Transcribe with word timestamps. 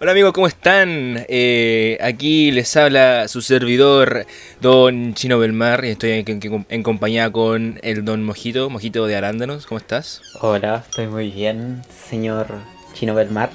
Hola 0.00 0.10
amigos, 0.10 0.32
¿cómo 0.32 0.48
están? 0.48 1.24
Eh, 1.28 1.96
aquí 2.00 2.50
les 2.50 2.76
habla 2.76 3.28
su 3.28 3.40
servidor, 3.40 4.26
Don 4.60 5.14
Chino 5.14 5.38
Belmar, 5.38 5.84
y 5.84 5.90
estoy 5.90 6.24
en, 6.26 6.66
en 6.68 6.82
compañía 6.82 7.30
con 7.30 7.78
el 7.82 8.04
Don 8.04 8.24
Mojito, 8.24 8.68
Mojito 8.68 9.06
de 9.06 9.14
Arándanos. 9.14 9.66
¿Cómo 9.66 9.78
estás? 9.78 10.22
Hola, 10.40 10.84
estoy 10.88 11.06
muy 11.06 11.30
bien, 11.30 11.82
señor 12.08 12.48
Chino 12.94 13.14
Belmar. 13.14 13.50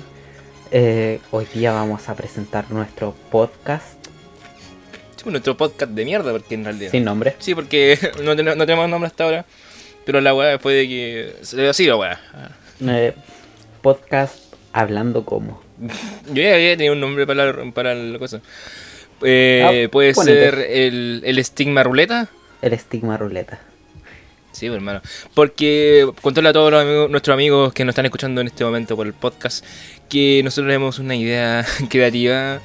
Eh, 0.71 1.19
hoy 1.31 1.45
día 1.53 1.73
vamos 1.73 2.07
a 2.07 2.15
presentar 2.15 2.71
nuestro 2.71 3.13
podcast. 3.29 4.07
Sí, 5.17 5.23
pues, 5.23 5.31
nuestro 5.33 5.57
podcast 5.57 5.91
de 5.91 6.05
mierda, 6.05 6.31
porque 6.31 6.55
en 6.55 6.63
realidad. 6.63 6.91
Sin 6.91 7.03
nombre. 7.03 7.35
Sí, 7.39 7.53
porque 7.53 7.99
no 8.23 8.35
tenemos 8.37 8.89
nombre 8.89 9.07
hasta 9.07 9.25
ahora. 9.25 9.45
Pero 10.05 10.21
la 10.21 10.33
weá 10.33 10.51
después 10.51 10.75
de 10.75 10.87
que. 10.87 11.35
Se 11.41 11.57
le 11.57 11.67
así 11.67 11.85
la 11.85 11.97
weá. 11.97 12.19
Eh, 12.87 13.13
podcast 13.81 14.53
hablando 14.73 15.25
como. 15.25 15.61
Yo 16.33 16.41
ya 16.41 16.53
había 16.55 16.77
tenido 16.77 16.93
un 16.93 16.99
nombre 17.01 17.25
para 17.27 17.45
la, 17.53 17.71
para 17.71 17.95
la 17.95 18.19
cosa. 18.19 18.41
Eh, 19.23 19.85
Ah, 19.85 19.91
puede 19.91 20.13
ponete. 20.13 20.39
ser 20.39 20.55
el, 20.69 21.21
el 21.25 21.39
estigma 21.39 21.83
ruleta. 21.83 22.29
El 22.61 22.73
estigma 22.73 23.17
ruleta. 23.17 23.59
Sí, 24.51 24.67
pues, 24.67 24.75
hermano. 24.77 25.01
Porque 25.33 26.07
contarle 26.21 26.49
a 26.49 26.53
todos 26.53 26.71
los 26.71 26.81
amigos- 26.81 27.09
nuestros 27.09 27.33
amigos 27.33 27.73
que 27.73 27.85
nos 27.85 27.93
están 27.93 28.05
escuchando 28.05 28.41
en 28.41 28.47
este 28.47 28.63
momento 28.65 28.95
por 28.95 29.07
el 29.07 29.13
podcast 29.13 29.65
que 30.09 30.41
nosotros 30.43 30.67
tenemos 30.67 30.99
una 30.99 31.15
idea 31.15 31.65
creativa, 31.89 32.59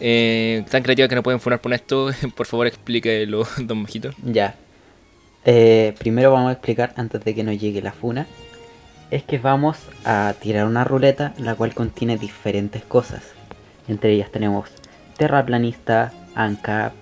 eh, 0.00 0.64
tan 0.70 0.82
creativa 0.82 1.08
que 1.08 1.14
no 1.14 1.22
pueden 1.22 1.40
funar 1.40 1.60
por 1.60 1.72
esto. 1.74 2.10
Por 2.36 2.46
favor, 2.46 2.66
explíquelo, 2.66 3.46
don 3.58 3.78
Mojito. 3.78 4.10
Ya. 4.24 4.54
Eh, 5.44 5.94
primero 5.98 6.32
vamos 6.32 6.48
a 6.48 6.52
explicar, 6.52 6.92
antes 6.96 7.22
de 7.24 7.34
que 7.34 7.44
nos 7.44 7.58
llegue 7.60 7.80
la 7.82 7.92
funa, 7.92 8.26
es 9.10 9.22
que 9.22 9.38
vamos 9.38 9.78
a 10.04 10.34
tirar 10.40 10.66
una 10.66 10.84
ruleta 10.84 11.34
la 11.38 11.54
cual 11.54 11.74
contiene 11.74 12.16
diferentes 12.16 12.82
cosas. 12.82 13.22
Entre 13.88 14.12
ellas 14.12 14.30
tenemos 14.32 14.68
terraplanista, 15.16 16.12
ANCAP, 16.34 16.92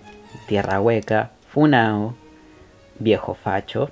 tierra 0.47 0.81
hueca, 0.81 1.31
funao, 1.53 2.15
viejo 2.99 3.35
facho. 3.35 3.91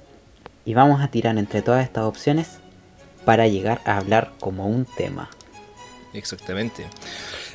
Y 0.64 0.74
vamos 0.74 1.00
a 1.00 1.08
tirar 1.08 1.38
entre 1.38 1.62
todas 1.62 1.84
estas 1.84 2.04
opciones 2.04 2.58
para 3.24 3.48
llegar 3.48 3.80
a 3.84 3.96
hablar 3.96 4.32
como 4.38 4.66
un 4.66 4.84
tema. 4.84 5.28
Exactamente. 6.12 6.86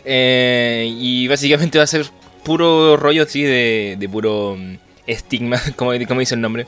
Eh, 0.03 0.87
y 0.89 1.27
básicamente 1.27 1.77
va 1.77 1.83
a 1.83 1.87
ser 1.87 2.05
puro 2.43 2.97
rollo 2.97 3.23
así 3.23 3.43
de, 3.43 3.95
de 3.99 4.09
puro 4.09 4.55
mm, 4.57 4.77
estigma, 5.05 5.59
como, 5.75 5.91
como 6.07 6.19
dice 6.19 6.35
el 6.35 6.41
nombre. 6.41 6.65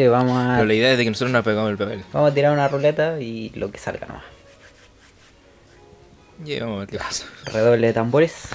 Sí, 0.00 0.06
vamos 0.06 0.32
a, 0.34 0.54
Pero 0.54 0.64
la 0.64 0.72
idea 0.72 0.92
es 0.92 0.96
de 0.96 1.04
que 1.04 1.10
nosotros 1.10 1.30
nos 1.30 1.44
pegamos 1.44 1.70
el 1.70 1.76
papel. 1.76 2.02
vamos 2.10 2.30
a 2.30 2.34
tirar 2.34 2.54
una 2.54 2.66
ruleta 2.68 3.20
y 3.20 3.50
lo 3.50 3.70
que 3.70 3.76
salga 3.76 4.06
nomás. 4.06 4.24
Y 6.42 6.58
vamos 6.58 6.76
a 6.76 6.78
ver 6.80 6.88
qué 6.88 6.96
pasa. 6.96 7.26
Redoble 7.44 7.88
de 7.88 7.92
tambores. 7.92 8.48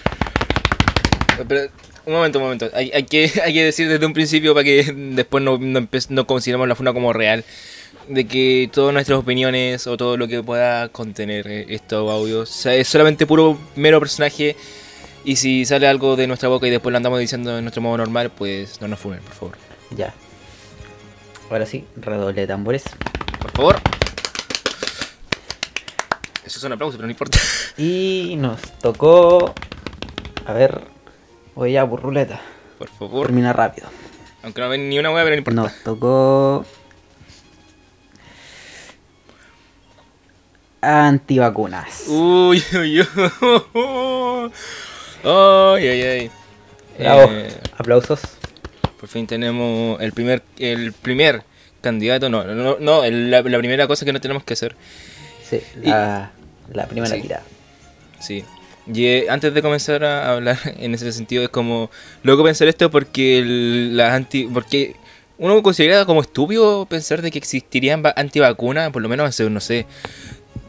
Pero, 1.47 1.69
un 2.07 2.13
momento, 2.13 2.39
un 2.39 2.45
momento. 2.45 2.67
Hay, 2.73 2.89
hay 2.91 3.03
que, 3.03 3.31
hay 3.43 3.53
que 3.53 3.63
decir 3.63 3.87
desde 3.87 4.03
un 4.07 4.13
principio 4.13 4.55
para 4.55 4.63
que 4.63 4.91
después 4.91 5.43
no, 5.43 5.59
no, 5.59 5.87
no 6.09 6.25
consideremos 6.25 6.67
la 6.67 6.73
funa 6.73 6.93
como 6.93 7.13
real. 7.13 7.45
De 8.09 8.25
que 8.25 8.67
todas 8.73 8.91
nuestras 8.91 9.19
opiniones 9.19 9.85
o 9.85 9.97
todo 9.97 10.17
lo 10.17 10.27
que 10.27 10.41
pueda 10.41 10.89
contener 10.89 11.45
eh, 11.45 11.67
estos 11.69 12.11
audios 12.11 12.49
o 12.49 12.53
sea, 12.53 12.73
es 12.73 12.87
solamente 12.87 13.27
puro 13.27 13.59
mero 13.75 13.99
personaje. 13.99 14.55
Y 15.23 15.35
si 15.35 15.63
sale 15.65 15.87
algo 15.87 16.15
de 16.15 16.25
nuestra 16.25 16.49
boca 16.49 16.65
y 16.65 16.71
después 16.71 16.89
lo 16.89 16.97
andamos 16.97 17.19
diciendo 17.19 17.55
en 17.55 17.65
nuestro 17.65 17.83
modo 17.83 17.97
normal, 17.97 18.31
pues 18.35 18.81
no 18.81 18.87
nos 18.87 18.97
funen, 18.97 19.19
por 19.19 19.33
favor. 19.33 19.57
Ya. 19.95 20.11
Ahora 21.49 21.65
sí, 21.65 21.85
redoble 21.95 22.41
de 22.41 22.47
tambores. 22.47 22.83
Por 23.39 23.51
favor. 23.51 23.75
Eso 26.45 26.59
es 26.59 26.63
un 26.63 26.73
aplauso, 26.73 26.97
pero 26.97 27.07
no 27.07 27.11
importa. 27.11 27.39
Y 27.77 28.35
nos 28.37 28.61
tocó. 28.79 29.53
A 30.45 30.53
ver. 30.53 30.81
Voy 31.55 31.73
ya 31.73 31.87
por 31.89 32.01
ruleta. 32.01 32.39
Por 32.77 32.89
favor. 32.89 33.27
Termina 33.27 33.51
rápido. 33.53 33.87
Aunque 34.43 34.61
no 34.61 34.69
ven 34.69 34.87
ni 34.89 34.97
una 34.99 35.11
hueá, 35.11 35.23
pero 35.23 35.35
no 35.35 35.39
importa. 35.39 35.61
Nos 35.61 35.83
tocó. 35.83 36.65
Antivacunas. 40.81 42.03
Uy, 42.07 42.63
uy, 42.73 43.01
uy. 43.01 43.07
Ay, 45.23 45.87
ay, 45.87 46.01
ay. 46.01 46.31
Bravo. 46.99 47.31
Eh, 47.31 47.61
Aplausos. 47.77 48.21
Por 49.05 49.11
fin 49.11 49.27
tenemos 49.27 50.01
el 50.01 50.13
primer 50.13 50.41
el 50.57 50.91
primer 50.93 51.43
candidato. 51.81 52.27
No, 52.27 52.43
no, 52.43 52.77
no 52.79 53.03
la, 53.07 53.43
la 53.43 53.57
primera 53.59 53.85
cosa 53.85 54.03
que 54.03 54.11
no 54.11 54.19
tenemos 54.19 54.43
que 54.43 54.53
hacer. 54.53 54.75
Sí, 55.47 55.59
la, 55.83 56.31
la 56.73 56.87
primera 56.87 57.15
Sí. 57.15 57.21
tirada. 57.21 57.43
Sí. 58.19 58.43
Y 58.91 59.05
eh, 59.05 59.25
antes 59.29 59.53
de 59.53 59.61
comenzar 59.61 60.03
a 60.03 60.31
hablar 60.33 60.57
en 60.79 60.95
ese 60.95 61.11
sentido, 61.11 61.43
es 61.43 61.49
como 61.49 61.91
loco 62.23 62.43
pensar 62.43 62.67
esto 62.67 62.89
porque 62.89 63.37
el- 63.37 63.95
las 63.95 64.11
anti. 64.13 64.45
Porque 64.51 64.95
uno 65.37 65.61
considera 65.61 66.03
como 66.05 66.21
estúpido 66.21 66.87
pensar 66.87 67.21
de 67.21 67.29
que 67.29 67.37
existirían 67.37 68.01
va- 68.03 68.13
antivacunas, 68.17 68.89
por 68.89 69.03
lo 69.03 69.07
menos 69.09 69.29
hace, 69.29 69.47
no 69.51 69.59
sé. 69.59 69.85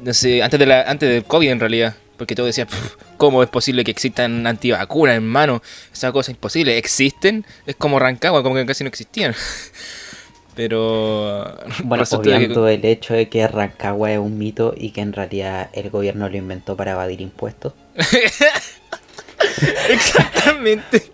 No 0.03 0.13
sé, 0.13 0.43
antes, 0.43 0.61
de 0.61 0.67
la, 0.67 0.83
antes 0.83 1.09
del 1.09 1.25
COVID 1.25 1.49
en 1.53 1.61
realidad. 1.61 1.95
Porque 2.17 2.35
todos 2.35 2.49
decían, 2.49 2.67
"Pf, 2.69 2.97
¿cómo 3.17 3.43
es 3.43 3.49
posible 3.49 3.85
que 3.85 3.91
existan 3.91 4.47
antivacunas, 4.47 5.17
hermano? 5.17 5.63
Esa 5.93 6.13
cosa 6.13 6.31
es 6.31 6.37
imposible. 6.37 6.79
¿Existen? 6.79 7.45
Es 7.67 7.77
como 7.77 7.99
Rancagua, 7.99 8.43
como 8.43 8.55
que 8.55 8.65
casi 8.67 8.85
no 8.85 8.89
existían. 8.89 9.35
Pero. 10.57 11.55
Bueno, 11.85 12.05
de 12.05 12.09
que- 12.11 12.17
obviando 12.17 12.67
el 12.69 12.85
hecho 12.87 13.13
de 13.13 13.29
que 13.29 13.47
Rancagua 13.47 14.13
es 14.13 14.19
un 14.19 14.39
mito 14.39 14.73
y 14.77 14.91
que 14.91 15.03
en 15.03 15.13
realidad 15.13 15.69
el 15.75 15.91
gobierno 15.91 16.29
lo 16.31 16.37
inventó 16.39 16.77
para 16.77 16.93
evadir 16.93 17.21
impuestos. 17.21 17.75
Exactamente. 19.91 21.11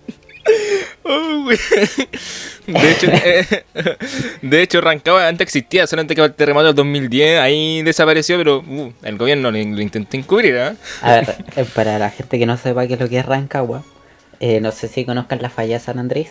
Oh, 1.05 1.49
de 2.67 2.91
hecho, 2.91 3.07
eh, 3.11 3.65
de 4.43 4.63
hecho, 4.63 4.81
Rancagua 4.81 5.27
antes 5.27 5.47
existía, 5.47 5.87
solamente 5.87 6.15
que 6.15 6.23
el 6.23 6.33
terremoto 6.33 6.67
del 6.67 6.77
2010 6.77 7.41
ahí 7.41 7.83
desapareció, 7.83 8.37
pero 8.39 8.59
uh, 8.59 8.93
el 9.03 9.19
gobierno 9.19 9.51
lo, 9.51 9.59
lo 9.59 9.81
intentó 9.81 10.17
encubrir, 10.17 10.59
¿ah? 10.59 10.77
A 11.01 11.13
ver, 11.15 11.45
eh, 11.57 11.65
para 11.75 11.99
la 11.99 12.11
gente 12.11 12.39
que 12.39 12.47
no 12.47 12.57
sepa 12.57 12.87
qué 12.87 12.95
es 12.95 13.01
lo 13.01 13.09
que 13.09 13.19
es 13.19 13.27
Rancagua, 13.27 13.83
eh, 14.39 14.61
no 14.61 14.71
sé 14.71 14.89
si 14.89 15.05
conozcan 15.05 15.43
la 15.43 15.51
falla 15.51 15.79
de 15.79 15.85
San 15.85 15.99
Andrés. 15.99 16.31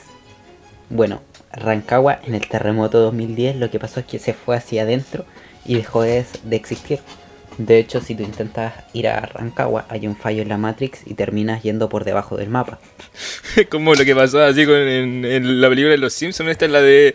Bueno, 0.89 1.21
Rancagua 1.51 2.19
en 2.25 2.35
el 2.35 2.47
terremoto 2.47 2.99
2010 2.99 3.57
lo 3.57 3.69
que 3.69 3.79
pasó 3.79 3.99
es 3.99 4.05
que 4.05 4.19
se 4.19 4.33
fue 4.33 4.55
hacia 4.55 4.83
adentro 4.83 5.25
y 5.65 5.75
dejó 5.75 6.01
de, 6.03 6.25
de 6.43 6.55
existir. 6.55 6.99
De 7.65 7.77
hecho, 7.77 8.01
si 8.01 8.15
tú 8.15 8.23
intentas 8.23 8.73
ir 8.93 9.07
a 9.07 9.19
Rancagua, 9.21 9.85
hay 9.87 10.07
un 10.07 10.15
fallo 10.15 10.41
en 10.41 10.49
la 10.49 10.57
Matrix 10.57 11.01
y 11.05 11.13
terminas 11.13 11.61
yendo 11.61 11.89
por 11.89 12.05
debajo 12.05 12.35
del 12.35 12.49
mapa. 12.49 12.79
Como 13.69 13.93
lo 13.93 14.03
que 14.03 14.15
pasó 14.15 14.41
así 14.41 14.65
con 14.65 14.75
en, 14.75 15.23
en 15.25 15.61
la 15.61 15.69
película 15.69 15.91
de 15.91 15.97
Los 15.99 16.13
Simpsons, 16.13 16.49
esta 16.49 16.65
es 16.65 16.71
la 16.71 16.81
de 16.81 17.13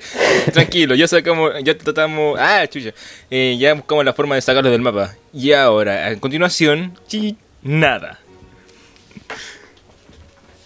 tranquilo, 0.52 0.94
ya 0.94 1.08
sacamos, 1.08 1.52
ya 1.64 1.76
tratamos, 1.76 2.38
ah, 2.40 2.64
chucha, 2.68 2.90
eh, 3.28 3.56
ya 3.58 3.74
buscamos 3.74 4.04
la 4.04 4.12
forma 4.12 4.36
de 4.36 4.40
sacarlos 4.40 4.70
del 4.70 4.82
mapa. 4.82 5.16
Y 5.32 5.52
ahora, 5.52 6.06
a 6.06 6.16
continuación, 6.16 6.96
chi, 7.08 7.36
nada. 7.62 8.20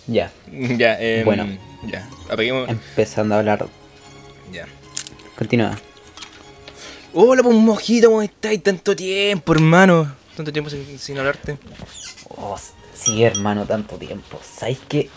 Ya, 0.07 0.31
Ya, 0.53 0.97
eh, 1.01 1.23
Bueno. 1.25 1.47
ya, 1.85 2.07
apaguemos, 2.29 2.69
empezando 2.69 3.35
a 3.35 3.39
hablar. 3.39 3.67
ya. 4.53 4.67
Continúa. 5.39 5.79
Hola, 7.13 7.43
pues 7.43 7.57
mojito, 7.57 8.09
¿cómo 8.09 8.23
estáis? 8.23 8.63
Tanto 8.63 8.95
tiempo, 8.95 9.53
hermano. 9.53 10.13
Tanto 10.37 10.53
tiempo 10.53 10.71
sin, 10.71 10.99
sin 10.99 11.19
hablarte. 11.19 11.59
Oh, 12.37 12.57
sí, 12.95 13.25
hermano, 13.25 13.67
tanto 13.67 13.97
tiempo. 13.97 14.41
¿Sabes 14.43 14.79
qué? 14.89 15.09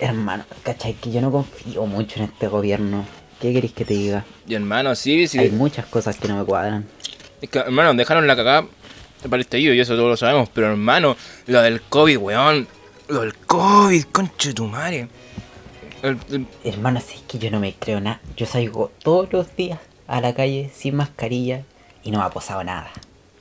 Hermano, 0.00 0.44
¿cachai? 0.62 0.94
Que 0.94 1.10
yo 1.12 1.20
no 1.20 1.30
confío 1.30 1.86
mucho 1.86 2.18
en 2.18 2.24
este 2.24 2.48
gobierno. 2.48 3.04
¿Qué 3.40 3.52
queréis 3.52 3.72
que 3.72 3.84
te 3.84 3.94
diga? 3.94 4.24
Y 4.48 4.54
hermano, 4.54 4.94
sí, 4.96 5.28
sí. 5.28 5.38
Hay 5.38 5.50
muchas 5.50 5.86
cosas 5.86 6.16
que 6.16 6.26
no 6.28 6.36
me 6.36 6.44
cuadran. 6.44 6.86
Es 7.40 7.48
que, 7.48 7.60
hermano, 7.60 7.94
dejaron 7.94 8.26
la 8.26 8.34
cagada 8.34 8.66
para 9.22 9.36
el 9.36 9.40
estallido 9.42 9.74
y 9.74 9.80
eso 9.80 9.94
todos 9.94 10.08
lo 10.08 10.16
sabemos. 10.16 10.48
Pero 10.52 10.68
hermano, 10.68 11.16
lo 11.46 11.62
del 11.62 11.80
COVID, 11.82 12.16
weón. 12.18 12.66
Lo 13.08 13.20
del 13.20 13.36
COVID, 13.36 14.04
concha 14.10 14.48
de 14.48 14.54
tu 14.54 14.66
madre. 14.66 15.08
El- 16.02 16.18
el- 16.30 16.46
Hermano, 16.64 17.00
si 17.00 17.14
es 17.16 17.22
que 17.22 17.38
yo 17.38 17.50
no 17.52 17.60
me 17.60 17.74
creo 17.74 18.00
nada. 18.00 18.20
Yo 18.36 18.46
salgo 18.46 18.90
todos 19.02 19.32
los 19.32 19.54
días 19.56 19.78
a 20.08 20.20
la 20.20 20.34
calle 20.34 20.70
sin 20.74 20.96
mascarilla 20.96 21.62
y 22.02 22.10
no 22.10 22.18
me 22.18 22.24
ha 22.24 22.30
pasado 22.30 22.64
nada. 22.64 22.90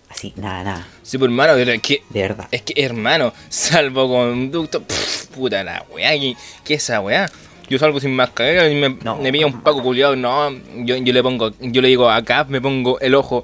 Así, 0.10 0.34
nada, 0.38 0.64
nada. 0.64 0.88
sí, 1.04 1.18
pues 1.18 1.30
hermano, 1.30 1.54
pero 1.56 1.72
es 1.72 1.82
que. 1.82 2.02
De 2.10 2.22
verdad. 2.22 2.48
Es 2.52 2.62
que, 2.62 2.74
hermano, 2.84 3.34
salvoconducto. 3.50 4.82
pff, 4.84 5.28
puta 5.28 5.64
la 5.64 5.84
weá. 5.94 6.12
¿Qué, 6.12 6.36
qué 6.64 6.74
es 6.76 6.84
esa 6.84 7.02
weá? 7.02 7.30
Yo 7.70 7.78
salgo 7.78 8.00
sin 8.00 8.16
mascarilla 8.16 8.70
y 8.70 8.76
me, 8.76 8.98
No, 9.04 9.18
me 9.18 9.32
pilla 9.32 9.46
un 9.48 9.62
paco 9.62 9.84
culiado. 9.84 10.16
No, 10.16 10.50
yo, 10.86 10.96
yo 10.98 11.14
le 11.14 11.22
pongo. 11.24 11.52
Yo 11.60 11.82
le 11.82 11.90
digo 11.90 12.10
acá, 12.10 12.46
me 12.48 12.62
pongo 12.62 13.00
el 13.02 13.16
ojo. 13.16 13.44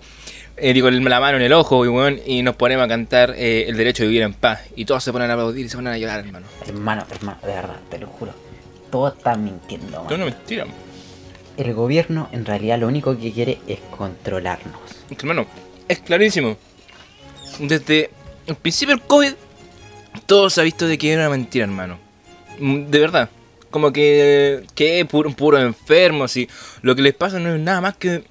eh, 0.56 0.72
digo, 0.74 0.90
la 0.90 1.20
mano 1.20 1.36
en 1.38 1.44
el 1.44 1.52
ojo 1.54 1.84
y, 1.84 1.90
weón, 1.90 2.20
y 2.26 2.42
nos 2.44 2.56
ponemos 2.56 2.86
a 2.86 2.88
cantar 2.88 3.34
eh, 3.38 3.66
el 3.68 3.76
derecho 3.76 4.04
de 4.04 4.10
vivir 4.10 4.24
en 4.24 4.34
paz. 4.34 4.62
Y 4.76 4.86
todos 4.86 5.04
se 5.04 5.12
ponen 5.12 5.30
a 5.30 5.34
aplaudir 5.34 5.66
y 5.66 5.70
se 5.70 5.76
ponen 5.76 5.92
a 5.94 5.98
llorar, 5.98 6.22
hermano. 6.22 6.46
Hermano, 6.66 7.06
hermano, 7.12 7.38
de 7.42 7.48
verdad, 7.54 7.76
te 7.90 7.98
lo 8.00 8.08
juro. 8.08 8.34
Todos 8.90 9.18
están 9.18 9.44
mintiendo, 9.44 10.06
no, 10.10 10.18
mentira. 10.18 10.66
El 11.58 11.74
gobierno 11.74 12.30
en 12.32 12.46
realidad 12.46 12.80
lo 12.80 12.88
único 12.88 13.18
que 13.18 13.32
quiere 13.32 13.60
es 13.68 13.80
controlarnos. 13.96 14.74
Hermano, 15.12 15.46
es 15.88 16.00
clarísimo. 16.00 16.58
desde 17.60 18.10
el 18.48 18.56
principio 18.56 18.96
del 18.96 19.06
COVID, 19.06 19.34
todo 20.26 20.50
se 20.50 20.62
ha 20.62 20.64
visto 20.64 20.88
de 20.88 20.98
que 20.98 21.12
era 21.12 21.24
una 21.24 21.30
mentira, 21.32 21.66
hermano. 21.66 22.00
Mm, 22.60 22.86
De 22.90 23.00
verdad. 23.00 23.30
Como 23.70 23.92
que, 23.92 24.64
que 24.76 25.04
puro, 25.06 25.32
puro 25.32 25.58
enfermo, 25.60 26.28
si 26.28 26.48
lo 26.84 26.96
que 26.96 27.02
les 27.02 27.16
pasa 27.16 27.40
no 27.40 27.56
es 27.56 27.60
nada 27.60 27.82
más 27.82 27.98
que, 27.98 28.24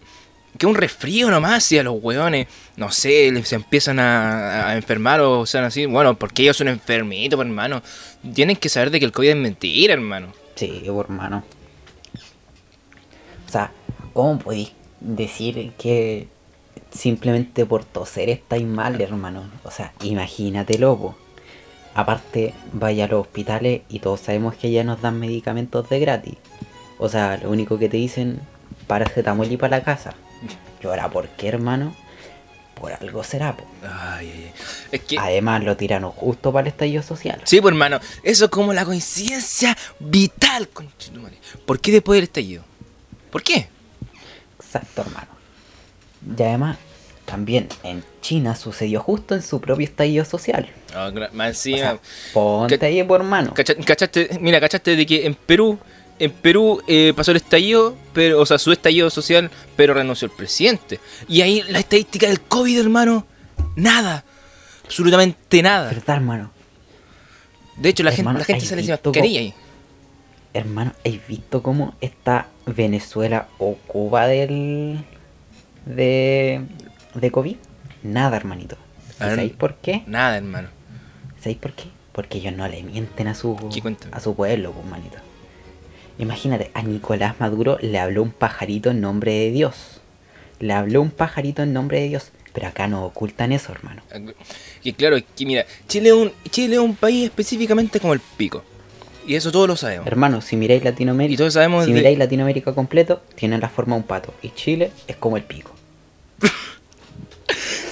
que 0.57 0.67
un 0.67 0.77
resfrío 0.77 1.29
nomás, 1.33 1.65
si 1.65 1.77
a 1.79 1.83
los 1.83 1.97
weones, 2.01 2.47
no 2.77 2.93
sé, 2.93 3.29
les- 3.33 3.49
se 3.49 3.57
empiezan 3.57 3.99
a, 3.99 4.69
a 4.69 4.77
enfermar 4.77 5.21
o 5.21 5.45
sean 5.45 5.65
así, 5.65 5.85
bueno, 5.87 6.17
porque 6.17 6.43
ellos 6.43 6.57
son 6.57 6.69
enfermitos, 6.69 7.41
hermano. 7.41 7.83
Tienen 8.35 8.55
que 8.55 8.69
saber 8.69 8.91
de 8.93 9.01
que 9.01 9.07
el 9.07 9.11
COVID 9.13 9.31
es 9.31 9.37
mentira, 9.37 9.95
hermano. 9.95 10.29
Sí, 10.55 10.83
hermano. 10.87 11.43
¿Cómo 14.13 14.39
podéis 14.39 14.73
decir 15.01 15.73
que 15.79 16.29
simplemente 16.91 17.67
por 17.67 17.85
toser 17.85 18.29
estáis 18.29 18.67
mal, 18.67 19.01
hermano? 19.01 19.45
O 19.65 19.71
sea, 19.71 19.93
imagínatelo, 20.03 20.97
po. 20.97 21.17
Aparte, 21.95 22.55
vaya 22.73 23.05
a 23.05 23.09
los 23.09 23.23
hospitales 23.23 23.83
y 23.89 23.99
todos 23.99 24.21
sabemos 24.21 24.55
que 24.55 24.71
ya 24.71 24.83
nos 24.85 25.03
dan 25.03 25.21
medicamentos 25.21 25.89
de 25.89 26.01
gratis. 26.01 26.35
O 26.99 27.09
sea, 27.09 27.37
lo 27.37 27.51
único 27.51 27.79
que 27.79 27.89
te 27.89 27.99
dicen, 27.99 28.41
paracetamol 28.87 29.51
y 29.51 29.57
para 29.57 29.79
la 29.79 29.85
casa. 29.85 30.15
Y 30.83 30.87
ahora, 30.87 31.11
¿por 31.11 31.29
qué, 31.29 31.49
hermano? 31.49 31.95
Por 32.75 32.93
algo 32.93 33.23
será, 33.23 33.57
po. 33.57 33.65
Ay, 33.83 34.31
ay, 34.33 34.45
ay. 34.47 34.53
Es 34.91 35.01
que... 35.03 35.19
Además, 35.19 35.63
lo 35.63 35.77
tiraron 35.77 36.11
justo 36.13 36.53
para 36.53 36.63
el 36.63 36.69
estallido 36.69 37.03
social. 37.03 37.41
Sí, 37.45 37.61
pues 37.61 37.73
hermano, 37.73 38.01
eso 38.23 38.47
es 38.47 38.51
como 38.51 38.73
la 38.73 38.85
coincidencia 38.85 39.77
vital, 39.99 40.69
conchetumare. 40.69 41.37
¿Por 41.67 41.79
qué 41.81 41.93
después 41.93 42.17
del 42.17 42.25
estallido? 42.25 42.65
¿Por 43.31 43.43
qué? 43.43 43.69
Exacto, 44.75 45.03
hermano. 45.03 45.29
Y 46.39 46.43
además, 46.43 46.79
también 47.27 47.69
en 47.83 48.03
China 48.21 48.55
sucedió 48.57 49.01
justo 49.01 49.35
en 49.35 49.43
su 49.43 49.61
propio 49.61 49.85
estallido 49.85 50.25
social. 50.25 50.69
Gra- 50.93 51.31
más 51.33 51.47
O 51.47 51.49
encima. 51.51 51.79
sea, 51.79 51.99
ponte 52.33 52.79
Ca- 52.79 52.87
ahí, 52.87 53.03
por 53.03 53.21
hermano. 53.21 53.53
cacha- 53.55 53.75
¿Cachaste? 53.85 54.39
Mira, 54.41 54.61
¿cachaste 54.61 54.97
de 54.97 55.05
que 55.07 55.27
en 55.27 55.35
Perú, 55.35 55.79
en 56.19 56.31
Perú 56.31 56.83
eh, 56.87 57.13
pasó 57.15 57.33
el 57.33 57.39
estallido, 57.39 57.97
pero, 58.15 58.41
o 58.41 58.47
sea, 58.47 58.59
su 58.59 58.73
estallido 58.73 59.11
social, 59.11 59.51
pero 59.77 59.93
renunció 59.95 60.27
el 60.27 60.33
presidente? 60.33 61.01
Y 61.29 61.43
ahí 61.43 61.63
la 61.69 61.79
estadística 61.81 62.27
del 62.29 62.41
COVID, 62.41 62.81
hermano, 62.81 63.27
nada. 63.77 64.25
Absolutamente 64.85 65.63
nada. 65.63 65.91
¿Verdad, 65.91 66.17
hermano? 66.17 66.51
De 67.77 67.89
hecho, 67.89 68.03
la 68.03 68.11
gente, 68.11 68.21
Hermano, 68.23 68.39
la 68.39 68.45
gente 68.45 68.63
¿hay 68.65 68.69
sale 68.69 68.83
sin 68.83 68.91
mascarilla 68.91 69.41
ahí. 69.41 69.55
Hermano, 70.55 70.93
¿has 71.05 71.27
visto 71.27 71.63
cómo 71.63 71.95
está 72.01 72.49
Venezuela 72.67 73.49
o 73.59 73.75
Cuba 73.87 74.27
del. 74.27 75.05
de. 75.87 76.61
de 77.15 77.31
COVID? 77.31 77.57
Nada, 78.03 78.37
hermanito. 78.37 78.77
¿Y 79.19 79.23
A 79.23 79.27
ver. 79.27 79.37
¿Sabéis 79.37 79.53
por 79.55 79.77
qué? 79.77 80.03
Nada, 80.07 80.37
hermano. 80.37 80.69
¿Sabéis 81.39 81.59
por 81.59 81.73
qué? 81.73 81.85
Porque 82.13 82.39
ellos 82.39 82.55
no 82.55 82.69
le 82.69 82.83
mienten 82.83 83.29
a 83.29 83.35
su. 83.35 83.57
A 84.13 84.21
su 84.21 84.35
pueblo, 84.35 84.73
pues, 84.73 84.87
manito. 84.87 85.17
Imagínate, 86.19 86.71
a 86.75 86.83
Nicolás 86.83 87.41
Maduro 87.41 87.79
le 87.81 87.99
habló 87.99 88.23
un 88.23 88.31
pajarito 88.31 88.91
en 88.91 89.01
nombre 89.01 89.33
de 89.33 89.51
Dios. 89.51 90.01
Le 90.61 90.75
habló 90.75 91.01
un 91.01 91.11
pajarito 91.11 91.63
en 91.63 91.73
nombre 91.73 92.01
de 92.01 92.09
Dios. 92.09 92.31
Pero 92.53 92.69
acá 92.69 92.87
no 92.87 93.07
ocultan 93.07 93.51
eso, 93.53 93.73
hermano. 93.73 94.03
Y 94.83 94.93
claro, 94.93 95.17
es 95.17 95.25
que 95.35 95.47
mira, 95.47 95.65
Chile 95.89 96.11
es, 96.11 96.15
un, 96.15 96.33
Chile 96.51 96.75
es 96.75 96.81
un 96.81 96.95
país 96.95 97.25
específicamente 97.25 97.99
como 97.99 98.13
el 98.13 98.21
pico. 98.21 98.63
Y 99.27 99.35
eso 99.37 99.53
todos 99.53 99.69
lo 99.69 99.77
sabemos. 99.77 100.07
Hermano, 100.07 100.41
si 100.41 100.57
miráis 100.57 100.83
Latinoamérica, 100.85 101.35
Y 101.35 101.37
todos 101.37 101.55
sabemos 101.55 101.85
si 101.85 101.93
de- 101.93 101.99
miráis 101.99 102.19
Latinoamérica 102.19 102.75
completo, 102.75 103.23
tiene 103.35 103.59
la 103.59 103.69
forma 103.69 103.95
de 103.97 104.01
un 104.03 104.07
pato. 104.07 104.35
Y 104.43 104.51
Chile 104.51 104.91
es 105.07 105.17
como 105.17 105.37
el 105.37 105.43
pico. 105.45 105.71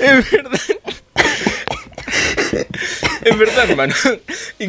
Es 0.01 0.31
verdad. 0.31 0.61
es 3.23 3.39
verdad, 3.39 3.71
hermano. 3.71 3.95
y, 4.59 4.65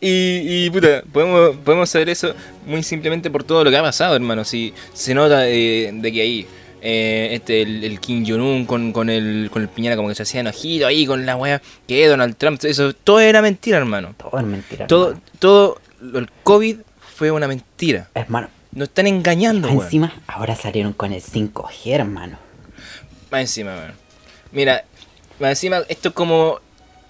y, 0.00 0.64
y, 0.66 0.70
puta, 0.70 1.02
podemos, 1.12 1.56
podemos 1.64 1.90
saber 1.90 2.08
eso 2.08 2.34
muy 2.66 2.82
simplemente 2.82 3.30
por 3.30 3.44
todo 3.44 3.64
lo 3.64 3.70
que 3.70 3.76
ha 3.76 3.82
pasado, 3.82 4.14
hermano. 4.16 4.44
Si 4.44 4.72
se 4.92 5.14
nota 5.14 5.46
eh, 5.48 5.90
de 5.92 6.12
que 6.12 6.22
ahí 6.22 6.46
eh, 6.86 7.30
este 7.32 7.62
el, 7.62 7.82
el 7.82 7.98
Kim 7.98 8.26
Jong-un 8.26 8.66
con, 8.66 8.92
con 8.92 9.08
el 9.08 9.48
con 9.50 9.62
el 9.62 9.68
Piñera 9.68 9.96
como 9.96 10.08
que 10.08 10.14
se 10.14 10.22
hacía 10.24 10.40
enojito 10.40 10.86
ahí 10.86 11.06
con 11.06 11.24
la 11.24 11.34
wea 11.34 11.62
que 11.88 12.06
Donald 12.06 12.36
Trump, 12.36 12.62
eso 12.62 12.92
todo 12.92 13.20
era 13.20 13.40
mentira, 13.40 13.78
hermano. 13.78 14.14
Todo 14.18 14.38
es 14.38 14.44
mentira. 14.44 14.86
Todo 14.86 15.08
hermano. 15.08 15.24
todo 15.38 15.80
el 16.14 16.28
COVID 16.42 16.76
fue 17.16 17.30
una 17.30 17.48
mentira. 17.48 18.10
Hermano, 18.14 18.48
Nos 18.72 18.88
están 18.88 19.06
engañando, 19.06 19.68
weón. 19.68 19.82
encima 19.82 20.12
ahora 20.26 20.54
salieron 20.56 20.92
con 20.92 21.12
el 21.12 21.22
5G, 21.22 21.86
hermano. 21.86 22.36
Más 23.30 23.40
encima, 23.40 23.74
weón. 23.76 23.92
Mira, 24.52 24.84
más 25.40 25.50
encima, 25.50 25.78
esto 25.88 26.10
es 26.10 26.14
como 26.14 26.60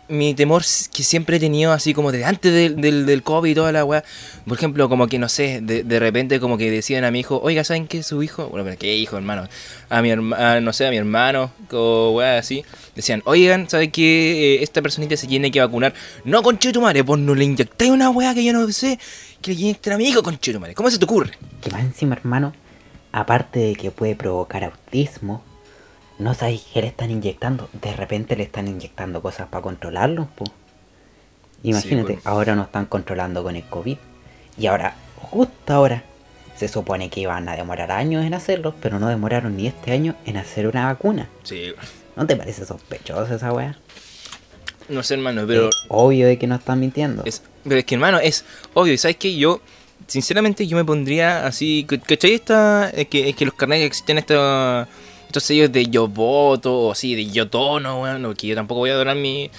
mi 0.08 0.34
temor 0.34 0.62
que 0.92 1.02
siempre 1.02 1.36
he 1.36 1.40
tenido, 1.40 1.72
así 1.72 1.94
como 1.94 2.12
de 2.12 2.24
antes 2.24 2.52
del, 2.52 3.06
del, 3.06 3.22
COVID 3.22 3.50
y 3.50 3.54
toda 3.54 3.72
la 3.72 3.84
weá. 3.84 4.04
Por 4.46 4.56
ejemplo, 4.56 4.88
como 4.88 5.06
que 5.06 5.18
no 5.18 5.28
sé, 5.28 5.60
de, 5.62 5.82
de 5.82 5.98
repente, 5.98 6.40
como 6.40 6.58
que 6.58 6.70
decían 6.70 7.04
a 7.04 7.10
mi 7.10 7.20
hijo, 7.20 7.40
oiga, 7.42 7.64
¿saben 7.64 7.86
qué? 7.86 8.02
Su 8.02 8.22
hijo, 8.22 8.48
bueno, 8.48 8.64
pero 8.64 8.78
¿qué 8.78 8.96
hijo, 8.96 9.16
hermano? 9.16 9.48
A 9.88 10.02
mi 10.02 10.10
hermano, 10.10 10.60
no 10.60 10.72
sé, 10.72 10.86
a 10.86 10.90
mi 10.90 10.96
hermano, 10.96 11.50
o 11.72 12.12
weá 12.16 12.38
así. 12.38 12.64
Decían, 12.94 13.22
oigan, 13.24 13.68
¿saben 13.68 13.90
qué? 13.90 14.56
Eh, 14.56 14.62
esta 14.62 14.82
personita 14.82 15.16
se 15.16 15.26
tiene 15.26 15.50
que 15.50 15.60
vacunar. 15.60 15.94
No, 16.24 16.42
conche 16.42 16.72
tu 16.72 16.80
madre, 16.80 17.02
pues 17.02 17.20
no 17.20 17.34
le 17.34 17.44
inyectáis 17.44 17.90
una 17.90 18.10
weá 18.10 18.34
que 18.34 18.44
yo 18.44 18.52
no 18.52 18.70
sé, 18.72 18.98
que 19.40 19.54
le 19.54 19.60
inyecten 19.60 19.94
a 19.94 19.96
mi 19.98 20.08
hijo, 20.08 20.22
conche 20.22 20.52
tu 20.52 20.60
madre. 20.60 20.74
¿Cómo 20.74 20.90
se 20.90 20.98
te 20.98 21.04
ocurre? 21.04 21.32
Que 21.62 21.70
más 21.70 21.82
encima, 21.82 22.14
hermano, 22.14 22.52
aparte 23.12 23.60
de 23.60 23.74
que 23.74 23.90
puede 23.90 24.16
provocar 24.16 24.64
autismo, 24.64 25.42
no 26.18 26.34
sabéis 26.34 26.64
qué 26.72 26.80
le 26.82 26.88
están 26.88 27.10
inyectando. 27.10 27.68
De 27.72 27.92
repente 27.94 28.36
le 28.36 28.44
están 28.44 28.68
inyectando 28.68 29.20
cosas 29.22 29.48
para 29.48 29.62
controlarlos, 29.62 30.28
po. 30.28 30.44
Imagínate, 31.62 32.08
Sí, 32.14 32.18
pues. 32.22 32.26
ahora 32.26 32.54
nos 32.54 32.66
están 32.66 32.86
controlando 32.86 33.42
con 33.42 33.56
el 33.56 33.64
COVID. 33.64 33.96
Y 34.58 34.66
ahora, 34.66 34.94
justo 35.16 35.72
ahora, 35.72 36.04
se 36.56 36.68
supone 36.68 37.08
que 37.10 37.20
iban 37.20 37.48
a 37.48 37.56
demorar 37.56 37.90
años 37.90 38.24
en 38.24 38.34
hacerlo, 38.34 38.74
pero 38.80 38.98
no 38.98 39.08
demoraron 39.08 39.56
ni 39.56 39.66
este 39.66 39.92
año 39.92 40.14
en 40.26 40.36
hacer 40.36 40.66
una 40.68 40.86
vacuna. 40.86 41.28
Sí, 41.42 41.72
¿No 42.16 42.26
te 42.26 42.36
parece 42.36 42.64
sospechoso 42.64 43.34
esa 43.34 43.52
weá? 43.52 43.76
no 44.88 45.02
sé, 45.02 45.14
hermano, 45.14 45.44
pero... 45.48 45.70
Es 45.70 45.74
obvio 45.88 46.26
de 46.28 46.38
que 46.38 46.46
no 46.46 46.54
están 46.56 46.78
mintiendo. 46.78 47.22
Es, 47.24 47.42
pero 47.64 47.76
es 47.76 47.84
que, 47.86 47.94
hermano, 47.96 48.18
es 48.20 48.44
obvio. 48.74 48.92
y 48.92 48.98
¿Sabes 48.98 49.16
qué? 49.16 49.34
Yo, 49.34 49.60
sinceramente, 50.06 50.66
yo 50.66 50.76
me 50.76 50.84
pondría 50.84 51.46
así. 51.46 51.84
¿Cachai? 52.06 52.34
Esta, 52.34 52.90
es, 52.90 53.08
que, 53.08 53.30
es 53.30 53.34
que 53.34 53.46
los 53.46 53.54
carnets 53.54 53.80
que 53.80 53.86
existen 53.86 54.18
estos, 54.18 54.86
estos 55.34 55.48
sellos 55.48 55.72
de 55.72 55.86
yo 55.86 56.06
voto 56.06 56.78
o 56.78 56.92
así, 56.92 57.16
de 57.16 57.26
yo 57.26 57.48
tono, 57.48 58.02
weón. 58.02 58.22
Porque 58.22 58.46
yo 58.46 58.54
tampoco 58.54 58.80
voy 58.80 58.90
a 58.90 58.94
donar 58.94 59.16
mi, 59.16 59.50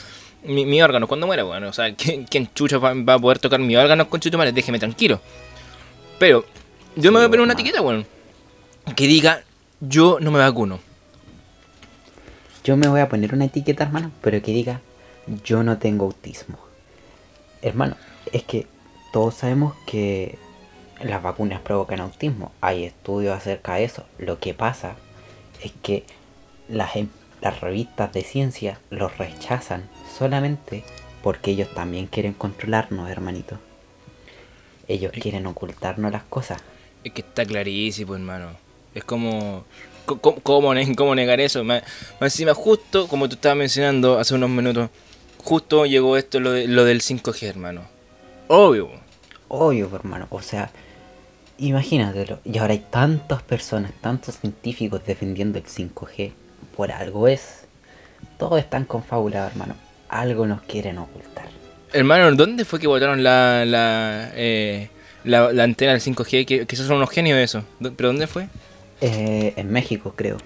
mi, 0.45 0.65
mi 0.65 0.81
órgano 0.81 1.05
cuando 1.05 1.27
muera, 1.27 1.45
weón. 1.45 1.65
O 1.65 1.73
sea, 1.73 1.93
¿quién, 1.97 2.23
quién 2.23 2.49
chucha 2.53 2.77
va, 2.77 2.93
va 2.93 3.15
a 3.15 3.19
poder 3.19 3.39
tocar 3.39 3.59
mi 3.59 3.75
órgano 3.75 4.09
con 4.09 4.21
chucho 4.21 4.37
Déjeme 4.37 4.79
tranquilo. 4.79 5.19
Pero, 6.17 6.45
yo 6.95 7.11
me 7.11 7.17
voy 7.17 7.25
a 7.25 7.29
poner 7.29 7.41
una 7.41 7.53
etiqueta, 7.53 7.81
weón. 7.81 8.05
Que 8.95 9.05
diga, 9.05 9.43
yo 9.81 10.19
no 10.21 10.31
me 10.31 10.39
vacuno. 10.39 10.79
Yo 12.63 12.77
me 12.77 12.87
voy 12.87 13.01
a 13.01 13.09
poner 13.09 13.33
una 13.33 13.45
etiqueta, 13.45 13.83
hermano, 13.83 14.11
pero 14.21 14.41
que 14.41 14.53
diga, 14.53 14.79
yo 15.43 15.61
no 15.61 15.77
tengo 15.77 16.05
autismo. 16.05 16.57
Hermano, 17.61 17.97
es 18.31 18.43
que 18.43 18.65
todos 19.11 19.35
sabemos 19.35 19.75
que 19.85 20.37
las 21.01 21.21
vacunas 21.21 21.59
provocan 21.59 21.99
autismo. 21.99 22.53
Hay 22.61 22.85
estudios 22.85 23.35
acerca 23.35 23.75
de 23.75 23.83
eso. 23.83 24.05
Lo 24.17 24.39
que 24.39 24.53
pasa 24.53 24.95
es 25.61 25.71
que 25.81 26.03
las, 26.69 26.95
em- 26.95 27.09
las 27.41 27.61
revistas 27.61 28.11
de 28.13 28.23
ciencia 28.23 28.79
los 28.89 29.17
rechazan 29.17 29.89
solamente 30.17 30.83
porque 31.21 31.51
ellos 31.51 31.73
también 31.73 32.07
quieren 32.07 32.33
controlarnos, 32.33 33.09
hermanito. 33.09 33.57
Ellos 34.87 35.11
quieren 35.19 35.45
ocultarnos 35.47 36.11
las 36.11 36.23
cosas. 36.23 36.61
Es 37.03 37.11
que 37.13 37.21
está 37.21 37.45
clarísimo, 37.45 38.15
hermano. 38.15 38.49
Es 38.93 39.03
como. 39.03 39.63
co- 40.05 40.19
co- 40.19 40.35
¿Cómo, 40.41 40.73
ne- 40.73 40.95
cómo 40.95 41.15
negar 41.15 41.39
eso? 41.39 41.63
Más, 41.63 41.81
más 42.19 42.33
encima, 42.33 42.53
justo 42.53 43.07
como 43.07 43.27
tú 43.27 43.35
estabas 43.35 43.57
mencionando 43.57 44.19
hace 44.19 44.35
unos 44.35 44.49
minutos, 44.51 44.89
justo 45.43 45.85
llegó 45.85 46.17
esto, 46.17 46.39
lo, 46.39 46.51
de- 46.51 46.67
lo 46.67 46.85
del 46.85 47.01
5G, 47.01 47.47
hermano. 47.47 47.81
Obvio. 48.47 48.89
Obvio, 49.47 49.89
hermano. 49.95 50.27
O 50.29 50.41
sea, 50.41 50.69
imagínatelo. 51.57 52.39
Y 52.43 52.57
ahora 52.57 52.73
hay 52.73 52.83
tantas 52.89 53.41
personas, 53.43 53.91
tantos 54.01 54.37
científicos 54.39 55.01
defendiendo 55.05 55.57
el 55.57 55.65
5G. 55.65 56.31
Por 56.75 56.91
algo 56.91 57.27
es. 57.27 57.61
Todos 58.37 58.59
están 58.59 58.85
confabulados, 58.85 59.51
hermano. 59.51 59.75
Algo 60.09 60.45
nos 60.45 60.61
quieren 60.63 60.97
ocultar. 60.97 61.45
Hermano, 61.93 62.35
¿dónde 62.35 62.65
fue 62.65 62.79
que 62.79 62.87
botaron 62.87 63.23
la, 63.23 63.63
la, 63.65 64.31
eh, 64.35 64.89
la, 65.23 65.51
la 65.53 65.63
antena 65.63 65.93
del 65.93 66.01
5G? 66.01 66.45
Que, 66.45 66.65
que 66.65 66.75
esos 66.75 66.87
son 66.87 66.97
unos 66.97 67.09
genios 67.09 67.37
de 67.37 67.43
eso. 67.43 67.63
¿Dó- 67.79 67.93
¿Pero 67.93 68.09
dónde 68.09 68.27
fue? 68.27 68.47
Eh, 69.01 69.53
en 69.55 69.71
México, 69.71 70.13
creo. 70.15 70.37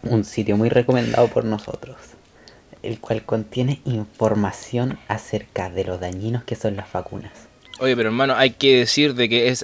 un 0.02 0.24
sitio 0.24 0.56
muy 0.56 0.68
recomendado 0.68 1.28
por 1.28 1.44
nosotros, 1.44 1.96
el 2.82 3.00
cual 3.00 3.24
contiene 3.24 3.80
información 3.84 4.98
acerca 5.08 5.70
de 5.70 5.84
los 5.84 6.00
dañinos 6.00 6.44
que 6.44 6.56
son 6.56 6.76
las 6.76 6.92
vacunas. 6.92 7.32
Oye, 7.80 7.94
pero 7.94 8.08
hermano, 8.08 8.34
hay 8.34 8.50
que 8.50 8.78
decir 8.78 9.14
de 9.14 9.28
que 9.28 9.54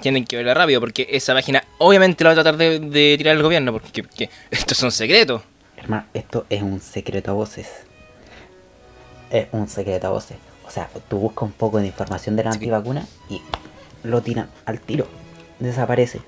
tienen 0.00 0.24
que 0.24 0.36
verla 0.36 0.54
rápido, 0.54 0.80
porque 0.80 1.08
esa 1.10 1.34
página 1.34 1.64
obviamente 1.78 2.22
la 2.22 2.30
va 2.30 2.40
a 2.40 2.42
tratar 2.42 2.56
de, 2.56 3.16
tirar 3.18 3.36
el 3.36 3.42
gobierno, 3.42 3.72
porque, 3.72 4.04
porque 4.04 4.30
esto 4.50 4.74
es 4.74 4.82
un 4.82 4.92
secreto. 4.92 5.42
Hermano, 5.76 6.06
esto 6.14 6.46
es 6.50 6.62
un 6.62 6.80
secreto 6.80 7.32
a 7.32 7.34
voces. 7.34 7.68
Es 9.34 9.48
un 9.50 9.68
secreto 9.68 10.06
a 10.06 10.10
voces. 10.10 10.36
O 10.66 10.70
sea, 10.70 10.88
tú 11.08 11.18
buscas 11.18 11.42
un 11.42 11.52
poco 11.52 11.78
de 11.80 11.86
información 11.88 12.36
de 12.36 12.44
la 12.44 12.52
Sí. 12.52 12.58
antivacuna 12.58 13.04
y 13.28 13.42
lo 14.04 14.22
tiran 14.22 14.48
al 14.64 14.80
tiro. 14.80 15.08
Desaparece. 15.58 16.20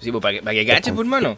Sí, 0.00 0.10
pues 0.10 0.22
para 0.22 0.34
que, 0.38 0.42
para 0.42 0.54
que 0.54 0.66
cachen, 0.66 0.94
pues, 0.94 1.04
hermano. 1.04 1.36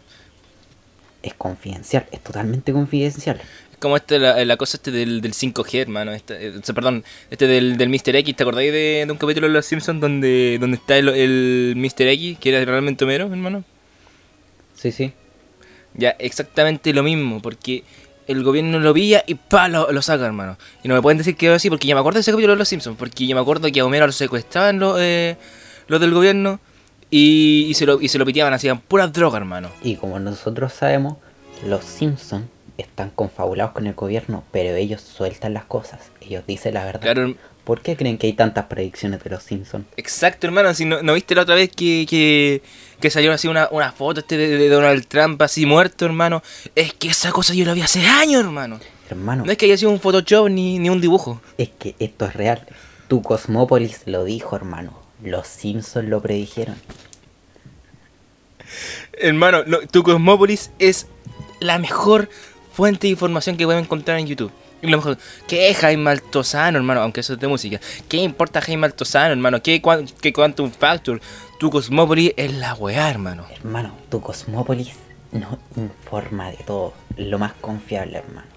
Es 1.21 1.33
confidencial, 1.33 2.05
es 2.11 2.21
totalmente 2.21 2.71
confidencial. 2.71 3.41
Es 3.71 3.77
como 3.79 3.97
este, 3.97 4.17
la, 4.17 4.43
la 4.45 4.57
cosa 4.57 4.77
este 4.77 4.91
del, 4.91 5.19
del 5.21 5.33
5G, 5.33 5.81
hermano. 5.81 6.13
Este, 6.13 6.47
eh, 6.47 6.53
o 6.57 6.63
sea, 6.63 6.73
perdón, 6.73 7.03
este 7.29 7.45
del, 7.47 7.77
del 7.77 7.89
Mr. 7.89 8.15
X. 8.15 8.35
¿Te 8.35 8.43
acordáis 8.43 8.71
de, 8.71 9.03
de 9.05 9.11
un 9.11 9.17
capítulo 9.17 9.47
de 9.47 9.53
Los 9.53 9.65
Simpsons 9.65 9.99
donde, 9.99 10.57
donde 10.59 10.77
está 10.77 10.97
el, 10.97 11.09
el 11.09 11.73
Mr. 11.75 12.07
X, 12.07 12.37
que 12.39 12.49
era 12.55 12.63
realmente 12.63 13.03
Homero, 13.03 13.25
hermano? 13.25 13.63
Sí, 14.75 14.91
sí. 14.91 15.13
Ya, 15.93 16.11
exactamente 16.19 16.93
lo 16.93 17.03
mismo, 17.03 17.41
porque 17.41 17.83
el 18.27 18.43
gobierno 18.43 18.79
lo 18.79 18.93
pilla 18.93 19.23
y 19.25 19.35
pa, 19.35 19.67
lo, 19.67 19.91
lo 19.91 20.01
saca, 20.01 20.25
hermano. 20.25 20.57
Y 20.83 20.87
no 20.87 20.95
me 20.95 21.01
pueden 21.01 21.17
decir 21.17 21.35
que 21.35 21.47
es 21.47 21.53
así, 21.53 21.69
porque 21.69 21.87
ya 21.87 21.95
me 21.95 21.99
acuerdo 21.99 22.17
de 22.17 22.21
ese 22.21 22.31
capítulo 22.31 22.53
de 22.53 22.59
Los 22.59 22.67
Simpsons, 22.67 22.97
porque 22.97 23.27
ya 23.27 23.35
me 23.35 23.41
acuerdo 23.41 23.71
que 23.71 23.79
a 23.79 23.85
Homero 23.85 24.05
lo 24.05 24.11
secuestraban 24.13 24.79
los, 24.79 24.97
eh, 24.99 25.37
los 25.87 25.99
del 25.99 26.13
gobierno 26.13 26.59
y, 27.09 27.65
y 27.69 27.73
se 27.73 27.85
lo, 27.85 28.01
y 28.01 28.07
se 28.07 28.17
lo 28.17 28.25
piteaban, 28.25 28.53
hacían 28.53 28.79
puras 28.79 29.11
drogas, 29.13 29.39
hermano. 29.39 29.69
Y 29.83 29.95
como 29.95 30.19
nosotros 30.19 30.73
sabemos, 30.73 31.17
los 31.65 31.83
Simpsons 31.83 32.45
están 32.77 33.09
confabulados 33.11 33.73
con 33.73 33.87
el 33.87 33.93
gobierno, 33.93 34.43
pero 34.51 34.75
ellos 34.75 35.01
sueltan 35.01 35.53
las 35.53 35.65
cosas. 35.65 36.11
Ellos 36.21 36.43
dicen 36.45 36.73
la 36.73 36.85
verdad. 36.85 37.01
Claro, 37.01 37.35
¿Por 37.65 37.81
qué 37.81 37.97
creen 37.97 38.19
que 38.19 38.27
hay 38.27 38.33
tantas 38.33 38.65
predicciones 38.65 39.23
de 39.23 39.29
los 39.31 39.41
Simpsons? 39.41 39.85
Exacto, 39.97 40.45
hermano. 40.45 40.73
Si 40.75 40.85
no, 40.85 41.01
¿no 41.01 41.15
viste 41.15 41.33
la 41.33 41.41
otra 41.41 41.55
vez 41.55 41.71
que, 41.71 42.05
que, 42.07 42.61
que 42.99 43.09
salió 43.09 43.31
así 43.33 43.47
una, 43.47 43.67
una 43.71 43.91
foto 43.91 44.21
este 44.21 44.37
de, 44.37 44.47
de 44.57 44.69
Donald 44.69 45.05
Trump 45.07 45.41
así 45.41 45.65
muerto, 45.65 46.05
hermano? 46.05 46.41
Es 46.75 46.93
que 46.93 47.09
esa 47.09 47.31
cosa 47.31 47.53
yo 47.53 47.65
la 47.65 47.73
vi 47.73 47.81
hace 47.81 48.05
años, 48.05 48.43
hermano. 48.43 48.79
Hermano, 49.09 49.45
No 49.45 49.51
es 49.51 49.57
que 49.57 49.65
haya 49.65 49.77
sido 49.77 49.91
un 49.91 49.99
Photoshop 49.99 50.49
ni, 50.49 50.79
ni 50.79 50.89
un 50.89 50.99
dibujo. 51.01 51.39
es 51.57 51.69
que 51.77 51.95
esto 51.99 52.25
es 52.25 52.33
real. 52.33 52.65
Tu 53.07 53.21
Cosmópolis 53.21 54.01
lo 54.05 54.23
dijo, 54.23 54.55
hermano. 54.55 54.99
Los 55.23 55.47
Simpsons 55.47 56.09
lo 56.09 56.21
predijeron. 56.21 56.75
Hermano, 59.13 59.63
lo- 59.65 59.85
tu 59.87 60.03
Cosmópolis 60.03 60.71
es 60.79 61.07
la 61.59 61.77
mejor 61.79 62.29
fuente 62.73 63.07
de 63.07 63.11
información 63.11 63.57
que 63.57 63.65
pueden 63.65 63.83
encontrar 63.83 64.19
en 64.19 64.27
YouTube. 64.27 64.51
Y 64.81 64.87
lo 64.87 64.97
mejor, 64.97 65.17
¿qué 65.47 65.69
es 65.69 65.77
Jaime 65.77 66.11
Altozano, 66.11 66.77
hermano? 66.77 67.01
Aunque 67.01 67.21
eso 67.21 67.33
es 67.33 67.39
de 67.39 67.47
música. 67.47 67.79
¿Qué 68.07 68.17
importa 68.17 68.61
Jaime 68.61 68.85
Altozano, 68.85 69.31
hermano? 69.31 69.61
¿Qué, 69.63 69.81
cuan- 69.81 70.05
qué 70.21 70.31
Quantum 70.33 70.69
Factor? 70.71 71.21
Tu 71.59 71.69
Cosmópolis 71.71 72.33
es 72.37 72.53
la 72.53 72.73
weá, 72.75 73.09
hermano. 73.09 73.45
Hermano, 73.51 73.95
tu 74.09 74.21
Cosmópolis 74.21 74.91
nos 75.31 75.57
informa 75.77 76.51
de 76.51 76.57
todo. 76.57 76.93
Lo 77.17 77.39
más 77.39 77.53
confiable, 77.53 78.17
hermano. 78.17 78.47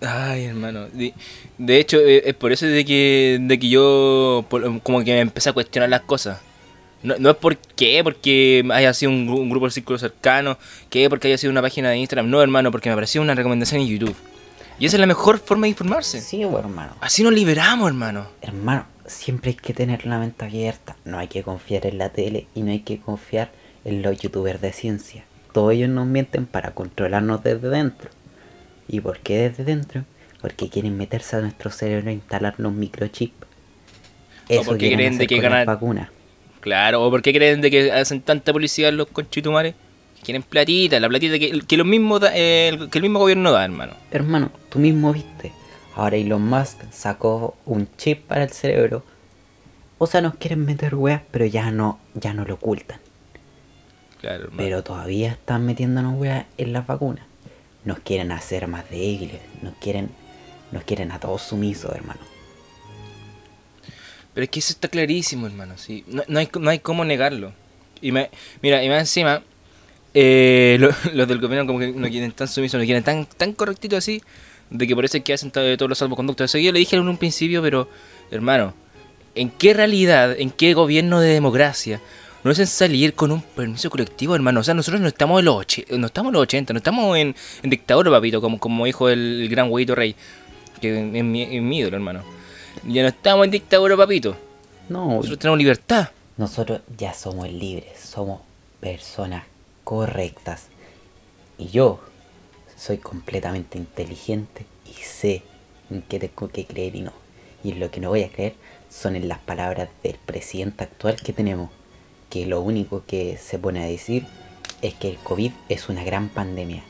Ay, 0.00 0.44
hermano. 0.44 0.86
De, 0.92 1.12
de 1.58 1.78
hecho, 1.80 1.98
eh, 1.98 2.22
es 2.26 2.34
por 2.34 2.52
eso 2.52 2.66
de 2.66 2.84
que, 2.84 3.38
de 3.40 3.58
que 3.58 3.68
yo 3.68 4.44
por- 4.48 4.80
como 4.82 5.00
que 5.02 5.12
me 5.12 5.20
empecé 5.20 5.48
a 5.50 5.52
cuestionar 5.52 5.88
las 5.88 6.02
cosas. 6.02 6.40
No, 7.02 7.14
no 7.18 7.30
es 7.30 7.36
por 7.36 7.56
qué, 7.56 8.00
porque 8.02 8.64
haya 8.72 8.92
sido 8.92 9.12
un, 9.12 9.28
gru- 9.28 9.38
un 9.40 9.50
grupo 9.50 9.66
de 9.66 9.72
círculo 9.72 9.98
cercano, 9.98 10.58
que 10.90 11.08
porque 11.08 11.28
haya 11.28 11.38
sido 11.38 11.50
una 11.52 11.62
página 11.62 11.90
de 11.90 11.98
Instagram. 11.98 12.28
No, 12.28 12.42
hermano, 12.42 12.70
porque 12.72 12.88
me 12.88 12.92
apareció 12.94 13.22
una 13.22 13.34
recomendación 13.34 13.80
en 13.82 13.86
YouTube. 13.88 14.16
Y 14.80 14.86
esa 14.86 14.96
es 14.96 15.00
la 15.00 15.06
mejor 15.06 15.38
forma 15.38 15.62
de 15.66 15.70
informarse. 15.70 16.20
Sí, 16.20 16.42
hermano. 16.42 16.94
Así 17.00 17.22
nos 17.22 17.32
liberamos, 17.32 17.88
hermano. 17.88 18.28
Hermano, 18.42 18.86
siempre 19.06 19.50
hay 19.50 19.56
que 19.56 19.74
tener 19.74 20.06
la 20.06 20.18
mente 20.18 20.44
abierta. 20.44 20.96
No 21.04 21.18
hay 21.18 21.28
que 21.28 21.42
confiar 21.42 21.86
en 21.86 21.98
la 21.98 22.10
tele 22.10 22.46
y 22.54 22.62
no 22.62 22.70
hay 22.72 22.80
que 22.80 22.98
confiar 22.98 23.50
en 23.84 24.02
los 24.02 24.18
youtubers 24.20 24.60
de 24.60 24.72
ciencia. 24.72 25.24
Todos 25.52 25.72
ellos 25.72 25.88
nos 25.88 26.06
mienten 26.06 26.46
para 26.46 26.72
controlarnos 26.72 27.42
desde 27.42 27.68
dentro. 27.68 28.10
¿Y 28.86 29.00
por 29.00 29.18
qué 29.18 29.48
desde 29.48 29.64
dentro? 29.64 30.04
Porque 30.40 30.68
quieren 30.68 30.96
meterse 30.96 31.36
a 31.36 31.40
nuestro 31.40 31.70
cerebro 31.70 32.10
e 32.10 32.14
instalarnos 32.14 32.72
microchip. 32.72 33.32
Eso 34.48 34.62
porque 34.64 34.88
quieren 34.88 34.98
creen 34.98 35.18
de 35.18 35.26
que 35.26 35.40
ganar- 35.40 35.66
vacunas. 35.66 36.08
Claro, 36.60 37.04
o 37.04 37.10
por 37.10 37.22
qué 37.22 37.32
creen 37.32 37.60
de 37.60 37.70
que 37.70 37.92
hacen 37.92 38.20
tanta 38.20 38.52
publicidad 38.52 38.92
los 38.92 39.08
conchitumares. 39.08 39.74
Quieren 40.22 40.42
platita, 40.42 40.98
la 40.98 41.08
platita 41.08 41.38
que, 41.38 41.60
que, 41.60 41.76
los 41.76 41.86
mismos 41.86 42.20
da- 42.20 42.36
eh, 42.36 42.68
el- 42.68 42.90
que 42.90 42.98
el 42.98 43.02
mismo 43.02 43.20
gobierno 43.20 43.52
da, 43.52 43.64
hermano. 43.64 43.92
Hermano, 44.10 44.50
tú 44.68 44.78
mismo 44.80 45.12
viste. 45.12 45.52
Ahora 45.94 46.16
Elon 46.16 46.42
Musk 46.42 46.78
sacó 46.92 47.56
un 47.66 47.88
chip 47.96 48.24
para 48.26 48.42
el 48.44 48.50
cerebro. 48.50 49.04
O 49.98 50.06
sea, 50.06 50.20
nos 50.20 50.34
quieren 50.34 50.64
meter 50.64 50.94
weas, 50.96 51.22
pero 51.30 51.46
ya 51.46 51.70
no, 51.70 51.98
ya 52.14 52.34
no 52.34 52.44
lo 52.44 52.54
ocultan. 52.54 53.00
Claro, 54.20 54.44
hermano. 54.44 54.56
Pero 54.58 54.82
todavía 54.82 55.30
están 55.30 55.64
metiéndonos 55.64 56.18
weas 56.18 56.46
en 56.56 56.72
las 56.72 56.86
vacunas. 56.86 57.24
Nos 57.84 58.00
quieren 58.00 58.32
hacer 58.32 58.66
más 58.66 58.88
débiles. 58.90 59.40
Nos 59.62 59.74
quieren, 59.74 60.10
nos 60.72 60.82
quieren 60.82 61.12
a 61.12 61.20
todos 61.20 61.42
sumisos, 61.42 61.92
hermano. 61.94 62.20
Pero 64.38 64.44
es 64.44 64.50
que 64.50 64.60
eso 64.60 64.72
está 64.72 64.86
clarísimo, 64.86 65.48
hermano. 65.48 65.76
¿sí? 65.76 66.04
No, 66.06 66.22
no 66.28 66.38
hay, 66.38 66.48
no 66.60 66.70
hay 66.70 66.78
cómo 66.78 67.04
negarlo. 67.04 67.52
Y 68.00 68.12
me, 68.12 68.30
mira, 68.62 68.84
y 68.84 68.88
más 68.88 69.00
encima, 69.00 69.42
eh, 70.14 70.76
lo- 70.78 70.90
los 71.12 71.26
del 71.26 71.40
gobierno 71.40 71.66
como 71.66 71.80
que 71.80 71.88
no 71.88 72.08
quieren 72.08 72.30
tan 72.30 72.46
sumisos, 72.46 72.78
no 72.78 72.84
quieren 72.84 73.02
tan, 73.02 73.26
tan 73.26 73.52
correctito 73.52 73.96
así, 73.96 74.22
de 74.70 74.86
que 74.86 74.94
por 74.94 75.04
eso 75.04 75.16
es 75.16 75.24
que 75.24 75.32
hacen 75.32 75.50
to- 75.50 75.76
todos 75.76 75.88
los 75.88 75.98
salvoconductos. 75.98 76.44
Eso 76.52 76.58
yo 76.58 76.70
le 76.70 76.78
dije 76.78 76.94
en 76.94 77.08
un 77.08 77.16
principio, 77.16 77.60
pero, 77.62 77.88
hermano, 78.30 78.74
¿en 79.34 79.50
qué 79.50 79.74
realidad, 79.74 80.36
en 80.38 80.50
qué 80.52 80.72
gobierno 80.72 81.18
de 81.18 81.30
democracia 81.32 82.00
nos 82.44 82.52
hacen 82.52 82.68
salir 82.68 83.14
con 83.14 83.32
un 83.32 83.42
permiso 83.42 83.90
colectivo, 83.90 84.36
hermano? 84.36 84.60
O 84.60 84.62
sea, 84.62 84.72
nosotros 84.74 85.00
no 85.00 85.08
estamos 85.08 85.40
en 85.40 85.46
los, 85.46 85.56
och 85.56 85.90
no 85.98 86.06
estamos 86.06 86.30
en 86.30 86.34
los 86.34 86.42
80, 86.42 86.72
no 86.74 86.78
estamos 86.78 87.18
en, 87.18 87.34
en 87.64 87.70
dictadura, 87.70 88.08
papito, 88.12 88.40
como, 88.40 88.60
como 88.60 88.86
dijo 88.86 89.08
el, 89.08 89.48
gran 89.50 89.68
huevito 89.68 89.96
rey, 89.96 90.14
que 90.80 90.96
es 90.96 91.24
mi, 91.24 91.60
mi 91.60 91.78
ídolo, 91.78 91.96
hermano. 91.96 92.37
Ya 92.86 93.02
no 93.02 93.08
estamos 93.08 93.44
en 93.44 93.50
dictadura, 93.50 93.96
papito. 93.96 94.36
No, 94.88 95.08
Nosotros 95.16 95.38
tenemos 95.38 95.58
libertad. 95.58 96.08
nosotros 96.36 96.80
ya 96.96 97.12
somos 97.14 97.50
libres. 97.50 97.98
Somos 98.00 98.40
personas 98.80 99.44
correctas. 99.84 100.66
Y 101.58 101.68
yo 101.68 102.00
soy 102.76 102.98
completamente 102.98 103.76
inteligente 103.78 104.64
y 104.86 104.92
sé 105.02 105.42
en 105.90 106.02
qué 106.02 106.18
tengo 106.18 106.48
que 106.48 106.64
creer 106.66 106.94
y 106.96 107.00
no. 107.02 107.12
Y 107.64 107.72
en 107.72 107.80
lo 107.80 107.90
que 107.90 108.00
no 108.00 108.10
voy 108.10 108.22
a 108.22 108.30
creer 108.30 108.54
son 108.88 109.16
en 109.16 109.28
las 109.28 109.38
palabras 109.40 109.88
del 110.02 110.14
presidente 110.16 110.84
actual 110.84 111.16
que 111.16 111.32
tenemos. 111.32 111.70
Que 112.30 112.46
lo 112.46 112.60
único 112.60 113.02
que 113.06 113.36
se 113.38 113.58
pone 113.58 113.82
a 113.82 113.86
decir 113.88 114.26
es 114.82 114.94
que 114.94 115.08
el 115.08 115.16
COVID 115.18 115.50
es 115.68 115.88
una 115.88 116.04
gran 116.04 116.28
pandemia. 116.28 116.82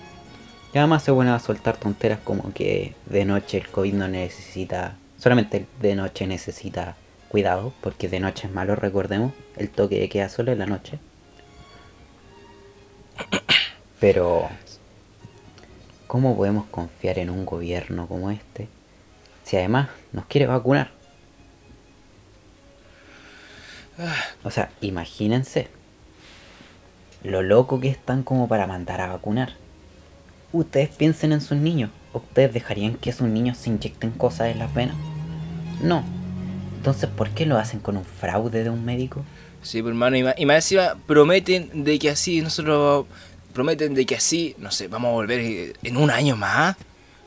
Y 0.75 0.79
además 0.79 1.03
se 1.03 1.13
pone 1.13 1.31
a 1.31 1.39
soltar 1.39 1.79
tonteras 1.79 2.19
como 2.23 2.53
que 2.53 2.95
de 3.07 3.25
noche 3.25 3.57
el 3.57 3.69
COVID 3.69 3.95
no 3.95 4.09
necesita, 4.09 4.97
solamente 5.19 5.67
de 5.81 5.95
noche 5.95 6.27
necesita 6.27 6.97
Cuidado, 7.29 7.75
porque 7.83 8.09
de 8.09 8.21
noche 8.21 8.47
es 8.47 8.55
malo, 8.55 8.75
recordemos. 8.75 9.35
El 9.57 9.69
toque 9.69 10.01
de 10.01 10.09
queda 10.09 10.31
solo 10.31 10.51
en 10.51 10.61
la 10.61 10.67
noche. 10.67 10.99
Pero, 14.01 14.49
¿cómo 16.07 16.35
podemos 16.37 16.67
confiar 16.67 17.19
en 17.19 17.29
un 17.29 17.45
gobierno 17.45 18.07
como 18.07 18.31
este 18.31 18.69
si 19.45 19.57
además 19.57 19.89
nos 20.13 20.25
quiere 20.25 20.47
vacunar? 20.47 20.91
O 24.45 24.51
sea, 24.51 24.71
imagínense 24.81 25.69
lo 27.23 27.43
loco 27.43 27.81
que 27.81 27.89
están 27.89 28.23
como 28.23 28.49
para 28.49 28.67
mandar 28.67 29.03
a 29.03 29.09
vacunar. 29.09 29.55
Ustedes 30.53 30.89
piensen 30.89 31.33
en 31.33 31.43
sus 31.43 31.59
niños. 31.59 31.91
¿Ustedes 32.13 32.53
dejarían 32.53 32.95
que 32.95 33.13
sus 33.13 33.29
niños 33.29 33.59
se 33.59 33.71
inyecten 33.71 34.11
cosas 34.11 34.49
en 34.49 34.59
las 34.59 34.73
venas? 34.73 34.97
No. 35.83 36.05
Entonces, 36.77 37.09
¿por 37.11 37.31
qué 37.31 37.45
lo 37.47 37.59
hacen 37.59 37.81
con 37.81 37.97
un 37.97 38.05
fraude 38.05 38.65
de 38.65 38.71
un 38.71 38.85
médico? 38.85 39.25
Sí, 39.63 39.83
pues, 39.83 39.91
hermano, 39.91 40.17
y 40.17 40.23
más, 40.23 40.35
encima 40.57 40.97
prometen 41.07 41.85
de 41.85 41.99
que 41.99 42.11
así 42.11 42.41
nosotros 42.41 43.07
prometen 43.53 43.95
de 43.95 44.07
que 44.07 44.15
así, 44.15 44.55
no 44.59 44.71
sé, 44.71 44.89
vamos 44.89 45.09
a 45.09 45.13
volver 45.13 45.41
eh, 45.41 45.73
en 45.83 45.97
un 45.97 46.11
año 46.11 46.37
más. 46.37 46.77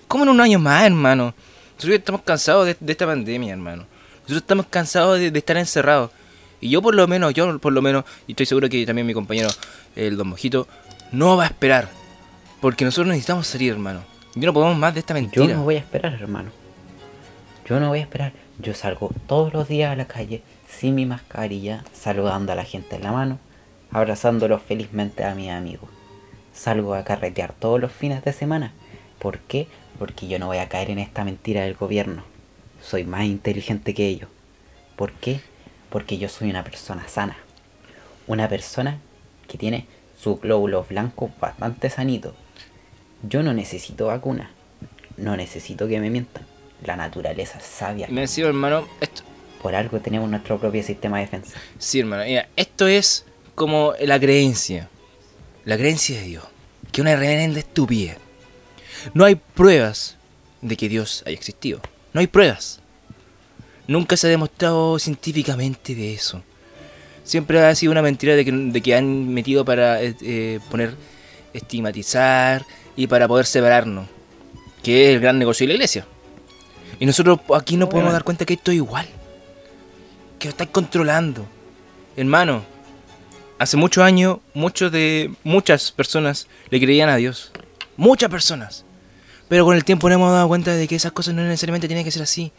¿Cómo 0.08 0.24
en 0.24 0.30
un 0.30 0.42
año 0.42 0.60
más, 0.60 0.86
hermano? 0.86 1.34
Nosotros 1.76 1.98
estamos 1.98 2.22
cansados 2.22 2.66
de, 2.66 2.78
de 2.80 2.92
esta 2.92 3.06
pandemia, 3.06 3.52
hermano. 3.52 3.86
Nosotros 4.22 4.38
estamos 4.38 4.66
cansados 4.68 5.20
de, 5.20 5.32
de 5.32 5.40
estar 5.40 5.58
encerrados. 5.58 6.12
Y 6.62 6.70
yo 6.70 6.82
por 6.82 6.96
lo 6.96 7.08
menos, 7.08 7.34
yo 7.34 7.60
por 7.60 7.74
lo 7.74 7.82
menos, 7.82 8.06
y 8.28 8.32
estoy 8.32 8.46
seguro 8.46 8.70
que 8.70 8.86
también 8.86 9.06
mi 9.08 9.14
compañero, 9.14 9.50
el 9.96 10.16
Don 10.16 10.28
Mojito, 10.28 10.68
no 11.12 11.36
va 11.36 11.44
a 11.44 11.48
esperar. 11.48 11.90
Porque 12.62 12.86
nosotros 12.86 13.08
necesitamos 13.08 13.48
salir, 13.48 13.74
hermano. 13.74 14.11
Yo 14.34 14.48
no 14.48 14.54
podemos 14.54 14.78
más 14.78 14.94
de 14.94 15.02
esta 15.02 15.14
mentira. 15.14 15.46
Yo 15.46 15.56
no 15.56 15.64
voy 15.64 15.76
a 15.76 15.80
esperar, 15.80 16.14
hermano. 16.14 16.52
Yo 17.68 17.80
no 17.80 17.90
voy 17.90 18.00
a 18.00 18.04
esperar. 18.04 18.32
Yo 18.60 18.74
salgo 18.74 19.10
todos 19.28 19.54
los 19.54 19.68
días 19.68 19.92
a 19.92 19.96
la 19.96 20.06
calle 20.06 20.42
sin 20.70 20.96
mi 20.96 21.06
mascarilla, 21.06 21.84
saludando 21.92 22.54
a 22.54 22.56
la 22.56 22.64
gente 22.64 22.96
en 22.96 23.04
la 23.04 23.12
mano, 23.12 23.40
abrazándolos 23.92 24.62
felizmente 24.62 25.26
a 25.26 25.36
mis 25.36 25.50
amigos. 25.50 25.90
Salgo 26.54 26.94
a 26.94 27.04
carretear 27.04 27.54
todos 27.54 27.82
los 27.82 27.92
fines 27.92 28.24
de 28.24 28.32
semana. 28.32 28.72
¿Por 29.20 29.40
qué? 29.40 29.68
Porque 30.00 30.28
yo 30.28 30.40
no 30.40 30.48
voy 30.48 30.58
a 30.58 30.70
caer 30.70 30.92
en 30.92 31.00
esta 31.00 31.26
mentira 31.26 31.64
del 31.64 31.76
gobierno. 31.76 32.24
Soy 32.82 33.04
más 33.04 33.26
inteligente 33.26 33.94
que 33.94 34.08
ellos. 34.08 34.30
¿Por 34.96 35.12
qué? 35.12 35.42
Porque 35.90 36.18
yo 36.18 36.30
soy 36.30 36.50
una 36.50 36.64
persona 36.64 37.08
sana. 37.08 37.36
Una 38.28 38.48
persona 38.48 38.98
que 39.48 39.58
tiene 39.58 39.88
sus 40.18 40.40
glóbulos 40.40 40.88
blancos 40.88 41.32
bastante 41.40 41.90
sanitos. 41.90 42.34
Yo 43.24 43.44
no 43.44 43.54
necesito 43.54 44.08
vacuna. 44.08 44.52
No 45.18 45.36
necesito 45.36 45.88
que 45.88 46.00
me 46.00 46.10
mientan. 46.10 46.46
La 46.84 46.96
naturaleza 46.96 47.60
es 47.60 47.66
sabia. 47.66 48.08
Me 48.10 48.22
decía, 48.22 48.48
hermano, 48.48 48.88
esto, 49.00 49.22
Por 49.62 49.76
algo 49.76 50.00
tenemos 50.00 50.30
nuestro 50.30 50.60
propio 50.60 50.82
sistema 50.82 51.18
de 51.18 51.26
defensa. 51.26 51.58
Sí, 51.78 52.00
hermano. 52.00 52.24
Mira, 52.24 52.48
esto 52.56 52.88
es 52.88 53.26
como 53.54 53.94
la 54.00 54.20
creencia. 54.20 54.90
La 55.66 55.78
creencia 55.78 56.20
de 56.20 56.24
Dios. 56.24 56.44
Que 56.92 57.02
una 57.02 57.16
reverenda 57.16 57.60
estupidez. 57.60 58.18
No 59.14 59.26
hay 59.26 59.36
pruebas 59.36 60.18
de 60.62 60.76
que 60.76 60.90
Dios 60.90 61.24
haya 61.26 61.36
existido. 61.36 61.82
No 62.14 62.20
hay 62.20 62.28
pruebas. 62.28 62.80
Nunca 63.88 64.18
se 64.18 64.28
ha 64.28 64.30
demostrado 64.30 64.98
científicamente 64.98 65.94
de 65.94 66.14
eso. 66.14 66.44
Siempre 67.24 67.64
ha 67.64 67.76
sido 67.76 67.92
una 67.92 68.02
mentira 68.02 68.36
de 68.36 68.44
que, 68.44 68.52
de 68.52 68.82
que 68.82 68.96
han 68.96 69.32
metido 69.34 69.64
para 69.64 70.02
eh, 70.02 70.16
eh, 70.22 70.60
poner, 70.70 70.96
estigmatizar 71.54 72.66
y 72.96 73.08
para 73.08 73.28
poder 73.28 73.46
separarnos. 73.46 74.08
Que 74.84 75.10
es 75.10 75.16
el 75.16 75.22
gran 75.22 75.38
negocio 75.38 75.66
de 75.66 75.70
la 75.70 75.74
iglesia. 75.76 76.06
Y 77.00 77.06
nosotros 77.06 77.40
aquí 77.56 77.78
no 77.78 77.90
podemos 77.90 78.14
dar 78.14 78.24
cuenta 78.24 78.46
que 78.46 78.54
esto 78.54 78.72
es 78.72 78.78
igual. 78.78 79.08
Que 80.40 80.48
lo 80.48 80.52
están 80.52 80.68
controlando. 80.68 81.46
Hermano, 82.16 82.64
hace 83.58 83.78
muchos 83.78 84.04
años, 84.04 84.40
muchos 84.54 84.92
de 84.92 85.34
muchas 85.44 85.92
personas 85.92 86.48
le 86.70 86.80
creían 86.80 87.10
a 87.10 87.16
Dios. 87.16 87.52
Muchas 87.98 88.30
personas. 88.30 88.86
Pero 89.48 89.66
con 89.66 89.76
el 89.76 89.84
tiempo 89.84 90.10
nos 90.10 90.16
hemos 90.16 90.32
dado 90.32 90.48
cuenta 90.48 90.74
de 90.74 90.88
que 90.88 90.96
esas 90.96 91.12
cosas 91.12 91.34
no 91.34 91.44
necesariamente 91.44 91.88
tienen 91.88 92.06
que 92.06 92.12
ser 92.12 92.24
así. 92.24 92.52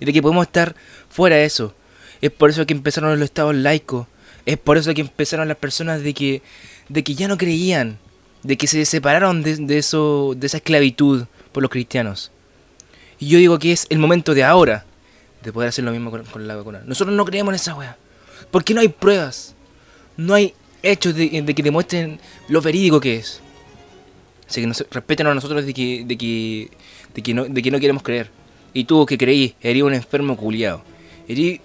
Y 0.00 0.04
de 0.04 0.12
que 0.12 0.22
podemos 0.22 0.46
estar 0.46 0.74
fuera 1.08 1.36
de 1.36 1.44
eso. 1.44 1.74
Es 2.20 2.30
por 2.30 2.50
eso 2.50 2.66
que 2.66 2.74
empezaron 2.74 3.18
los 3.18 3.24
estados 3.24 3.54
laicos. 3.54 4.06
Es 4.46 4.58
por 4.58 4.76
eso 4.76 4.92
que 4.94 5.02
empezaron 5.02 5.48
las 5.48 5.56
personas 5.56 6.02
de 6.02 6.12
que, 6.12 6.42
de 6.88 7.04
que 7.04 7.14
ya 7.14 7.28
no 7.28 7.38
creían. 7.38 7.98
De 8.44 8.56
que 8.56 8.68
se 8.68 8.84
separaron 8.84 9.42
de, 9.42 9.56
de 9.56 9.78
eso, 9.78 10.34
de 10.36 10.46
esa 10.46 10.58
esclavitud 10.58 11.24
por 11.50 11.62
los 11.62 11.70
cristianos. 11.70 12.30
Y 13.18 13.28
yo 13.28 13.38
digo 13.38 13.58
que 13.58 13.72
es 13.72 13.86
el 13.90 13.98
momento 13.98 14.34
de 14.34 14.44
ahora 14.44 14.84
de 15.42 15.52
poder 15.52 15.68
hacer 15.68 15.84
lo 15.84 15.92
mismo 15.92 16.10
con, 16.10 16.24
con 16.24 16.46
la 16.46 16.56
vacuna. 16.56 16.82
Nosotros 16.86 17.14
no 17.16 17.24
creemos 17.24 17.52
en 17.52 17.56
esa 17.56 17.74
wea. 17.74 17.96
Porque 18.50 18.74
no 18.74 18.80
hay 18.80 18.88
pruebas. 18.88 19.54
No 20.16 20.34
hay 20.34 20.54
hechos 20.82 21.14
de, 21.14 21.44
que 21.44 21.62
demuestren 21.62 22.20
lo 22.48 22.60
verídico 22.60 23.00
que 23.00 23.16
es. 23.16 23.40
Así 24.48 24.60
que 24.60 24.66
nos, 24.66 24.84
respeten 24.90 25.26
a 25.26 25.34
nosotros 25.34 25.64
de 25.64 25.74
que, 25.74 26.04
de 26.04 26.16
que, 26.16 26.70
de 27.14 27.22
que, 27.22 27.34
no, 27.34 27.44
de 27.44 27.62
que 27.62 27.70
no 27.70 27.80
queremos 27.80 28.02
creer. 28.02 28.30
Y 28.72 28.84
tú 28.84 29.06
que 29.06 29.18
creí, 29.18 29.54
eres 29.60 29.82
un 29.82 29.94
enfermo 29.94 30.36
culiado. 30.36 30.82
Eres 31.26 31.60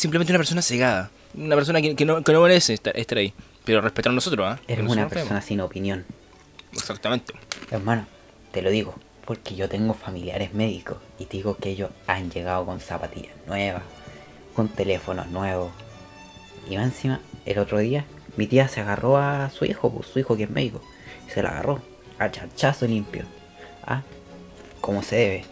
simplemente 0.00 0.32
una 0.32 0.38
persona 0.38 0.62
cegada. 0.62 1.10
Una 1.34 1.56
persona 1.56 1.80
que, 1.80 1.94
que 1.94 2.04
no, 2.04 2.22
que 2.22 2.32
no 2.32 2.42
merece 2.42 2.74
estar, 2.74 2.96
estar 2.96 3.18
ahí. 3.18 3.32
Pero 3.70 3.82
respetar 3.82 4.10
a 4.10 4.14
nosotros, 4.16 4.44
¿ah? 4.44 4.56
Porque 4.56 4.72
Eres 4.72 4.90
una 4.90 5.08
persona 5.08 5.40
sin 5.40 5.60
opinión. 5.60 6.04
Exactamente. 6.72 7.34
Hermano, 7.70 8.04
te 8.50 8.62
lo 8.62 8.70
digo, 8.70 8.96
porque 9.24 9.54
yo 9.54 9.68
tengo 9.68 9.94
familiares 9.94 10.52
médicos 10.54 10.96
y 11.20 11.26
te 11.26 11.36
digo 11.36 11.56
que 11.56 11.70
ellos 11.70 11.92
han 12.08 12.32
llegado 12.32 12.66
con 12.66 12.80
zapatillas 12.80 13.36
nuevas, 13.46 13.84
con 14.56 14.66
teléfonos 14.66 15.28
nuevos. 15.28 15.70
Y 16.68 16.78
más 16.78 16.86
encima, 16.86 17.20
el 17.46 17.60
otro 17.60 17.78
día, 17.78 18.06
mi 18.36 18.48
tía 18.48 18.66
se 18.66 18.80
agarró 18.80 19.18
a 19.18 19.48
su 19.50 19.64
hijo, 19.64 19.88
pues, 19.92 20.08
su 20.08 20.18
hijo 20.18 20.36
que 20.36 20.42
es 20.42 20.50
médico, 20.50 20.82
y 21.28 21.30
se 21.30 21.40
la 21.40 21.50
agarró 21.50 21.80
a 22.18 22.28
charchazo 22.28 22.88
limpio. 22.88 23.22
Ah, 23.86 24.02
como 24.80 25.04
se 25.04 25.14
debe. 25.14 25.44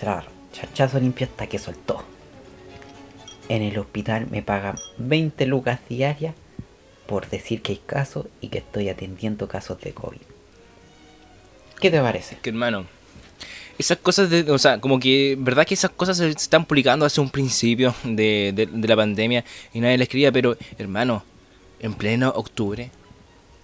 Se 0.00 0.04
la 0.04 0.14
agarró, 0.14 0.30
charchazo 0.52 0.98
limpio 0.98 1.28
hasta 1.28 1.46
que 1.46 1.60
soltó. 1.60 2.02
En 3.48 3.62
el 3.62 3.78
hospital 3.78 4.26
me 4.32 4.42
pagan 4.42 4.74
20 4.98 5.46
lucas 5.46 5.78
diarias 5.88 6.34
por 7.06 7.28
decir 7.28 7.62
que 7.62 7.72
hay 7.72 7.80
casos 7.84 8.26
y 8.40 8.48
que 8.48 8.58
estoy 8.58 8.88
atendiendo 8.88 9.48
casos 9.48 9.80
de 9.80 9.92
COVID. 9.92 10.18
¿Qué 11.80 11.90
te 11.90 12.00
parece? 12.00 12.38
que 12.42 12.50
hermano, 12.50 12.86
esas 13.78 13.98
cosas 13.98 14.30
de, 14.30 14.50
o 14.50 14.58
sea, 14.58 14.80
como 14.80 14.98
que, 14.98 15.36
verdad 15.38 15.66
que 15.66 15.74
esas 15.74 15.90
cosas 15.90 16.16
se 16.16 16.28
están 16.30 16.64
publicando 16.64 17.04
hace 17.04 17.20
un 17.20 17.28
principio 17.30 17.94
de, 18.04 18.52
de- 18.54 18.66
de 18.66 18.88
la 18.88 18.96
pandemia 18.96 19.44
y 19.74 19.80
nadie 19.80 19.98
les 19.98 20.06
escribía, 20.06 20.32
pero 20.32 20.56
hermano, 20.78 21.22
en 21.80 21.92
pleno 21.94 22.30
octubre, 22.30 22.90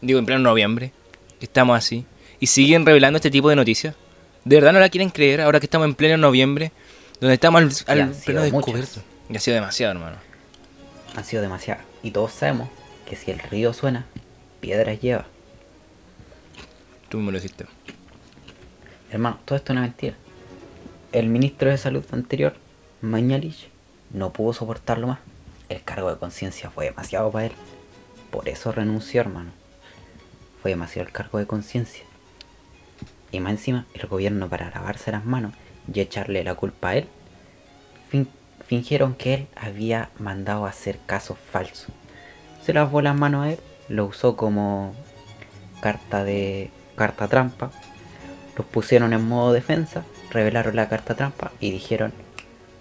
digo 0.02 0.18
en 0.18 0.26
pleno 0.26 0.42
noviembre, 0.42 0.92
estamos 1.40 1.76
así 1.78 2.04
y 2.38 2.46
siguen 2.48 2.84
revelando 2.84 3.16
este 3.16 3.30
tipo 3.30 3.48
de 3.48 3.56
noticias. 3.56 3.94
¿De 4.44 4.56
verdad 4.56 4.72
no 4.72 4.80
la 4.80 4.88
quieren 4.90 5.08
creer 5.10 5.40
ahora 5.40 5.60
que 5.60 5.66
estamos 5.66 5.86
en 5.86 5.94
pleno 5.94 6.16
noviembre, 6.18 6.72
donde 7.20 7.34
estamos 7.34 7.84
al, 7.86 8.10
pleno 8.24 8.42
descubierto? 8.42 9.00
Y 9.30 9.36
ha 9.36 9.40
sido 9.40 9.54
demasiado, 9.54 9.92
hermano. 9.92 10.16
Han 11.14 11.24
sido 11.24 11.40
demasiadas. 11.42 11.84
Y 12.02 12.10
todos 12.10 12.32
sabemos 12.32 12.68
que 13.12 13.16
si 13.16 13.30
el 13.30 13.40
río 13.40 13.74
suena, 13.74 14.06
piedras 14.62 14.98
lleva. 14.98 15.26
Tú 17.10 17.18
mismo 17.18 17.30
lo 17.30 17.36
dijiste. 17.38 17.66
Hermano, 19.10 19.38
todo 19.44 19.56
esto 19.56 19.70
es 19.70 19.76
una 19.76 19.82
mentira. 19.82 20.14
El 21.12 21.26
ministro 21.28 21.68
de 21.68 21.76
Salud 21.76 22.06
anterior, 22.12 22.54
Mañalich, 23.02 23.68
no 24.14 24.32
pudo 24.32 24.54
soportarlo 24.54 25.08
más. 25.08 25.18
El 25.68 25.82
cargo 25.84 26.08
de 26.10 26.16
conciencia 26.18 26.70
fue 26.70 26.86
demasiado 26.86 27.30
para 27.30 27.44
él. 27.48 27.52
Por 28.30 28.48
eso 28.48 28.72
renunció, 28.72 29.20
hermano. 29.20 29.50
Fue 30.62 30.70
demasiado 30.70 31.06
el 31.06 31.12
cargo 31.12 31.36
de 31.38 31.46
conciencia. 31.46 32.04
Y 33.30 33.40
más 33.40 33.52
encima, 33.52 33.84
el 33.92 34.06
gobierno 34.08 34.48
para 34.48 34.70
lavarse 34.70 35.12
las 35.12 35.26
manos 35.26 35.52
y 35.92 36.00
echarle 36.00 36.44
la 36.44 36.54
culpa 36.54 36.88
a 36.88 36.96
él, 36.96 37.08
fin- 38.10 38.30
fingieron 38.66 39.14
que 39.14 39.34
él 39.34 39.48
había 39.54 40.08
mandado 40.18 40.64
a 40.64 40.70
hacer 40.70 40.98
casos 41.04 41.36
falsos. 41.50 41.88
Se 42.64 42.72
lavó 42.72 43.02
las 43.02 43.16
manos 43.16 43.44
a 43.44 43.50
él, 43.52 43.58
lo 43.88 44.06
usó 44.06 44.36
como 44.36 44.94
carta 45.80 46.24
de 46.24 46.70
carta 46.94 47.28
trampa, 47.28 47.70
los 48.56 48.66
pusieron 48.66 49.12
en 49.12 49.26
modo 49.26 49.52
defensa, 49.52 50.04
revelaron 50.30 50.76
la 50.76 50.88
carta 50.88 51.14
trampa 51.14 51.52
y 51.60 51.70
dijeron 51.70 52.12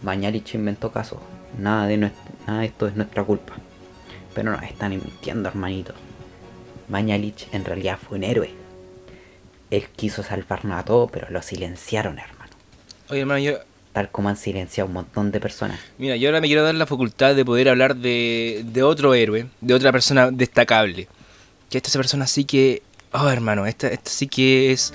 Mañalich 0.02 0.56
inventó 0.56 0.92
casos, 0.92 1.20
nada 1.58 1.86
de, 1.88 1.98
nada 1.98 2.66
esto 2.66 2.88
es 2.88 2.96
nuestra 2.96 3.24
culpa. 3.24 3.54
Pero 4.34 4.52
nos 4.52 4.64
están 4.64 4.92
mintiendo, 4.92 5.50
hermanito. 5.50 5.94
Mañalich 6.88 7.48
en 7.52 7.66
realidad 7.66 8.00
fue 8.00 8.18
un 8.18 8.24
héroe. 8.24 8.52
Él 9.70 9.88
quiso 9.96 10.24
salvarnos 10.24 10.80
a 10.80 10.86
todos, 10.86 11.12
pero 11.12 11.30
lo 11.30 11.42
silenciaron, 11.42 12.18
hermano. 12.18 12.52
Oye, 13.10 13.22
hermano, 13.22 13.40
yo, 13.40 13.60
Tal 13.94 14.10
como 14.10 14.30
han 14.30 14.38
silenciado 14.38 14.88
un 14.88 14.94
montón 14.94 15.32
de 15.32 15.40
personas. 15.40 15.80
Mira, 15.98 16.16
yo 16.16 16.30
ahora 16.30 16.42
me 16.42 16.48
quiero 16.48 16.64
dar 16.64 16.76
la 16.76 16.86
facultad 16.86 17.36
de 17.36 17.44
poder 17.44 17.70
hablar 17.70 17.96
de, 17.96 18.64
de 18.66 18.84
otro 18.84 19.14
héroe, 19.14 19.48
de 19.60 19.74
otra 19.74 19.92
persona 19.92 20.32
destacable. 20.32 21.08
Que 21.70 21.78
esta 21.78 21.92
persona 21.98 22.28
sí 22.28 22.46
que... 22.46 22.84
Oh, 23.12 23.28
hermano, 23.30 23.66
esta, 23.66 23.88
esta 23.90 24.10
sí 24.10 24.28
que 24.28 24.72
es 24.72 24.94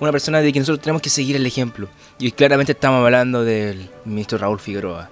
una 0.00 0.12
persona 0.12 0.40
de 0.40 0.52
que 0.52 0.58
nosotros 0.58 0.82
tenemos 0.82 1.02
que 1.02 1.10
seguir 1.10 1.36
el 1.36 1.46
ejemplo. 1.46 1.88
Y 2.18 2.32
claramente 2.32 2.72
estamos 2.72 3.04
hablando 3.04 3.44
del 3.44 3.88
ministro 4.04 4.38
Raúl 4.38 4.58
Figueroa. 4.58 5.10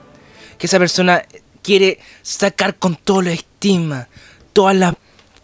que 0.56 0.66
esa 0.66 0.78
persona 0.78 1.22
quiere 1.62 1.98
sacar 2.22 2.76
con 2.76 2.96
todo 2.96 3.22
la 3.22 3.32
estima, 3.32 4.08
todas 4.52 4.74
las 4.74 4.94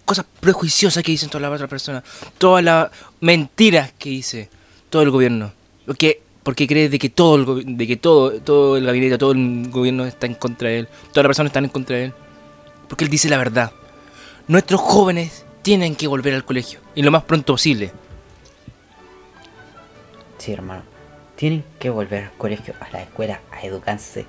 cosas 0.04 0.24
prejuiciosas 0.40 1.02
que 1.02 1.12
dicen 1.12 1.28
todas 1.28 1.42
las 1.42 1.52
otras 1.52 1.70
personas, 1.70 2.02
todas 2.38 2.64
las 2.64 2.90
mentiras 3.20 3.92
que 3.98 4.10
dice 4.10 4.48
todo 4.90 5.02
el 5.02 5.10
gobierno. 5.10 5.52
Porque, 5.86 6.22
porque 6.44 6.68
cree 6.68 6.88
de 6.88 6.98
que 6.98 7.08
todo 7.08 7.56
el 7.56 7.76
de 7.76 7.86
que 7.86 7.96
todo, 7.96 8.38
todo 8.40 8.76
el 8.76 8.84
gabinete, 8.84 9.18
todo 9.18 9.32
el 9.32 9.70
gobierno 9.70 10.04
está 10.04 10.26
en 10.26 10.34
contra 10.34 10.68
de 10.68 10.80
él, 10.80 10.88
todas 11.10 11.24
las 11.24 11.28
personas 11.28 11.50
están 11.50 11.64
en 11.64 11.70
contra 11.70 11.96
de 11.96 12.04
él. 12.04 12.14
Porque 12.86 13.04
él 13.04 13.10
dice 13.10 13.28
la 13.28 13.38
verdad. 13.38 13.72
Nuestros 14.46 14.80
jóvenes 14.82 15.46
tienen 15.62 15.96
que 15.96 16.06
volver 16.06 16.34
al 16.34 16.44
colegio 16.44 16.80
y 16.94 17.02
lo 17.02 17.10
más 17.10 17.24
pronto 17.24 17.54
posible. 17.54 17.90
Sí, 20.38 20.52
hermano. 20.52 20.82
Tienen 21.36 21.64
que 21.78 21.88
volver 21.88 22.24
al 22.24 22.32
colegio, 22.32 22.74
a 22.78 22.90
la 22.90 23.02
escuela, 23.02 23.40
a 23.50 23.62
educarse 23.62 24.26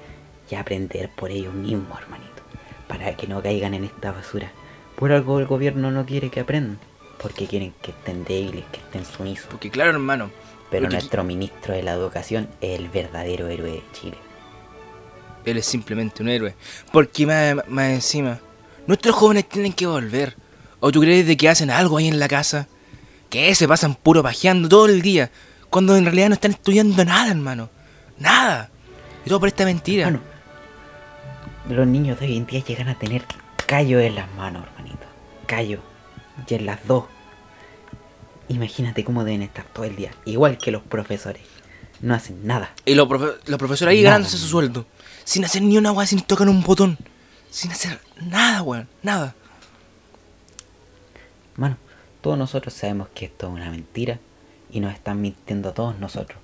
y 0.50 0.56
a 0.56 0.62
aprender 0.62 1.10
por 1.10 1.30
ellos 1.30 1.54
mismos, 1.54 2.00
hermanito. 2.02 2.42
Para 2.88 3.16
que 3.18 3.28
no 3.28 3.44
caigan 3.44 3.74
en 3.74 3.84
esta 3.84 4.14
basura. 4.14 4.50
Por 4.96 5.12
algo 5.12 5.40
el 5.40 5.46
gobierno 5.46 5.92
no 5.92 6.06
quiere 6.06 6.30
que 6.30 6.40
aprendan. 6.40 6.80
Porque 7.22 7.46
quieren 7.46 7.74
que 7.82 7.92
estén 7.92 8.24
débiles, 8.24 8.64
que 8.72 8.80
estén 8.80 9.06
sumisos. 9.06 9.48
Porque 9.52 9.70
claro, 9.70 9.92
hermano, 9.92 10.32
Pero 10.70 10.84
porque 10.84 10.96
nuestro 10.96 11.24
ministro 11.24 11.74
de 11.74 11.84
la 11.84 11.94
educación 11.94 12.50
es 12.62 12.80
el 12.80 12.90
verdadero 12.90 13.48
héroe 13.48 13.72
de 13.72 13.84
Chile. 13.94 14.18
él 15.46 15.58
es 15.58 15.66
simplemente 15.66 16.24
un 16.24 16.30
héroe. 16.30 16.56
Porque 16.92 17.26
más, 17.26 17.68
más 17.68 17.92
encima, 17.92 18.40
nuestros 18.88 19.16
jóvenes 19.16 19.48
tienen 19.48 19.74
que 19.74 19.86
volver. 19.86 20.36
¿O 20.80 20.92
tú 20.92 21.02
crees 21.02 21.26
de 21.26 21.38
que 21.38 21.50
hacen 21.50 21.72
algo 21.72 21.98
ahí 21.98 22.08
en 22.08 22.20
la 22.20 22.28
casa? 22.28 22.68
Que 23.30 23.54
se 23.56 23.68
pasan 23.68 23.96
puro 23.96 24.22
pajeando 24.22 24.68
todo 24.70 24.86
el 24.86 25.02
día. 25.02 25.32
Cuando 25.70 25.96
en 25.96 26.06
realidad 26.06 26.30
no 26.30 26.36
están 26.36 26.52
estudiando 26.52 27.04
nada, 27.06 27.32
hermano. 27.32 27.70
Nada. 28.18 28.70
Y 29.26 29.30
todo 29.30 29.40
por 29.40 29.50
esta 29.50 29.66
mentira. 29.66 30.06
Bueno, 30.06 30.22
los 31.70 31.88
niños 31.88 32.20
de 32.20 32.28
hoy 32.28 32.38
en 32.38 32.46
día 32.46 32.64
llegan 32.64 32.88
a 32.90 32.98
tener 32.98 33.24
callo 33.66 34.00
en 34.00 34.16
las 34.16 34.32
manos, 34.36 34.64
hermanito. 34.68 35.06
Callo. 35.48 35.80
Y 36.48 36.54
en 36.54 36.66
las 36.66 36.86
dos. 36.86 37.06
Imagínate 38.48 39.04
cómo 39.04 39.24
deben 39.24 39.42
estar 39.42 39.66
todo 39.66 39.86
el 39.86 39.96
día. 39.96 40.12
Igual 40.26 40.58
que 40.58 40.72
los 40.72 40.84
profesores. 40.84 41.42
No 42.02 42.14
hacen 42.14 42.46
nada. 42.46 42.74
Y 42.86 42.94
los, 42.96 43.08
profe- 43.08 43.36
los 43.46 43.58
profesores 43.58 43.92
ahí 43.94 44.04
Nada, 44.04 44.16
ganándose 44.16 44.38
su 44.38 44.48
sueldo. 44.48 44.86
Sin 45.24 45.44
hacer 45.46 45.62
ni 45.64 45.78
una 45.78 45.92
weá, 45.92 46.06
sin 46.06 46.22
tocar 46.22 46.48
un 46.50 46.62
botón. 46.62 46.98
Sin 47.50 47.72
hacer 47.72 48.00
nada, 48.22 48.62
weón. 48.62 48.88
Nada. 49.02 49.34
Mano, 51.56 51.78
todos 52.22 52.38
nosotros 52.38 52.74
sabemos 52.74 53.08
que 53.16 53.26
esto 53.26 53.48
es 53.48 53.54
una 53.54 53.70
mentira. 53.72 54.20
Y 54.72 54.80
nos 54.80 54.94
están 54.94 55.22
mintiendo 55.22 55.70
a 55.70 55.74
todos 55.74 55.98
nosotros. 56.00 56.38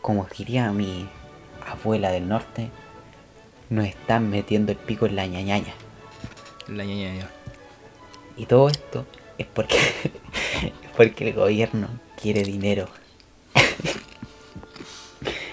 Como 0.00 0.26
diría 0.36 0.72
mi 0.72 1.06
abuela 1.66 2.10
del 2.10 2.28
norte. 2.28 2.70
Nos 3.70 3.86
están 3.86 4.30
metiendo 4.30 4.72
el 4.72 4.78
pico 4.78 5.06
en 5.06 5.16
la 5.16 5.26
ñañaña. 5.26 5.74
La 6.66 6.84
ñaña 6.84 7.14
ya. 7.14 7.30
Y 8.36 8.46
todo 8.46 8.68
esto 8.68 9.04
es 9.38 9.46
porque, 9.46 9.76
es 9.76 10.72
porque 10.96 11.28
el 11.28 11.34
gobierno 11.34 11.88
quiere 12.20 12.42
dinero. 12.42 12.88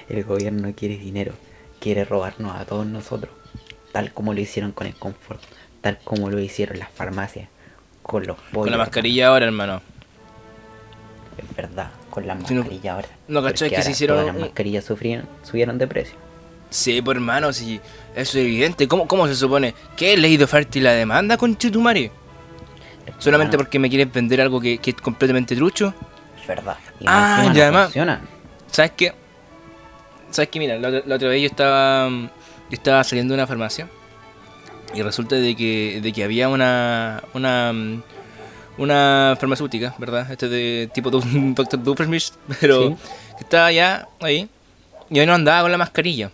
el 0.10 0.24
gobierno 0.24 0.74
quiere 0.76 0.98
dinero. 0.98 1.34
Quiere 1.80 2.06
robarnos 2.06 2.56
a 2.56 2.66
todos 2.66 2.86
nosotros. 2.86 3.32
Tal 3.92 4.12
como 4.14 4.34
lo 4.34 4.42
hicieron 4.42 4.72
con 4.72 4.88
el 4.88 4.96
confort. 4.96 5.42
Tal 5.82 6.00
como 6.04 6.30
lo 6.30 6.40
hicieron 6.40 6.80
las 6.80 6.90
farmacias. 6.90 7.48
Con 8.02 8.26
los 8.26 8.38
pollos. 8.38 8.66
Con 8.66 8.72
la 8.72 8.78
mascarilla 8.78 9.28
ahora, 9.28 9.46
hermano. 9.46 9.82
Es 11.38 11.56
verdad. 11.56 11.92
Con 12.10 12.28
las 12.28 12.48
Si 12.48 12.54
no- 12.54 12.66
ahora. 12.92 13.08
no, 13.28 13.44
¿cachai? 13.44 13.70
Que 13.70 13.82
se 13.82 13.92
hicieron 13.92 14.18
Todas 14.18 14.34
las 14.34 14.42
mascarillas 14.42 14.86
sufrieron, 14.86 15.28
subieron 15.44 15.78
de 15.78 15.88
precio. 15.88 16.16
Sí, 16.70 17.02
pues 17.02 17.16
hermano, 17.16 17.54
sí. 17.54 17.80
Eso 18.16 18.40
es 18.40 18.46
evidente. 18.46 18.88
¿Cómo, 18.88 19.08
cómo 19.08 19.28
se 19.28 19.36
supone? 19.36 19.74
¿Que 19.96 20.14
he 20.14 20.18
leído 20.18 20.46
oferta 20.46 20.78
y 20.78 20.82
la 20.82 20.94
demanda 20.94 21.38
con 21.38 21.58
Chitumari? 21.58 22.10
¿Solamente 23.20 23.56
Hermano, 23.56 23.58
porque 23.66 23.80
me 23.80 23.90
quieres 23.90 24.12
vender 24.12 24.42
algo 24.42 24.60
que, 24.60 24.78
que 24.80 24.92
es 24.92 24.96
completamente 24.98 25.56
trucho? 25.56 25.94
Es 26.42 26.48
verdad. 26.48 26.78
Y 27.00 27.06
Ah, 27.08 27.52
y 27.54 27.60
además- 27.60 27.86
funciona. 27.86 28.22
¿Sabes 28.72 28.92
qué? 28.98 29.14
¿Sabes 30.32 30.50
qué? 30.50 30.60
Mira, 30.60 30.78
la, 30.78 30.90
otra- 30.90 31.04
la 31.06 31.16
otra 31.16 31.28
vez 31.30 31.42
yo 31.42 31.48
estaba, 31.48 32.10
yo 32.10 32.30
estaba 32.72 33.04
saliendo 33.04 33.34
de 33.34 33.40
una 33.40 33.48
farmacia 33.48 33.88
y 34.94 35.02
resulta 35.02 35.36
de 35.36 35.56
que, 35.56 36.00
de 36.02 36.12
que 36.12 36.24
había 36.24 36.50
una, 36.50 37.24
una, 37.34 37.74
una 38.78 39.36
farmacéutica, 39.40 39.96
¿verdad? 39.98 40.30
Este 40.32 40.50
de 40.50 40.90
tipo 40.94 41.10
Dr. 41.10 41.24
Doofenshmirtz, 41.84 42.34
pero 42.60 42.90
Sí. 42.90 42.96
que 43.38 43.44
estaba 43.44 43.72
ya 43.72 44.08
ahí 44.22 44.50
y 45.10 45.20
hoy 45.20 45.26
no 45.26 45.34
andaba 45.34 45.62
con 45.62 45.72
la 45.72 45.78
mascarilla. 45.78 46.32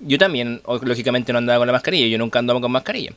Yo 0.00 0.18
también, 0.18 0.60
lógicamente, 0.82 1.32
no 1.32 1.38
andaba 1.38 1.58
con 1.58 1.66
la 1.68 1.72
mascarilla, 1.72 2.06
yo 2.08 2.18
nunca 2.18 2.40
andaba 2.40 2.60
con 2.60 2.72
mascarilla. 2.72 3.12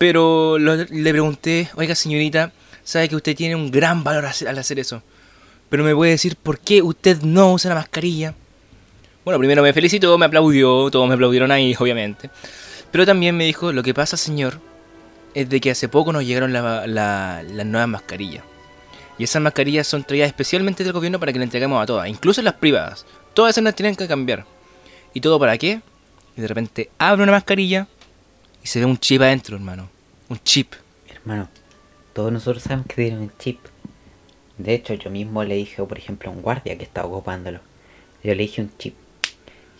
Pero 0.00 0.56
le 0.56 1.10
pregunté, 1.10 1.68
oiga 1.76 1.94
señorita, 1.94 2.52
sabe 2.82 3.06
que 3.10 3.16
usted 3.16 3.36
tiene 3.36 3.54
un 3.54 3.70
gran 3.70 4.02
valor 4.02 4.24
al 4.24 4.58
hacer 4.58 4.78
eso. 4.78 5.02
Pero 5.68 5.84
me 5.84 5.94
puede 5.94 6.12
decir 6.12 6.36
por 6.42 6.58
qué 6.58 6.80
usted 6.80 7.20
no 7.20 7.52
usa 7.52 7.68
la 7.68 7.74
mascarilla. 7.74 8.32
Bueno, 9.26 9.38
primero 9.38 9.62
me 9.62 9.74
felicitó, 9.74 10.16
me 10.16 10.24
aplaudió, 10.24 10.90
todos 10.90 11.06
me 11.06 11.12
aplaudieron 11.16 11.50
ahí, 11.52 11.76
obviamente. 11.78 12.30
Pero 12.90 13.04
también 13.04 13.36
me 13.36 13.44
dijo, 13.44 13.72
lo 13.72 13.82
que 13.82 13.92
pasa, 13.92 14.16
señor, 14.16 14.58
es 15.34 15.50
de 15.50 15.60
que 15.60 15.70
hace 15.70 15.86
poco 15.90 16.14
nos 16.14 16.24
llegaron 16.24 16.54
la- 16.54 16.86
la- 16.86 17.42
las 17.42 17.66
nuevas 17.66 17.88
mascarillas. 17.90 18.42
Y 19.18 19.24
esas 19.24 19.42
mascarillas 19.42 19.86
son 19.86 20.04
traídas 20.04 20.28
especialmente 20.28 20.82
del 20.82 20.94
gobierno 20.94 21.20
para 21.20 21.30
que 21.34 21.38
le 21.38 21.44
entreguemos 21.44 21.82
a 21.82 21.84
todas, 21.84 22.08
incluso 22.08 22.40
las 22.40 22.54
privadas. 22.54 23.04
Todas 23.34 23.50
esas 23.50 23.64
las 23.64 23.74
tienen 23.74 23.96
que 23.96 24.08
cambiar. 24.08 24.46
¿Y 25.12 25.20
todo 25.20 25.38
para 25.38 25.58
qué? 25.58 25.82
Y 26.38 26.40
de 26.40 26.48
repente 26.48 26.90
abre 26.96 27.22
una 27.22 27.32
mascarilla 27.32 27.86
y 28.62 28.66
se 28.66 28.80
ve 28.80 28.86
un 28.86 28.98
chip 28.98 29.22
adentro, 29.22 29.56
hermano. 29.56 29.88
Un 30.28 30.38
chip. 30.38 30.74
Hermano, 31.08 31.48
todos 32.12 32.32
nosotros 32.32 32.62
sabemos 32.62 32.86
que 32.86 32.96
tienen 32.96 33.22
el 33.22 33.38
chip. 33.38 33.58
De 34.58 34.74
hecho, 34.74 34.94
yo 34.94 35.10
mismo 35.10 35.42
le 35.44 35.54
dije, 35.54 35.82
por 35.82 35.96
ejemplo, 35.96 36.30
a 36.30 36.34
un 36.34 36.42
guardia 36.42 36.76
que 36.76 36.84
estaba 36.84 37.08
ocupándolo. 37.08 37.60
Yo 38.22 38.34
le 38.34 38.42
dije 38.42 38.60
un 38.60 38.70
chip. 38.76 38.94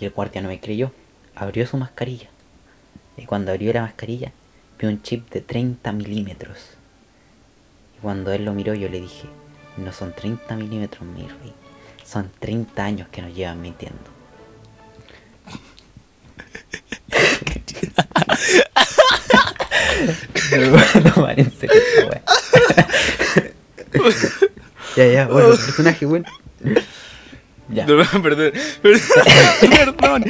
Y 0.01 0.07
el 0.07 0.11
guardia 0.12 0.40
no 0.40 0.49
me 0.49 0.61
creyó. 0.61 0.93
Abrió 1.35 1.66
su 1.66 1.77
mascarilla. 1.77 2.31
Y 3.16 3.27
cuando 3.27 3.53
abrió 3.53 3.73
la 3.73 3.83
mascarilla, 3.83 4.33
vio 4.79 4.88
un 4.88 5.03
chip 5.03 5.31
de 5.31 5.43
30 5.43 5.93
milímetros. 5.93 6.59
Y 7.99 8.01
cuando 8.01 8.33
él 8.33 8.47
lo 8.47 8.55
miró, 8.55 8.73
yo 8.73 8.88
le 8.88 9.01
dije, 9.01 9.29
no 9.77 9.93
son 9.93 10.14
30 10.14 10.57
milímetros, 10.57 11.03
mi 11.03 11.23
rey. 11.23 11.53
Son 12.05 12.31
30 12.40 12.83
años 12.83 13.09
que 13.09 13.21
nos 13.21 13.35
llevan 13.35 13.61
mintiendo. 13.61 13.99
No 20.51 20.59
me 20.59 20.71
voy 20.71 20.81
a 20.81 21.13
tomar 21.13 21.39
en 21.39 21.53
serio 21.53 21.77
wea. 22.09 22.23
Ya, 24.97 25.07
ya, 25.07 25.27
bueno, 25.29 25.51
personaje, 25.51 26.05
bueno. 26.05 26.27
Ya. 27.69 27.87
Perdón, 27.87 28.23
perdón. 28.23 28.53
Perdón. 29.97 30.25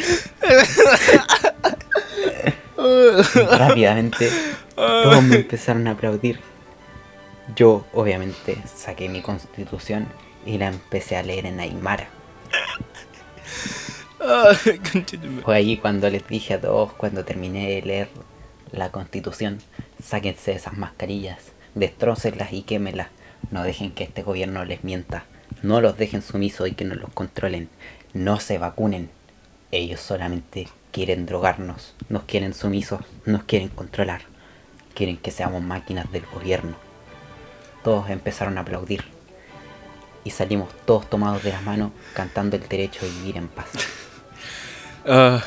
Rápidamente, 3.59 4.31
todos 4.76 5.22
me 5.22 5.37
empezaron 5.37 5.88
a 5.88 5.92
aplaudir. 5.92 6.40
Yo, 7.57 7.87
obviamente, 7.94 8.59
saqué 8.76 9.09
mi 9.09 9.22
constitución 9.22 10.09
y 10.44 10.59
la 10.59 10.68
empecé 10.68 11.16
a 11.16 11.22
leer 11.22 11.46
en 11.46 11.59
Aymara. 11.61 12.11
Fue 15.44 15.56
allí 15.56 15.78
cuando 15.78 16.11
les 16.11 16.26
dije 16.26 16.54
a 16.54 16.61
todos, 16.61 16.92
cuando 16.92 17.24
terminé 17.24 17.70
de 17.70 17.83
leer 17.83 18.09
la 18.70 18.92
constitución, 18.92 19.59
sáquense 20.02 20.52
esas 20.52 20.76
mascarillas, 20.76 21.52
destrócenlas 21.74 22.52
y 22.52 22.62
quémelas. 22.62 23.09
No 23.50 23.62
dejen 23.62 23.92
que 23.92 24.04
este 24.04 24.22
gobierno 24.22 24.64
les 24.64 24.85
mienta. 24.85 25.24
No 25.62 25.80
los 25.80 25.96
dejen 25.96 26.22
sumisos 26.22 26.68
y 26.68 26.72
que 26.72 26.85
no 26.85 26.94
los 26.94 27.11
controlen. 27.12 27.68
No 28.12 28.38
se 28.38 28.59
vacunen. 28.59 29.11
Ellos 29.72 30.00
solamente 30.00 30.68
quieren 30.92 31.26
drogarnos. 31.26 31.94
Nos 32.09 32.24
quieren 32.24 32.54
sumisos. 32.54 33.00
Nos 33.24 33.44
quieren 33.44 33.68
controlar. 33.68 34.22
Quieren 34.94 35.16
que 35.16 35.30
seamos 35.30 35.62
máquinas 35.62 36.12
del 36.12 36.26
gobierno. 36.26 36.76
Todos 37.83 38.11
empezaron 38.11 38.59
a 38.59 38.61
aplaudir. 38.61 39.04
Y 40.22 40.30
salimos 40.30 40.68
todos 40.85 41.09
tomados 41.09 41.42
de 41.42 41.52
las 41.52 41.62
manos 41.62 41.92
cantando 42.12 42.56
el 42.56 42.68
derecho 42.68 43.06
a 43.06 43.09
vivir 43.09 43.38
en 43.38 43.48
paz. 43.48 43.70
Ah, 45.12 45.42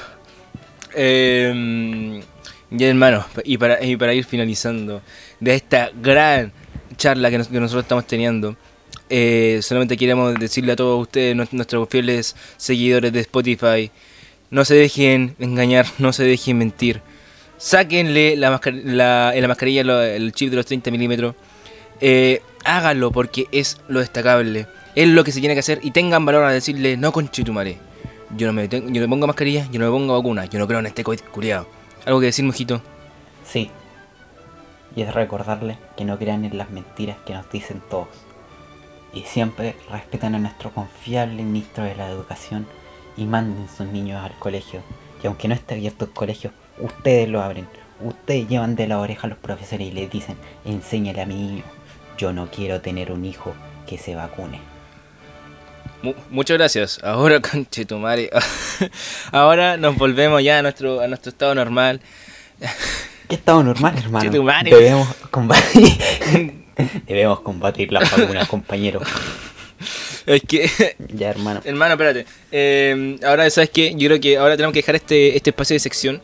em, 0.93 2.21
ya 2.69 2.87
hermano, 2.87 3.25
y 3.45 3.57
para, 3.57 3.83
y 3.83 3.95
para 3.95 4.13
ir 4.13 4.25
finalizando 4.25 5.01
de 5.39 5.55
esta 5.55 5.89
gran 6.01 6.51
charla 6.97 7.29
que, 7.29 7.37
nos- 7.37 7.47
que 7.47 7.59
nosotros 7.61 7.83
estamos 7.85 8.05
teniendo, 8.05 8.55
eh, 9.09 9.59
solamente 9.61 9.95
queremos 9.95 10.33
decirle 10.35 10.73
a 10.73 10.75
todos 10.75 11.01
ustedes, 11.01 11.35
nues- 11.35 11.51
nuestros 11.53 11.87
fieles 11.89 12.35
seguidores 12.57 13.13
de 13.13 13.21
Spotify, 13.21 13.89
no 14.49 14.65
se 14.65 14.75
dejen 14.75 15.35
engañar, 15.39 15.85
no 15.97 16.11
se 16.13 16.23
dejen 16.23 16.57
mentir. 16.57 17.01
Sáquenle 17.57 18.35
la, 18.35 18.51
mascar- 18.51 18.81
la, 18.83 19.33
la 19.33 19.47
mascarilla 19.47 19.81
el 20.15 20.33
chip 20.33 20.49
de 20.49 20.57
los 20.57 20.65
30 20.65 20.91
milímetros. 20.91 21.35
Eh, 22.01 22.41
háganlo 22.65 23.11
porque 23.11 23.45
es 23.53 23.77
lo 23.87 23.99
destacable. 24.01 24.67
Es 24.95 25.07
lo 25.07 25.23
que 25.23 25.31
se 25.31 25.39
tiene 25.39 25.55
que 25.55 25.61
hacer 25.61 25.79
y 25.81 25.91
tengan 25.91 26.25
valor 26.25 26.43
a 26.43 26.51
decirle 26.51 26.97
no 26.97 27.13
con 27.13 27.29
chitumare. 27.29 27.77
Yo 28.35 28.47
no 28.47 28.53
me, 28.53 28.67
yo 28.67 28.79
no 28.81 28.89
me 28.89 29.07
pongo 29.07 29.27
mascarilla, 29.27 29.67
yo 29.71 29.79
no 29.79 29.85
me 29.85 29.91
pongo 29.91 30.13
vacuna, 30.17 30.45
yo 30.45 30.59
no 30.59 30.67
creo 30.67 30.79
en 30.79 30.85
este 30.85 31.03
COVID 31.03 31.19
culiado. 31.31 31.67
¿Algo 32.05 32.19
que 32.19 32.27
decir, 32.27 32.45
mojito? 32.45 32.81
Sí. 33.45 33.71
Y 34.95 35.01
es 35.01 35.13
recordarle 35.13 35.77
que 35.97 36.05
no 36.05 36.17
crean 36.17 36.45
en 36.45 36.57
las 36.57 36.69
mentiras 36.69 37.17
que 37.25 37.33
nos 37.33 37.49
dicen 37.49 37.81
todos. 37.89 38.09
Y 39.13 39.21
siempre 39.21 39.75
respeten 39.89 40.35
a 40.35 40.39
nuestro 40.39 40.71
confiable 40.71 41.43
ministro 41.43 41.83
de 41.83 41.95
la 41.95 42.09
educación 42.09 42.67
y 43.15 43.25
manden 43.25 43.67
sus 43.69 43.87
niños 43.87 44.23
al 44.23 44.37
colegio. 44.39 44.81
Y 45.23 45.27
aunque 45.27 45.47
no 45.47 45.53
esté 45.53 45.75
abierto 45.75 46.05
el 46.05 46.11
colegio, 46.11 46.51
ustedes 46.79 47.29
lo 47.29 47.41
abren. 47.41 47.67
Ustedes 48.01 48.47
llevan 48.47 48.75
de 48.75 48.87
la 48.87 48.99
oreja 48.99 49.27
a 49.27 49.29
los 49.29 49.37
profesores 49.37 49.87
y 49.87 49.91
les 49.91 50.09
dicen, 50.11 50.35
enséñale 50.65 51.21
a 51.21 51.25
mi 51.25 51.35
niño. 51.35 51.63
Yo 52.17 52.33
no 52.33 52.49
quiero 52.51 52.81
tener 52.81 53.11
un 53.11 53.23
hijo 53.23 53.53
que 53.87 53.97
se 53.97 54.15
vacune. 54.15 54.72
Mu- 56.03 56.13
muchas 56.29 56.57
gracias. 56.57 56.99
Ahora, 57.03 57.39
conchetumare. 57.51 58.29
Ahora 59.31 59.77
nos 59.77 59.95
volvemos 59.97 60.43
ya 60.43 60.59
a 60.59 60.61
nuestro, 60.61 61.01
a 61.01 61.07
nuestro 61.07 61.29
estado 61.31 61.55
normal. 61.55 62.01
¿Qué 63.27 63.35
estado 63.35 63.63
normal, 63.63 63.95
hermano? 63.97 64.25
Chetumare. 64.29 64.69
Debemos 64.69 65.07
combatir. 65.31 65.97
Debemos 67.07 67.39
combatir 67.41 67.91
las 67.91 68.11
vacunas, 68.11 68.47
compañero. 68.47 69.01
Es 70.25 70.41
que, 70.47 70.69
Ya, 71.13 71.29
hermano. 71.31 71.61
hermano, 71.65 71.93
espérate. 71.95 72.25
Eh, 72.51 73.17
ahora, 73.25 73.49
¿sabes 73.49 73.69
qué? 73.69 73.93
Yo 73.95 74.07
creo 74.07 74.19
que 74.21 74.37
ahora 74.37 74.55
tenemos 74.55 74.73
que 74.73 74.79
dejar 74.79 74.95
este, 74.95 75.35
este 75.35 75.49
espacio 75.49 75.73
de 75.73 75.79
sección 75.81 76.21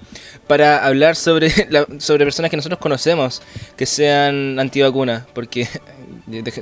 para 0.48 0.86
hablar 0.86 1.15
sobre, 1.15 1.52
la- 1.70 1.86
sobre 2.00 2.26
personas 2.26 2.50
que 2.52 2.58
nosotros 2.58 2.80
conocemos 2.80 3.42
que 3.78 3.86
sean 3.86 4.58
antivacunas. 4.60 5.24
Porque, 5.34 5.68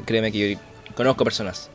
créeme 0.05 0.31
que 0.31 0.51
yo 0.53 0.59
conozco 0.95 1.23
personas. 1.23 1.69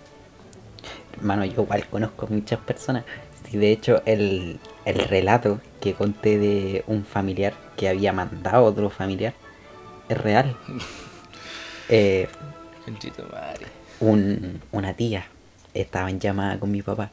Hermano, 1.23 1.45
yo 1.45 1.63
igual 1.63 1.87
conozco 1.89 2.27
muchas 2.27 2.59
personas. 2.59 3.05
Sí, 3.49 3.57
de 3.57 3.71
hecho, 3.71 4.03
el, 4.07 4.59
el 4.85 4.99
relato 5.05 5.61
que 5.81 5.95
conté 5.95 6.37
de 6.37 6.83
un 6.89 7.05
familiar 7.05 7.55
que 7.77 7.89
había 7.89 8.13
mandado 8.13 8.57
a 8.57 8.69
otro 8.69 8.91
familiar 8.91 9.33
es 10.09 10.19
real. 10.19 10.57
Eh, 11.89 12.27
un, 14.01 14.63
una 14.71 14.95
tía 14.95 15.27
estaba 15.75 16.09
en 16.09 16.21
llamada 16.21 16.59
con 16.59 16.71
mi 16.71 16.81
papá. 16.81 17.11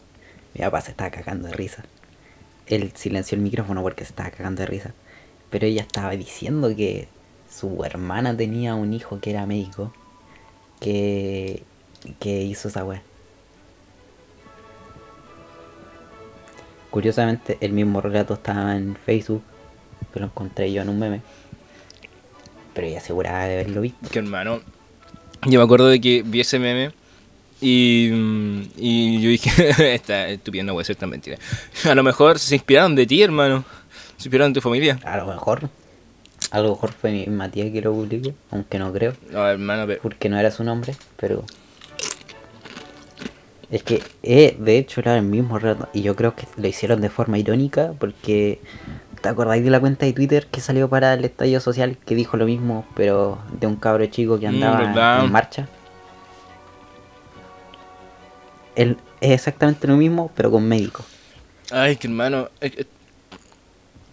Mi 0.53 0.61
papá 0.61 0.79
se 0.79 0.91
estaba 0.91 1.09
cagando 1.09 1.49
de 1.49 1.53
risa. 1.53 1.83
Él 2.65 2.93
silenció 2.95 3.35
el 3.35 3.41
micrófono 3.41 3.81
porque 3.81 4.05
se 4.05 4.11
estaba 4.11 4.29
cagando 4.31 4.61
de 4.61 4.67
risa. 4.67 4.93
Pero 5.49 5.65
ella 5.65 5.81
estaba 5.81 6.11
diciendo 6.11 6.73
que 6.75 7.09
su 7.49 7.83
hermana 7.83 8.37
tenía 8.37 8.75
un 8.75 8.93
hijo 8.93 9.19
que 9.19 9.31
era 9.31 9.45
médico 9.45 9.91
que, 10.79 11.63
que 12.19 12.43
hizo 12.43 12.69
esa 12.69 12.85
weá. 12.85 13.01
Curiosamente, 16.89 17.57
el 17.61 17.73
mismo 17.73 18.01
relato 18.01 18.33
estaba 18.33 18.75
en 18.75 18.95
Facebook, 18.95 19.43
que 20.13 20.19
lo 20.19 20.25
encontré 20.27 20.71
yo 20.71 20.81
en 20.81 20.89
un 20.89 20.99
meme. 20.99 21.21
Pero 22.73 22.87
ella 22.87 22.99
aseguraba 22.99 23.45
de 23.45 23.53
haberlo 23.53 23.81
visto. 23.81 24.09
Que 24.09 24.19
hermano, 24.19 24.61
yo 25.47 25.59
me 25.59 25.63
acuerdo 25.63 25.87
de 25.87 26.01
que 26.01 26.23
vi 26.25 26.41
ese 26.41 26.59
meme 26.59 26.91
y, 27.61 28.09
mm, 28.11 28.61
y 28.77 29.21
yo 29.21 29.29
dije, 29.29 29.93
esta 29.93 30.27
estúpida 30.29 30.63
no 30.63 30.73
puede 30.73 30.85
ser 30.85 30.95
tan 30.95 31.09
mentira. 31.09 31.37
A 31.85 31.95
lo 31.95 32.03
mejor 32.03 32.39
se 32.39 32.55
inspiraron 32.55 32.95
de 32.95 33.05
ti, 33.05 33.21
hermano. 33.21 33.63
Se 34.17 34.27
inspiraron 34.27 34.53
de 34.53 34.59
tu 34.59 34.63
familia. 34.63 34.99
A 35.03 35.17
lo 35.17 35.27
mejor. 35.27 35.69
A 36.51 36.59
lo 36.61 36.71
mejor 36.71 36.91
fue 36.93 37.11
mi 37.11 37.19
misma 37.19 37.49
tía 37.49 37.71
que 37.71 37.81
lo 37.81 37.93
publicó, 37.93 38.33
aunque 38.49 38.79
no 38.79 38.91
creo, 38.91 39.13
No, 39.29 39.47
hermano, 39.47 39.85
pero... 39.85 40.01
porque 40.01 40.29
no 40.29 40.39
era 40.39 40.49
su 40.49 40.63
nombre, 40.63 40.95
pero... 41.17 41.45
Es 43.71 43.83
que, 43.83 44.01
eh, 44.23 44.55
de 44.59 44.77
hecho, 44.79 44.99
era 45.01 45.15
el 45.15 45.21
mismo 45.23 45.59
relato, 45.59 45.89
y 45.93 46.01
yo 46.01 46.15
creo 46.15 46.35
que 46.35 46.45
lo 46.57 46.67
hicieron 46.67 47.01
de 47.01 47.09
forma 47.09 47.37
irónica, 47.37 47.93
porque... 47.99 48.59
¿Te 49.21 49.27
acordáis 49.27 49.61
de 49.65 49.69
la 49.69 49.81
cuenta 49.81 50.05
de 50.05 50.13
Twitter 50.13 50.47
que 50.47 50.61
salió 50.61 50.87
para 50.87 51.13
el 51.13 51.25
estallido 51.25 51.59
social 51.59 51.97
que 52.05 52.15
dijo 52.15 52.37
lo 52.37 52.45
mismo, 52.45 52.85
pero 52.95 53.37
de 53.59 53.67
un 53.67 53.75
cabro 53.75 54.05
chico 54.05 54.39
que 54.39 54.47
Mm, 54.47 54.49
andaba 54.63 55.23
en 55.25 55.29
marcha? 55.31 55.67
Él 58.75 58.97
es 59.19 59.31
exactamente 59.31 59.87
lo 59.87 59.97
mismo, 59.97 60.31
pero 60.35 60.49
con 60.51 60.65
médico. 60.67 61.03
Ay, 61.71 61.97
que 61.97 62.07
hermano... 62.07 62.49
Es, 62.61 62.71
es- 62.77 62.85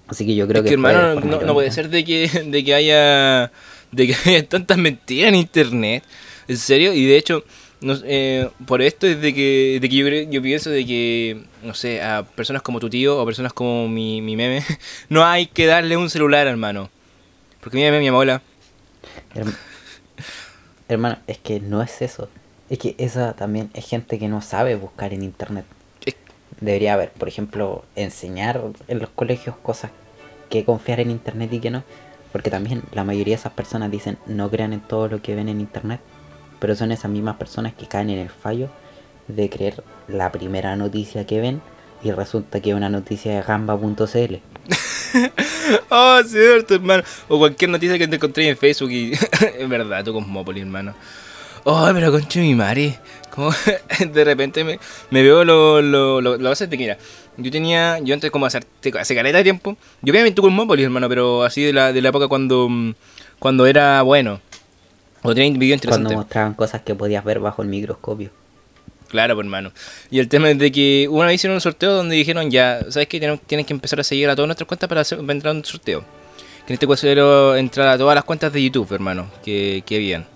Así 0.08 0.24
que 0.26 0.34
yo 0.36 0.46
creo 0.46 0.58
es 0.62 0.64
que, 0.64 0.68
que, 0.70 0.74
hermano, 0.74 1.20
no, 1.20 1.40
no 1.42 1.52
puede 1.54 1.70
ser 1.70 1.88
de 1.88 2.04
que, 2.04 2.28
de 2.46 2.64
que 2.64 2.74
haya... 2.74 3.52
De 3.92 4.06
que 4.08 4.14
haya 4.24 4.48
tantas 4.48 4.76
mentiras 4.78 5.28
en 5.28 5.36
internet. 5.36 6.02
En 6.48 6.56
serio, 6.56 6.92
y 6.92 7.04
de 7.06 7.16
hecho... 7.16 7.44
No, 7.80 7.94
eh, 8.04 8.48
por 8.66 8.80
esto 8.80 9.06
es 9.06 9.20
de 9.20 9.34
que, 9.34 9.78
de 9.80 9.88
que 9.88 9.96
yo, 9.96 10.06
creo- 10.06 10.30
yo 10.30 10.40
pienso 10.42 10.70
de 10.70 10.86
que, 10.86 11.44
no 11.62 11.74
sé, 11.74 12.02
a 12.02 12.22
personas 12.24 12.62
como 12.62 12.80
tu 12.80 12.88
tío 12.88 13.20
o 13.20 13.26
personas 13.26 13.52
como 13.52 13.86
mi, 13.88 14.22
mi 14.22 14.34
meme, 14.36 14.62
no 15.10 15.24
hay 15.24 15.46
que 15.46 15.66
darle 15.66 15.96
un 15.96 16.08
celular, 16.08 16.46
hermano. 16.46 16.88
Porque 17.60 17.76
mi 17.76 17.84
meme, 17.84 18.00
mi 18.00 18.08
abuela, 18.08 18.40
Herm- 19.34 19.54
Hermano, 20.88 21.18
es 21.26 21.38
que 21.38 21.60
no 21.60 21.82
es 21.82 22.00
eso. 22.02 22.28
Es 22.70 22.78
que 22.78 22.94
esa 22.98 23.34
también 23.34 23.70
es 23.74 23.86
gente 23.88 24.18
que 24.18 24.28
no 24.28 24.40
sabe 24.40 24.76
buscar 24.76 25.12
en 25.12 25.22
internet. 25.22 25.64
Debería 26.60 26.94
haber, 26.94 27.10
por 27.10 27.28
ejemplo, 27.28 27.84
enseñar 27.96 28.62
en 28.88 28.98
los 28.98 29.10
colegios 29.10 29.56
cosas 29.56 29.90
que 30.48 30.64
confiar 30.64 31.00
en 31.00 31.10
internet 31.10 31.52
y 31.52 31.60
que 31.60 31.70
no. 31.70 31.84
Porque 32.32 32.50
también 32.50 32.82
la 32.92 33.04
mayoría 33.04 33.34
de 33.34 33.40
esas 33.40 33.52
personas 33.52 33.90
dicen 33.90 34.16
no 34.26 34.50
crean 34.50 34.72
en 34.72 34.80
todo 34.80 35.08
lo 35.08 35.20
que 35.22 35.34
ven 35.34 35.48
en 35.48 35.60
internet. 35.60 36.00
Pero 36.58 36.74
son 36.74 36.92
esas 36.92 37.10
mismas 37.10 37.36
personas 37.36 37.74
que 37.74 37.86
caen 37.86 38.10
en 38.10 38.18
el 38.18 38.30
fallo 38.30 38.68
de 39.28 39.50
creer 39.50 39.82
la 40.08 40.32
primera 40.32 40.76
noticia 40.76 41.26
que 41.26 41.40
ven 41.40 41.60
y 42.02 42.10
resulta 42.12 42.60
que 42.60 42.70
es 42.70 42.76
una 42.76 42.88
noticia 42.88 43.34
de 43.34 43.42
gamba.cl. 43.42 44.36
Oh, 45.90 46.20
cierto, 46.24 46.74
hermano. 46.76 47.02
O 47.28 47.38
cualquier 47.38 47.70
noticia 47.70 47.98
que 47.98 48.06
te 48.06 48.16
encontré 48.16 48.48
en 48.48 48.56
Facebook 48.56 48.90
y 48.90 49.12
es 49.58 49.68
verdad, 49.68 50.04
tu 50.04 50.12
Cosmópolis, 50.12 50.62
hermano. 50.62 50.94
Oh, 51.64 51.88
pero 51.92 52.12
concha 52.12 52.38
de 52.38 52.46
mi 52.46 52.54
madre. 52.54 52.98
Como 53.30 53.50
de 54.12 54.24
repente 54.24 54.62
me, 54.62 54.78
veo 55.10 55.44
lo, 55.44 55.82
lo, 55.82 56.20
lo, 56.20 56.36
lo 56.36 56.54
que 56.54 56.76
mira. 56.76 56.96
Yo 57.36 57.50
tenía, 57.50 57.98
yo 57.98 58.14
antes 58.14 58.30
como 58.30 58.46
hace, 58.46 58.60
hace 58.98 59.14
caleta 59.14 59.38
de 59.38 59.44
tiempo, 59.44 59.76
yo 60.00 60.34
tu 60.34 60.42
Cosmópolis, 60.42 60.84
hermano, 60.84 61.08
pero 61.08 61.42
así 61.42 61.62
de 61.62 61.72
la, 61.72 61.92
de 61.92 62.00
la 62.00 62.08
época 62.10 62.28
cuando, 62.28 62.68
cuando 63.38 63.66
era 63.66 64.00
bueno. 64.02 64.40
O 65.26 65.34
tenía 65.34 65.58
video 65.58 65.76
Cuando 65.78 65.84
interesante. 65.86 66.16
mostraban 66.16 66.54
cosas 66.54 66.82
que 66.82 66.94
podías 66.94 67.24
ver 67.24 67.40
bajo 67.40 67.62
el 67.62 67.68
microscopio. 67.68 68.30
Claro, 69.08 69.34
pues, 69.34 69.44
hermano. 69.44 69.72
Y 70.10 70.18
el 70.18 70.28
tema 70.28 70.50
es 70.50 70.58
de 70.58 70.72
que 70.72 71.06
una 71.10 71.26
vez 71.26 71.36
hicieron 71.36 71.54
un 71.54 71.60
sorteo 71.60 71.92
donde 71.94 72.16
dijeron 72.16 72.50
ya, 72.50 72.80
¿sabes 72.90 73.08
qué? 73.08 73.18
Tienen, 73.18 73.38
tienen 73.38 73.64
que 73.64 73.72
empezar 73.72 74.00
a 74.00 74.04
seguir 74.04 74.28
a 74.28 74.34
todas 74.34 74.48
nuestras 74.48 74.66
cuentas 74.66 74.88
para, 74.88 75.00
hacer, 75.02 75.18
para 75.18 75.32
entrar 75.32 75.54
a 75.54 75.56
un 75.58 75.64
sorteo. 75.64 76.00
Que 76.66 76.72
en 76.72 76.74
este 76.74 76.86
caso 76.86 77.06
era 77.06 77.58
entrar 77.58 77.88
a 77.88 77.98
todas 77.98 78.14
las 78.14 78.24
cuentas 78.24 78.52
de 78.52 78.62
YouTube, 78.62 78.92
hermano, 78.92 79.28
que, 79.44 79.82
que 79.86 79.96
habían. 79.96 80.26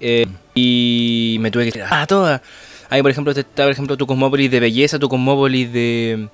Eh, 0.00 0.26
y 0.54 1.36
me 1.40 1.50
tuve 1.50 1.66
que 1.66 1.72
tirar 1.72 1.92
a 1.92 2.06
todas. 2.06 2.40
Ahí, 2.88 3.02
por 3.02 3.10
ejemplo, 3.12 3.32
está, 3.32 3.62
por 3.62 3.72
ejemplo, 3.72 3.96
tu 3.96 4.06
Cosmópolis 4.06 4.50
de 4.50 4.58
belleza, 4.58 4.98
tu 4.98 5.08
Cosmópolis 5.08 5.72
de, 5.72 6.28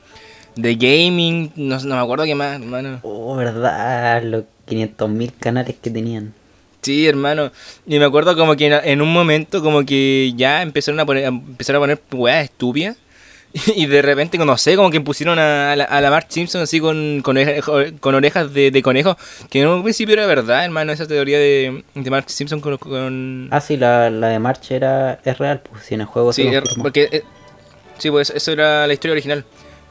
de 0.54 0.74
gaming, 0.76 1.52
no, 1.56 1.78
no 1.80 1.94
me 1.96 2.00
acuerdo 2.00 2.24
qué 2.24 2.34
más, 2.34 2.60
hermano. 2.60 3.00
Oh, 3.02 3.36
verdad, 3.36 4.22
los 4.22 4.44
500.000 4.66 5.32
canales 5.38 5.76
que 5.82 5.90
tenían. 5.90 6.32
Sí, 6.86 7.08
hermano. 7.08 7.50
Y 7.84 7.98
me 7.98 8.04
acuerdo 8.04 8.36
como 8.36 8.54
que 8.54 8.66
en, 8.84 9.00
un 9.02 9.12
momento 9.12 9.60
como 9.60 9.84
que 9.84 10.32
ya 10.36 10.62
empezaron 10.62 11.00
a 11.00 11.04
poner, 11.04 11.24
a 11.24 11.28
empezar 11.28 11.74
a 11.74 11.80
poner 11.80 12.00
weas 12.12 12.44
estúpidas. 12.44 12.96
Y 13.74 13.86
de 13.86 14.02
repente, 14.02 14.38
no 14.38 14.56
sé, 14.56 14.76
como 14.76 14.90
que 14.90 15.00
pusieron 15.00 15.38
a, 15.38 15.72
a 15.72 15.76
la, 15.76 15.84
a 15.84 16.00
la 16.00 16.10
Mark 16.10 16.26
Simpson 16.28 16.60
así 16.62 16.78
con, 16.78 17.22
con, 17.24 17.36
oreja- 17.38 17.62
con 18.00 18.14
orejas 18.14 18.52
de, 18.54 18.70
de 18.70 18.82
conejo. 18.82 19.16
Que 19.50 19.62
en 19.62 19.68
un 19.68 19.82
principio 19.82 20.12
era 20.12 20.26
verdad, 20.26 20.64
hermano, 20.64 20.92
esa 20.92 21.06
teoría 21.08 21.38
de, 21.38 21.82
de 21.94 22.10
Mark 22.10 22.30
Simpson 22.30 22.60
con... 22.60 22.76
con... 22.76 23.48
Ah, 23.50 23.60
sí, 23.60 23.76
la, 23.76 24.10
la 24.10 24.28
de 24.28 24.38
March 24.38 24.70
era, 24.70 25.18
es 25.24 25.38
real, 25.38 25.60
pues 25.68 25.84
si 25.84 25.94
en 25.94 26.02
el 26.02 26.06
juego 26.06 26.32
se 26.32 26.42
sí, 26.42 26.48
confirmó. 26.52 26.82
porque... 26.84 27.08
eh, 27.10 27.22
sí, 27.98 28.10
pues 28.10 28.30
eso 28.30 28.52
era 28.52 28.86
la 28.86 28.92
historia 28.92 29.12
original. 29.12 29.44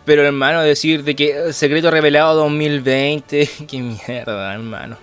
Pero 0.05 0.23
hermano, 0.23 0.61
decir 0.61 1.03
de 1.03 1.15
que 1.15 1.31
eh, 1.31 1.51
Secreto 1.53 1.89
Revelado 1.91 2.35
2020... 2.35 3.49
Qué 3.67 3.79
mierda, 3.79 4.53
hermano. 4.53 4.97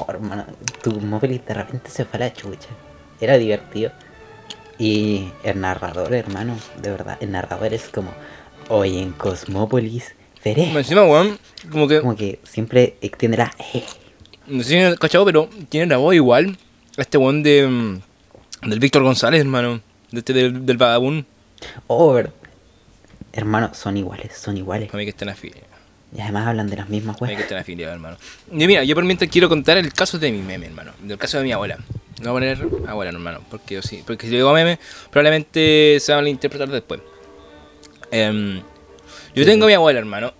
Oh, 0.00 0.06
hermano, 0.08 0.46
tu 0.80 0.92
móvil 1.00 1.42
de 1.44 1.54
repente 1.54 1.90
se 1.90 2.04
fue 2.04 2.18
a 2.18 2.20
la 2.20 2.32
chucha. 2.32 2.68
Era 3.20 3.36
divertido. 3.36 3.90
Y 4.78 5.28
el 5.42 5.60
narrador, 5.60 6.14
hermano, 6.14 6.56
de 6.80 6.90
verdad, 6.92 7.18
el 7.20 7.32
narrador 7.32 7.74
es 7.74 7.88
como, 7.88 8.12
hoy 8.68 8.98
en 8.98 9.10
Cosmópolis 9.10 10.14
veré. 10.44 10.70
Encima, 10.70 11.02
weón, 11.04 11.36
como 11.72 11.88
que... 11.88 12.00
Como 12.00 12.14
que 12.14 12.38
siempre 12.44 12.96
extiende 13.00 13.38
la... 13.38 13.52
eh, 13.74 13.82
No 14.46 14.62
sé 14.62 14.68
si 14.68 14.76
me 14.76 14.96
cachado, 14.96 15.24
pero 15.24 15.48
tiene 15.68 15.86
la 15.86 15.96
voz 15.96 16.14
igual 16.14 16.56
a 16.96 17.00
este 17.00 17.18
weón 17.18 17.42
de. 17.42 17.66
mm, 17.66 18.68
del 18.70 18.78
Víctor 18.78 19.02
González, 19.02 19.40
hermano. 19.40 19.80
De 20.12 20.20
este 20.20 20.32
del, 20.32 20.64
del 20.64 20.76
vagabundo. 20.76 21.26
Oh, 21.88 22.16
hermano, 23.32 23.74
son 23.74 23.96
iguales, 23.96 24.38
son 24.38 24.56
iguales. 24.56 24.94
A 24.94 24.96
mí 24.96 25.04
que 25.04 25.10
están 25.10 25.28
afiliados. 25.28 25.67
Y 26.16 26.20
además 26.22 26.46
hablan 26.46 26.68
de 26.68 26.76
las 26.76 26.88
mismas 26.88 27.16
A 27.20 27.24
mí 27.24 27.28
que 27.28 27.34
weas. 27.34 27.42
están 27.42 27.58
afiliados, 27.58 27.94
hermano. 27.94 28.16
Y 28.50 28.66
mira, 28.66 28.82
yo 28.84 28.94
por 28.94 29.04
mientras 29.04 29.30
quiero 29.30 29.48
contar 29.48 29.76
el 29.76 29.92
caso 29.92 30.18
de 30.18 30.32
mi 30.32 30.38
meme, 30.38 30.66
hermano. 30.66 30.92
Del 31.02 31.18
caso 31.18 31.38
de 31.38 31.44
mi 31.44 31.52
abuela. 31.52 31.76
No 32.22 32.32
voy 32.32 32.48
a 32.48 32.54
poner 32.56 32.88
abuela, 32.88 33.12
hermano. 33.12 33.40
Porque 33.50 33.74
yo 33.74 33.82
sí. 33.82 34.02
Porque 34.06 34.26
si 34.26 34.34
digo 34.34 34.52
meme, 34.52 34.78
probablemente 35.10 35.98
se 36.00 36.12
van 36.14 36.24
a 36.24 36.28
interpretar 36.30 36.68
después. 36.68 37.00
Em, 38.10 38.62
Yo 39.34 39.44
tengo 39.44 39.66
a 39.66 39.68
mi 39.68 39.74
abuela, 39.74 39.98
hermano, 39.98 40.32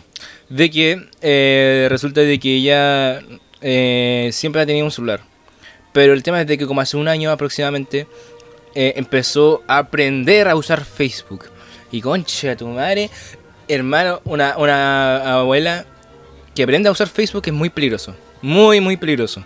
de 0.48 0.70
que 0.70 1.08
eh, 1.20 1.86
resulta 1.90 2.20
de 2.20 2.38
que 2.38 2.54
ella 2.56 3.20
eh, 3.60 4.30
siempre 4.32 4.62
ha 4.62 4.66
tenido 4.66 4.84
un 4.84 4.92
celular. 4.92 5.20
Pero 5.92 6.12
el 6.12 6.22
tema 6.22 6.40
es 6.40 6.46
de 6.46 6.56
que 6.56 6.66
como 6.66 6.80
hace 6.80 6.96
un 6.96 7.08
año 7.08 7.30
aproximadamente 7.30 8.06
eh, 8.74 8.92
empezó 8.96 9.62
a 9.66 9.78
aprender 9.78 10.46
a 10.48 10.54
usar 10.54 10.84
Facebook. 10.84 11.46
Y 11.90 12.00
concha 12.00 12.56
tu 12.56 12.66
madre, 12.68 13.10
hermano, 13.68 14.20
una, 14.24 14.56
una 14.58 15.34
abuela 15.38 15.84
que 16.54 16.62
aprende 16.62 16.88
a 16.88 16.92
usar 16.92 17.08
Facebook 17.08 17.42
es 17.46 17.52
muy 17.52 17.70
peligroso. 17.70 18.14
Muy, 18.42 18.80
muy 18.80 18.96
peligroso. 18.96 19.44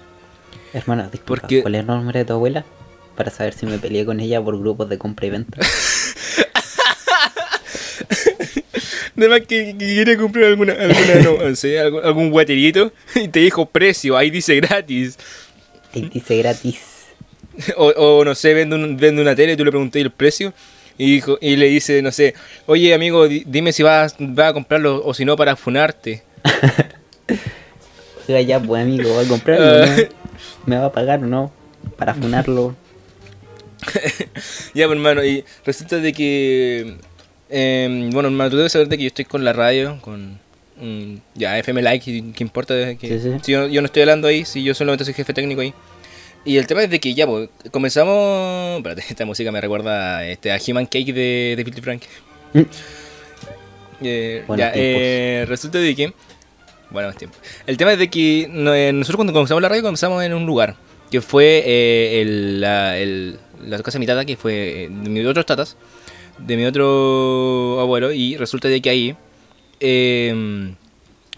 Hermano, 0.72 1.08
disculpa, 1.10 1.42
Porque- 1.42 1.62
¿cuál 1.62 1.74
es 1.74 1.80
el 1.80 1.86
nombre 1.86 2.18
de 2.20 2.24
tu 2.24 2.32
abuela? 2.34 2.64
Para 3.16 3.30
saber 3.30 3.52
si 3.54 3.66
me 3.66 3.78
peleé 3.78 4.04
con 4.04 4.20
ella 4.20 4.40
por 4.42 4.58
grupos 4.58 4.88
de 4.88 4.98
compra 4.98 5.26
y 5.26 5.30
venta. 5.30 5.60
Además 9.16 9.40
que, 9.46 9.76
que 9.76 9.86
quiere 9.86 10.16
comprar 10.16 10.46
alguna, 10.46 10.72
alguna 10.72 11.14
no, 11.48 11.54
sé, 11.56 11.78
algún, 11.78 12.02
algún 12.04 12.30
guaterito 12.30 12.92
y 13.14 13.28
te 13.28 13.40
dijo 13.40 13.66
precio, 13.66 14.16
ahí 14.16 14.30
dice 14.30 14.56
gratis. 14.56 15.18
Y 15.92 16.08
dice 16.08 16.36
gratis. 16.38 16.78
O, 17.76 17.88
o, 17.88 18.24
no 18.24 18.34
sé, 18.34 18.54
vende, 18.54 18.76
un- 18.76 18.96
vende 18.96 19.20
una 19.20 19.34
tele 19.34 19.52
y 19.52 19.56
tú 19.56 19.64
le 19.66 19.70
pregunté 19.70 20.00
el 20.00 20.10
precio 20.10 20.54
y, 20.98 21.14
dijo, 21.14 21.38
y 21.40 21.56
le 21.56 21.66
dice, 21.66 22.02
no 22.02 22.12
sé, 22.12 22.34
oye 22.66 22.92
amigo, 22.94 23.26
di- 23.28 23.44
dime 23.46 23.72
si 23.72 23.82
vas, 23.82 24.14
vas 24.18 24.50
a 24.50 24.52
comprarlo 24.52 25.02
o 25.04 25.14
si 25.14 25.24
no 25.24 25.36
para 25.36 25.56
funarte. 25.56 26.22
Oiga, 28.28 28.40
ya, 28.42 28.60
pues 28.60 28.82
amigo, 28.82 29.14
¿va 29.14 29.22
a 29.22 29.24
comprarlo 29.24 29.86
no? 29.86 29.92
¿Me 30.66 30.76
va 30.78 30.86
a 30.86 30.92
pagar 30.92 31.22
o 31.22 31.26
no? 31.26 31.52
Para 31.96 32.14
funarlo. 32.14 32.76
Ya, 34.74 34.86
pues, 34.86 34.96
hermano, 34.96 35.24
y 35.24 35.44
resulta 35.64 35.96
de 35.96 36.12
que, 36.12 36.96
em, 37.48 38.10
bueno, 38.10 38.28
hermano, 38.28 38.50
tú 38.50 38.56
debes 38.58 38.72
saber 38.72 38.88
de 38.88 38.96
que 38.96 39.04
yo 39.04 39.08
estoy 39.08 39.24
con 39.24 39.44
la 39.44 39.52
radio, 39.52 39.98
con 40.02 40.38
mm, 40.80 41.14
ya 41.34 41.58
FM 41.58 41.82
Like, 41.82 42.32
¿qué 42.34 42.44
importa? 42.44 42.74
de 42.74 42.96
Que, 42.96 43.08
Sí, 43.08 43.20
sí. 43.20 43.38
Si 43.42 43.52
yo, 43.52 43.66
yo 43.68 43.80
no 43.80 43.86
estoy 43.86 44.02
hablando 44.02 44.28
ahí, 44.28 44.44
si 44.44 44.62
yo 44.62 44.74
solamente 44.74 45.04
soy 45.04 45.14
jefe 45.14 45.32
técnico 45.32 45.62
ahí. 45.62 45.72
Y 46.44 46.56
el 46.56 46.66
tema 46.66 46.82
es 46.82 46.90
de 46.90 47.00
que 47.00 47.12
ya, 47.14 47.26
pues, 47.26 47.48
comenzamos. 47.70 48.78
Espérate, 48.78 49.02
esta 49.10 49.24
música 49.26 49.52
me 49.52 49.60
recuerda 49.60 50.18
a, 50.18 50.26
este, 50.26 50.52
a 50.52 50.58
Human 50.66 50.86
Cake 50.86 51.12
de, 51.12 51.54
de 51.56 51.64
Filthy 51.64 51.80
Frank. 51.82 52.02
Mm. 52.54 52.60
Eh, 54.02 54.44
ya, 54.56 54.72
eh, 54.74 55.44
resulta 55.46 55.78
de 55.78 55.94
que. 55.94 56.12
Bueno, 56.90 57.12
tiempo. 57.12 57.36
El 57.66 57.76
tema 57.76 57.92
es 57.92 57.98
de 57.98 58.08
que 58.08 58.42
eh, 58.50 58.92
nosotros 58.92 59.16
cuando 59.16 59.32
comenzamos 59.32 59.62
la 59.62 59.68
radio 59.68 59.82
comenzamos 59.82 60.24
en 60.24 60.32
un 60.34 60.44
lugar 60.46 60.74
que 61.10 61.20
fue 61.20 61.62
eh, 61.66 62.20
el, 62.22 62.60
la, 62.60 62.98
el- 62.98 63.38
la 63.66 63.78
casa 63.82 63.98
de 63.98 64.00
mi 64.00 64.06
tata, 64.06 64.24
que 64.24 64.36
fue 64.36 64.88
de 64.90 65.10
mis 65.10 65.26
otros 65.26 65.44
tatas, 65.44 65.76
de 66.38 66.56
mi 66.56 66.64
otro 66.64 67.78
abuelo, 67.80 68.10
y 68.10 68.36
resulta 68.38 68.68
de 68.68 68.80
que 68.80 68.88
ahí, 68.90 69.16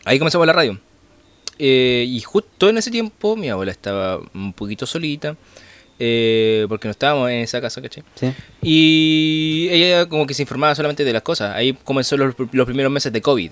ahí 0.05 0.19
comenzamos 0.19 0.47
la 0.47 0.53
radio. 0.53 0.79
Eh, 1.59 2.05
y 2.09 2.21
justo 2.21 2.69
en 2.69 2.79
ese 2.79 2.91
tiempo 2.91 3.37
mi 3.37 3.49
abuela 3.51 3.71
estaba 3.73 4.21
un 4.35 4.53
poquito 4.53 4.87
solita, 4.87 5.37
eh, 5.99 6.67
porque 6.69 6.89
no 6.89 6.93
estábamos 6.93 7.31
en 7.31 7.39
esa 7.41 7.61
casa, 7.61 7.81
¿cachai? 7.81 8.03
¿Sí? 8.17 8.33
Y 8.63 9.69
ella 9.71 10.07
como 10.07 10.27
que 10.27 10.35
se 10.35 10.43
informaba 10.43 10.75
solamente 10.75 11.05
de 11.05 11.13
las 11.13 11.23
cosas. 11.23 11.55
Ahí 11.55 11.73
comenzó 11.85 12.17
los, 12.17 12.35
los 12.53 12.67
primeros 12.67 12.91
meses 12.91 13.13
de 13.13 13.21
COVID. 13.21 13.51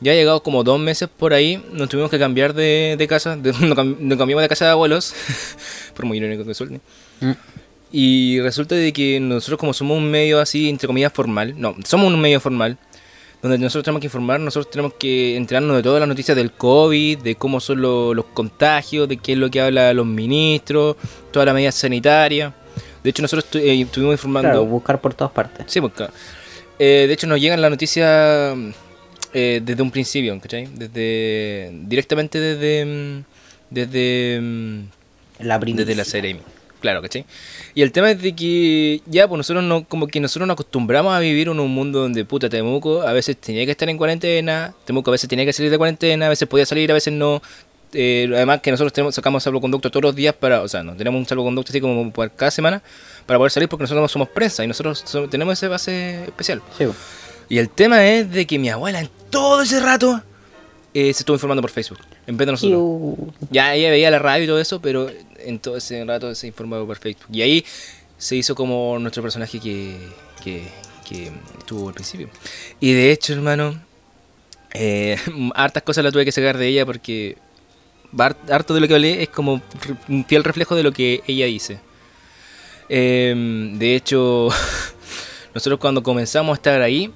Ya 0.00 0.12
ha 0.12 0.14
llegado 0.14 0.42
como 0.42 0.62
dos 0.64 0.78
meses 0.80 1.08
por 1.08 1.34
ahí, 1.34 1.62
nos 1.72 1.88
tuvimos 1.88 2.10
que 2.10 2.18
cambiar 2.20 2.54
de, 2.54 2.94
de 2.96 3.08
casa, 3.08 3.36
de- 3.36 3.52
nos, 3.66 3.76
cam- 3.76 3.98
nos 3.98 4.16
cambiamos 4.18 4.42
de 4.42 4.48
casa 4.48 4.64
de 4.66 4.70
abuelos, 4.72 5.12
por 5.94 6.04
muy 6.06 6.18
irónico 6.18 6.44
que 6.44 6.54
suene. 6.54 6.80
Mm. 7.20 7.32
Y 7.90 8.40
resulta 8.40 8.74
de 8.74 8.92
que 8.92 9.18
nosotros 9.18 9.58
como 9.58 9.72
somos 9.72 9.96
un 9.98 10.10
medio 10.10 10.40
así, 10.40 10.68
entre 10.68 10.86
comillas, 10.86 11.12
formal, 11.12 11.54
no, 11.58 11.74
somos 11.84 12.12
un 12.12 12.20
medio 12.20 12.38
formal, 12.40 12.76
donde 13.42 13.58
nosotros 13.58 13.84
tenemos 13.84 14.00
que 14.00 14.06
informar, 14.08 14.40
nosotros 14.40 14.70
tenemos 14.70 14.94
que 14.98 15.36
enterarnos 15.36 15.76
de 15.76 15.82
todas 15.82 16.00
las 16.00 16.08
noticias 16.08 16.36
del 16.36 16.50
COVID, 16.52 17.18
de 17.18 17.34
cómo 17.36 17.60
son 17.60 17.80
lo- 17.82 18.12
los 18.14 18.24
contagios, 18.26 19.08
de 19.08 19.16
qué 19.18 19.32
es 19.32 19.38
lo 19.38 19.48
que 19.50 19.60
hablan 19.60 19.96
los 19.96 20.06
ministros, 20.06 20.96
todas 21.30 21.46
las 21.46 21.54
medidas 21.54 21.74
sanitarias. 21.76 22.52
De 23.04 23.10
hecho, 23.10 23.22
nosotros 23.22 23.48
estu- 23.50 23.60
eh, 23.60 23.80
estuvimos 23.82 24.14
informando... 24.14 24.48
Claro, 24.50 24.64
buscar 24.66 25.00
por 25.00 25.14
todas 25.14 25.32
partes. 25.32 25.64
Sí, 25.68 25.80
porque 25.80 26.06
eh, 26.80 27.04
de 27.06 27.12
hecho 27.12 27.26
nos 27.28 27.40
llegan 27.40 27.60
las 27.62 27.70
noticias 27.70 28.56
eh, 29.32 29.60
desde 29.62 29.82
un 29.82 29.90
principio, 29.92 30.38
¿cachai? 30.40 30.66
Desde, 30.74 31.70
directamente 31.84 32.40
desde, 32.40 32.84
mm, 32.84 33.24
desde, 33.70 34.40
mm, 34.40 34.80
La 35.40 35.60
primicia. 35.60 35.84
desde 35.84 35.96
la 35.96 36.04
Ceremi. 36.04 36.40
Claro, 36.80 37.02
¿cachai? 37.02 37.24
Y 37.74 37.82
el 37.82 37.90
tema 37.90 38.10
es 38.12 38.22
de 38.22 38.34
que 38.36 39.00
ya, 39.06 39.26
pues 39.26 39.36
nosotros 39.38 39.64
no, 39.64 39.84
como 39.84 40.06
que 40.06 40.20
nosotros 40.20 40.46
nos 40.46 40.54
acostumbramos 40.54 41.12
a 41.12 41.18
vivir 41.18 41.48
en 41.48 41.58
un 41.58 41.70
mundo 41.70 42.00
donde 42.00 42.24
puta 42.24 42.48
Temuco 42.48 43.02
a 43.02 43.12
veces 43.12 43.36
tenía 43.36 43.64
que 43.64 43.72
estar 43.72 43.88
en 43.88 43.96
cuarentena, 43.98 44.74
Temuco 44.84 45.10
a 45.10 45.12
veces 45.12 45.28
tenía 45.28 45.44
que 45.44 45.52
salir 45.52 45.70
de 45.72 45.78
cuarentena, 45.78 46.26
a 46.26 46.28
veces 46.28 46.46
podía 46.46 46.64
salir, 46.66 46.90
a 46.90 46.94
veces 46.94 47.12
no. 47.12 47.42
Eh, 47.94 48.28
además 48.34 48.60
que 48.60 48.70
nosotros 48.70 48.92
tenemos, 48.92 49.14
sacamos 49.14 49.42
salvoconducto 49.42 49.90
todos 49.90 50.02
los 50.02 50.14
días 50.14 50.34
para, 50.34 50.60
o 50.60 50.68
sea, 50.68 50.82
no 50.82 50.94
tenemos 50.94 51.18
un 51.18 51.26
salvoconducto 51.26 51.70
así 51.72 51.80
como 51.80 52.12
por 52.12 52.30
cada 52.32 52.50
semana 52.50 52.82
para 53.24 53.38
poder 53.38 53.50
salir 53.50 53.66
porque 53.68 53.84
nosotros 53.84 54.02
no 54.02 54.08
somos 54.08 54.28
prensa 54.28 54.62
y 54.62 54.66
nosotros 54.68 55.02
so- 55.06 55.26
tenemos 55.28 55.54
ese 55.54 55.68
base 55.68 56.24
especial. 56.24 56.60
Sí. 56.76 56.84
Y 57.48 57.56
el 57.58 57.70
tema 57.70 58.06
es 58.06 58.30
de 58.30 58.46
que 58.46 58.58
mi 58.58 58.68
abuela 58.68 59.00
en 59.00 59.08
todo 59.30 59.62
ese 59.62 59.80
rato 59.80 60.22
eh, 60.92 61.14
se 61.14 61.22
estuvo 61.22 61.34
informando 61.34 61.62
por 61.62 61.70
Facebook, 61.70 61.98
en 62.26 62.36
vez 62.36 62.46
de 62.46 62.52
nosotros. 62.52 62.78
Iu. 62.78 63.32
Ya 63.50 63.74
ella 63.74 63.88
veía 63.90 64.10
la 64.10 64.18
radio 64.18 64.44
y 64.44 64.46
todo 64.48 64.60
eso, 64.60 64.80
pero 64.82 65.10
en 65.48 65.58
todo 65.58 65.76
ese 65.76 66.04
rato 66.04 66.34
se 66.34 66.46
informaba 66.46 66.84
por 66.86 66.98
Facebook. 66.98 67.28
Y 67.32 67.42
ahí 67.42 67.64
se 68.16 68.36
hizo 68.36 68.54
como 68.54 68.98
nuestro 68.98 69.22
personaje 69.22 69.58
que, 69.60 69.96
que, 70.42 70.68
tuvo 71.66 71.88
al 71.88 71.94
principio. 71.94 72.28
Y 72.80 72.92
de 72.92 73.12
hecho, 73.12 73.32
hermano, 73.32 73.80
eh, 74.74 75.16
hartas 75.54 75.82
cosas 75.82 76.04
las 76.04 76.12
tuve 76.12 76.24
que 76.24 76.32
sacar 76.32 76.58
de 76.58 76.68
ella 76.68 76.84
porque 76.84 77.38
har- 78.16 78.36
harto 78.50 78.74
de 78.74 78.80
lo 78.80 78.88
que 78.88 78.94
hablé 78.94 79.22
es 79.22 79.28
como 79.30 79.62
un 80.08 80.24
fiel 80.26 80.44
reflejo 80.44 80.74
de 80.74 80.82
lo 80.82 80.92
que 80.92 81.22
ella 81.26 81.46
dice. 81.46 81.80
Eh, 82.90 83.34
de 83.74 83.94
hecho, 83.94 84.48
nosotros 85.54 85.78
cuando 85.80 86.02
comenzamos 86.02 86.52
a 86.52 86.56
estar 86.56 86.82
ahí, 86.82 87.12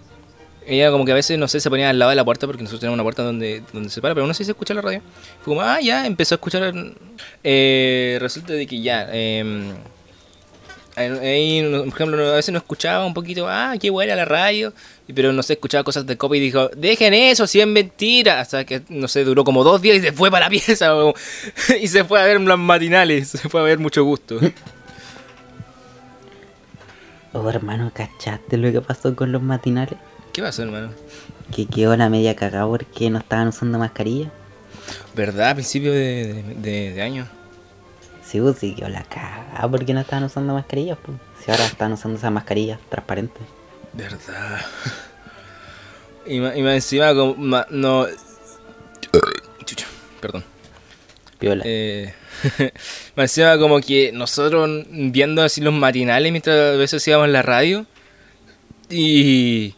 ella 0.66 0.90
como 0.90 1.04
que 1.04 1.12
a 1.12 1.14
veces, 1.14 1.38
no 1.38 1.48
sé, 1.48 1.60
se 1.60 1.70
ponía 1.70 1.90
al 1.90 1.98
lado 1.98 2.10
de 2.10 2.16
la 2.16 2.24
puerta 2.24 2.46
porque 2.46 2.62
nosotros 2.62 2.80
tenemos 2.80 2.94
una 2.94 3.02
puerta 3.02 3.22
donde, 3.22 3.62
donde 3.72 3.90
se 3.90 4.00
para, 4.00 4.14
pero 4.14 4.26
no 4.26 4.34
sé 4.34 4.38
si 4.38 4.44
se 4.46 4.52
escucha 4.52 4.74
la 4.74 4.82
radio. 4.82 5.00
Fue 5.42 5.54
como, 5.54 5.62
ah, 5.62 5.80
ya, 5.80 6.06
empezó 6.06 6.34
a 6.34 6.36
escuchar. 6.36 6.72
eh, 7.42 8.18
resulta 8.20 8.52
de 8.52 8.66
que 8.66 8.80
ya, 8.80 9.08
eh, 9.12 9.72
ahí, 10.96 11.62
por 11.70 11.88
ejemplo, 11.88 12.32
a 12.32 12.36
veces 12.36 12.52
no 12.52 12.58
escuchaba 12.58 13.04
un 13.06 13.14
poquito, 13.14 13.46
ah, 13.48 13.74
qué 13.80 13.90
buena 13.90 14.14
la 14.14 14.24
radio, 14.24 14.72
pero 15.14 15.32
no 15.32 15.42
sé, 15.42 15.54
escuchaba 15.54 15.84
cosas 15.84 16.06
de 16.06 16.16
copa 16.16 16.36
y 16.36 16.40
dijo, 16.40 16.68
dejen 16.76 17.14
eso, 17.14 17.46
si 17.46 17.60
es 17.60 17.66
mentira. 17.66 18.40
Hasta 18.40 18.64
que, 18.64 18.82
no 18.88 19.08
sé, 19.08 19.24
duró 19.24 19.44
como 19.44 19.64
dos 19.64 19.80
días 19.80 19.96
y 19.98 20.00
se 20.00 20.12
fue 20.12 20.30
para 20.30 20.46
la 20.46 20.50
pieza, 20.50 20.92
y 21.80 21.88
se 21.88 22.04
fue 22.04 22.20
a 22.20 22.24
ver 22.24 22.40
las 22.40 22.58
matinales, 22.58 23.28
se 23.28 23.48
fue 23.48 23.60
a 23.60 23.64
ver 23.64 23.78
mucho 23.78 24.04
gusto. 24.04 24.38
Oh, 27.34 27.48
hermano, 27.48 27.90
¿cachaste 27.94 28.58
lo 28.58 28.70
que 28.70 28.82
pasó 28.82 29.16
con 29.16 29.32
los 29.32 29.40
matinales? 29.40 29.96
¿Qué 30.32 30.42
pasó, 30.42 30.62
hermano? 30.62 30.90
Que 31.54 31.66
quedó 31.66 31.96
la 31.96 32.08
media 32.08 32.34
cagada 32.34 32.66
porque 32.66 33.10
no 33.10 33.18
estaban 33.18 33.48
usando 33.48 33.78
mascarilla. 33.78 34.30
¿Verdad? 35.14 35.50
A 35.50 35.54
principio 35.54 35.92
de, 35.92 36.42
de- 36.42 36.54
de- 36.54 36.92
de 36.94 37.02
año. 37.02 37.28
Sí, 38.24 38.40
pues 38.40 38.56
sí, 38.58 38.74
quedó 38.74 38.88
la 38.88 39.02
cagada 39.04 39.68
porque 39.70 39.92
no 39.92 40.00
estaban 40.00 40.24
usando 40.24 40.54
mascarillas, 40.54 40.96
pues. 41.04 41.18
Si 41.44 41.50
ahora 41.50 41.66
están 41.66 41.92
usando 41.92 42.18
esas 42.18 42.32
mascarillas 42.32 42.78
transparentes. 42.88 43.42
¿Verdad? 43.92 44.60
Y 46.24 46.40
más, 46.40 46.56
y 46.56 46.62
más 46.62 46.74
encima, 46.74 47.14
como, 47.14 47.58
no. 47.70 48.06
Chucha, 49.66 49.86
perdón. 50.20 50.44
Piola. 51.38 51.62
Eh, 51.66 52.14
más 53.16 53.24
encima, 53.24 53.58
como 53.58 53.80
que 53.80 54.12
nosotros 54.12 54.86
viendo 54.88 55.42
así 55.42 55.60
los 55.60 55.74
matinales 55.74 56.32
mientras 56.32 56.56
a 56.74 56.76
veces 56.78 57.06
íbamos 57.06 57.26
en 57.26 57.32
la 57.34 57.42
radio. 57.42 57.84
Y. 58.88 59.74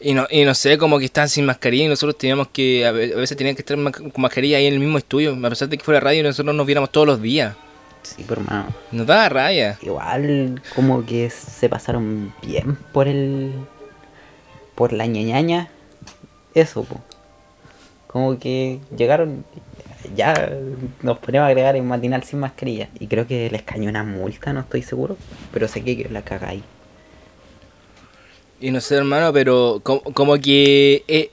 Y 0.00 0.12
no, 0.12 0.26
y 0.30 0.44
no 0.44 0.54
sé, 0.54 0.76
como 0.76 0.98
que 0.98 1.06
estaban 1.06 1.28
sin 1.28 1.46
mascarilla 1.46 1.84
y 1.84 1.88
nosotros 1.88 2.18
teníamos 2.18 2.48
que. 2.48 2.84
A 2.86 2.92
ve- 2.92 3.12
a 3.14 3.16
veces 3.18 3.36
tenían 3.36 3.56
que 3.56 3.62
estar 3.62 3.76
con 3.76 4.12
mascarilla 4.22 4.58
ahí 4.58 4.66
en 4.66 4.74
el 4.74 4.80
mismo 4.80 4.98
estudio. 4.98 5.34
A 5.34 5.48
pesar 5.50 5.68
de 5.68 5.78
que 5.78 5.84
fuera 5.84 6.00
radio, 6.00 6.22
nosotros 6.22 6.54
nos 6.54 6.66
viéramos 6.66 6.90
todos 6.90 7.06
los 7.06 7.22
días. 7.22 7.56
Sí, 8.02 8.22
pues 8.26 8.38
hermano. 8.38 8.66
Nos 8.92 9.06
daba 9.06 9.28
raya. 9.30 9.78
Igual 9.80 10.60
como 10.74 11.06
que 11.06 11.30
se 11.30 11.68
pasaron 11.70 12.34
bien 12.42 12.76
por 12.92 13.08
el... 13.08 13.52
Por 14.74 14.92
la 14.92 15.06
ñañaña. 15.06 15.70
Eso, 16.54 16.84
pues. 16.84 17.00
Como 18.06 18.38
que 18.38 18.80
llegaron... 18.94 19.44
Ya 20.14 20.34
nos 21.00 21.18
ponemos 21.18 21.44
a 21.46 21.48
agregar 21.48 21.76
el 21.76 21.82
matinal 21.82 22.24
sin 22.24 22.40
mascarilla. 22.40 22.90
Y 23.00 23.06
creo 23.06 23.26
que 23.26 23.48
les 23.48 23.62
cañó 23.62 23.88
una 23.88 24.04
multa, 24.04 24.52
no 24.52 24.60
estoy 24.60 24.82
seguro. 24.82 25.16
Pero 25.50 25.66
sé 25.66 25.82
que 25.82 26.06
la 26.10 26.22
ahí. 26.46 26.62
Y 28.64 28.70
no 28.70 28.80
sé, 28.80 28.94
hermano, 28.94 29.30
pero 29.30 29.80
como, 29.82 30.00
como 30.00 30.40
que 30.40 31.04
eh, 31.06 31.28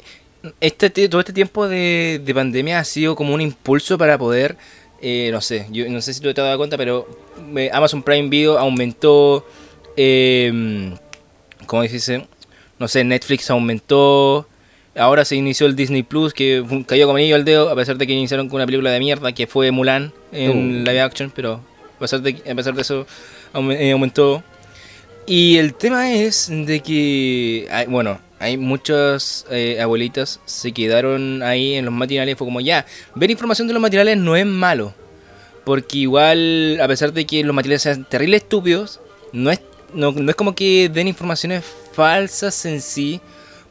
este, 0.60 0.90
todo 1.08 1.22
este 1.22 1.32
tiempo 1.32 1.70
de, 1.70 2.20
de 2.22 2.36
pandemia 2.36 2.78
ha 2.78 2.84
sido 2.84 3.16
como 3.16 3.34
un 3.34 3.40
impulso 3.40 3.98
para 3.98 4.18
poder, 4.18 4.58
eh, 5.02 5.30
no 5.32 5.40
sé, 5.40 5.66
yo 5.72 5.88
no 5.90 6.02
sé 6.02 6.14
si 6.14 6.20
tú 6.20 6.34
te 6.34 6.42
has 6.42 6.48
dado 6.48 6.58
cuenta, 6.58 6.76
pero 6.76 7.08
eh, 7.56 7.70
Amazon 7.72 8.04
Prime 8.04 8.28
Video 8.28 8.58
aumentó, 8.58 9.48
eh, 9.96 10.94
¿cómo 11.68 11.84
dice? 11.84 12.28
no 12.78 12.90
sé, 12.90 13.06
Netflix 13.06 13.50
aumentó, 13.50 14.46
ahora 14.98 15.24
se 15.24 15.38
inició 15.38 15.68
el 15.68 15.78
Disney 15.78 16.04
Plus, 16.04 16.34
que 16.34 16.66
cayó 16.86 17.06
como 17.06 17.16
anillo 17.16 17.36
al 17.36 17.46
dedo, 17.46 17.70
a 17.70 17.76
pesar 17.78 17.98
de 17.98 18.08
que 18.08 18.12
iniciaron 18.12 18.50
con 18.50 18.58
una 18.58 18.66
película 18.66 18.92
de 18.92 19.00
mierda 19.00 19.32
que 19.32 19.48
fue 19.48 19.72
Mulan 19.72 20.12
en 20.34 20.82
Uh. 20.82 20.84
live 20.84 21.00
action, 21.00 21.32
pero 21.34 21.62
a 21.96 22.00
pesar 22.00 22.22
de, 22.22 22.42
a 22.52 22.56
pesar 22.56 22.74
de 22.74 22.82
eso 22.82 23.08
eh, 23.54 23.92
aumentó. 23.94 24.44
Y 25.34 25.60
el 25.60 25.76
tema 25.76 26.12
es 26.12 26.50
de 26.52 26.82
que, 26.82 27.66
bueno, 27.88 28.20
hay 28.38 28.58
muchas 28.58 29.46
eh, 29.50 29.80
abuelitas 29.80 30.42
se 30.44 30.74
quedaron 30.74 31.42
ahí 31.42 31.76
en 31.76 31.86
los 31.86 31.94
matinales, 31.94 32.38
fue 32.38 32.46
como 32.46 32.60
ya, 32.60 32.86
ver 33.16 33.32
información 33.32 33.66
de 33.70 33.74
los 33.74 33.82
matinales 33.82 34.18
no 34.18 34.36
es 34.36 34.46
malo. 34.46 34.94
Porque 35.64 36.00
igual, 36.00 36.78
a 36.82 36.88
pesar 36.90 37.14
de 37.14 37.26
que 37.26 37.46
los 37.46 37.56
matinales 37.56 37.84
sean 37.84 38.04
terribles 38.04 38.42
estúpidos, 38.42 39.00
no 39.32 39.52
es, 39.52 39.62
no, 39.94 40.12
no 40.12 40.30
es 40.30 40.36
como 40.36 40.54
que 40.54 40.90
den 40.94 41.08
informaciones 41.08 41.64
falsas 41.94 42.66
en 42.66 42.82
sí. 42.82 43.22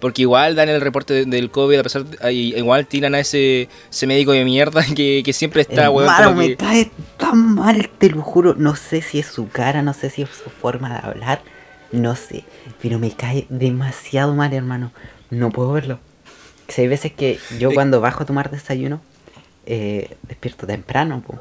Porque 0.01 0.23
igual 0.23 0.55
dan 0.57 0.69
el 0.69 0.81
reporte 0.81 1.13
de- 1.13 1.25
del 1.27 1.51
COVID, 1.51 1.79
a 1.79 1.83
pesar 1.83 2.05
de, 2.05 2.33
igual 2.33 2.87
tiran 2.87 3.15
a 3.15 3.21
ese, 3.21 3.69
ese 3.91 4.07
médico 4.07 4.33
de 4.33 4.45
mierda 4.45 4.83
que, 4.97 5.23
que 5.25 5.33
siempre 5.33 5.63
está, 5.63 5.91
weón, 5.91 6.11
como 6.25 6.37
me 6.37 6.49
que- 6.49 6.57
cae 6.57 6.91
tan 7.19 7.55
mal, 7.55 7.91
te 7.99 8.09
lo 8.11 8.23
juro. 8.23 8.55
No 8.57 8.77
sé 8.77 9.03
si 9.03 9.19
es 9.19 9.27
su 9.27 9.49
cara, 9.49 9.83
no 9.83 9.93
sé 9.93 10.11
si 10.11 10.23
es 10.23 10.31
su 10.31 10.49
forma 10.51 10.89
de 11.01 11.07
hablar, 11.07 11.43
no 11.93 12.17
sé. 12.17 12.45
Pero 12.81 12.99
me 12.99 13.11
cae 13.13 13.47
demasiado 13.51 14.35
mal, 14.35 14.53
hermano. 14.55 14.91
No 15.31 15.51
puedo 15.51 15.73
verlo. 15.73 15.99
Si 16.69 16.81
hay 16.83 16.89
veces 16.89 17.13
que 17.13 17.39
yo 17.59 17.73
cuando 17.73 18.01
bajo 18.01 18.23
a 18.23 18.27
tomar 18.27 18.51
desayuno, 18.51 19.01
eh, 19.67 20.17
despierto 20.29 20.67
temprano, 20.67 21.23
po. 21.27 21.39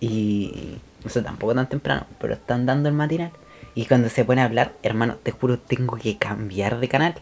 Y... 0.00 0.76
No 1.02 1.08
sé, 1.08 1.22
tampoco 1.22 1.54
tan 1.54 1.66
temprano, 1.68 2.06
pero 2.20 2.34
están 2.34 2.66
dando 2.66 2.88
el 2.90 2.94
matinal. 2.94 3.30
Y 3.74 3.86
cuando 3.86 4.10
se 4.10 4.22
pone 4.24 4.42
a 4.42 4.44
hablar, 4.44 4.74
hermano, 4.82 5.16
te 5.22 5.30
juro, 5.30 5.58
tengo 5.58 5.96
que 5.96 6.18
cambiar 6.18 6.78
de 6.78 6.88
canal. 6.88 7.14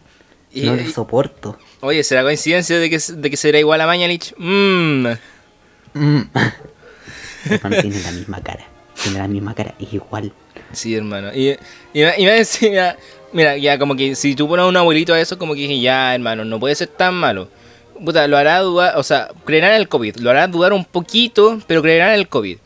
Y- 0.53 0.61
no 0.61 0.75
lo 0.75 0.89
soporto. 0.89 1.57
Oye, 1.81 2.03
¿será 2.03 2.23
coincidencia 2.23 2.79
de 2.79 2.89
que, 2.89 2.97
de 2.99 3.29
que 3.29 3.37
será 3.37 3.59
igual 3.59 3.81
a 3.81 3.85
Mañalich? 3.87 4.33
Mmm. 4.37 5.07
Mm. 5.93 6.21
Hermano, 7.49 7.81
tiene 7.81 8.01
la 8.01 8.11
misma 8.11 8.41
cara. 8.41 8.65
Tiene 9.01 9.19
la 9.19 9.27
misma 9.27 9.53
cara, 9.55 9.75
igual. 9.91 10.33
Sí, 10.73 10.93
hermano. 10.95 11.33
Y, 11.33 11.51
y, 11.93 12.03
y 12.03 12.25
me 12.25 12.31
decía, 12.33 12.97
mira, 13.31 13.55
ya 13.57 13.79
como 13.79 13.95
que 13.95 14.13
si 14.15 14.35
tú 14.35 14.47
pones 14.47 14.65
un 14.65 14.75
abuelito 14.75 15.13
a 15.13 15.19
eso, 15.21 15.37
como 15.37 15.53
que 15.53 15.61
dije, 15.61 15.79
ya, 15.79 16.13
hermano, 16.13 16.43
no 16.43 16.59
puede 16.59 16.75
ser 16.75 16.89
tan 16.89 17.15
malo. 17.15 17.49
Puta, 18.03 18.27
lo 18.27 18.37
hará 18.37 18.59
dudar, 18.59 18.97
o 18.97 19.03
sea, 19.03 19.29
creerá 19.45 19.69
en 19.69 19.75
el 19.81 19.87
COVID. 19.89 20.17
Lo 20.17 20.29
hará 20.29 20.47
dudar 20.47 20.73
un 20.73 20.85
poquito, 20.85 21.59
pero 21.67 21.81
creerá 21.81 22.13
en 22.13 22.19
el 22.19 22.27
COVID. 22.27 22.57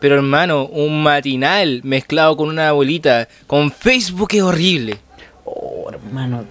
Pero 0.00 0.14
hermano, 0.16 0.64
un 0.66 1.02
matinal 1.02 1.80
mezclado 1.84 2.36
con 2.36 2.48
una 2.48 2.68
abuelita, 2.70 3.28
con 3.46 3.70
Facebook 3.70 4.30
es 4.32 4.42
horrible. 4.42 4.96
Oh, 5.44 5.88
hermano, 5.90 6.44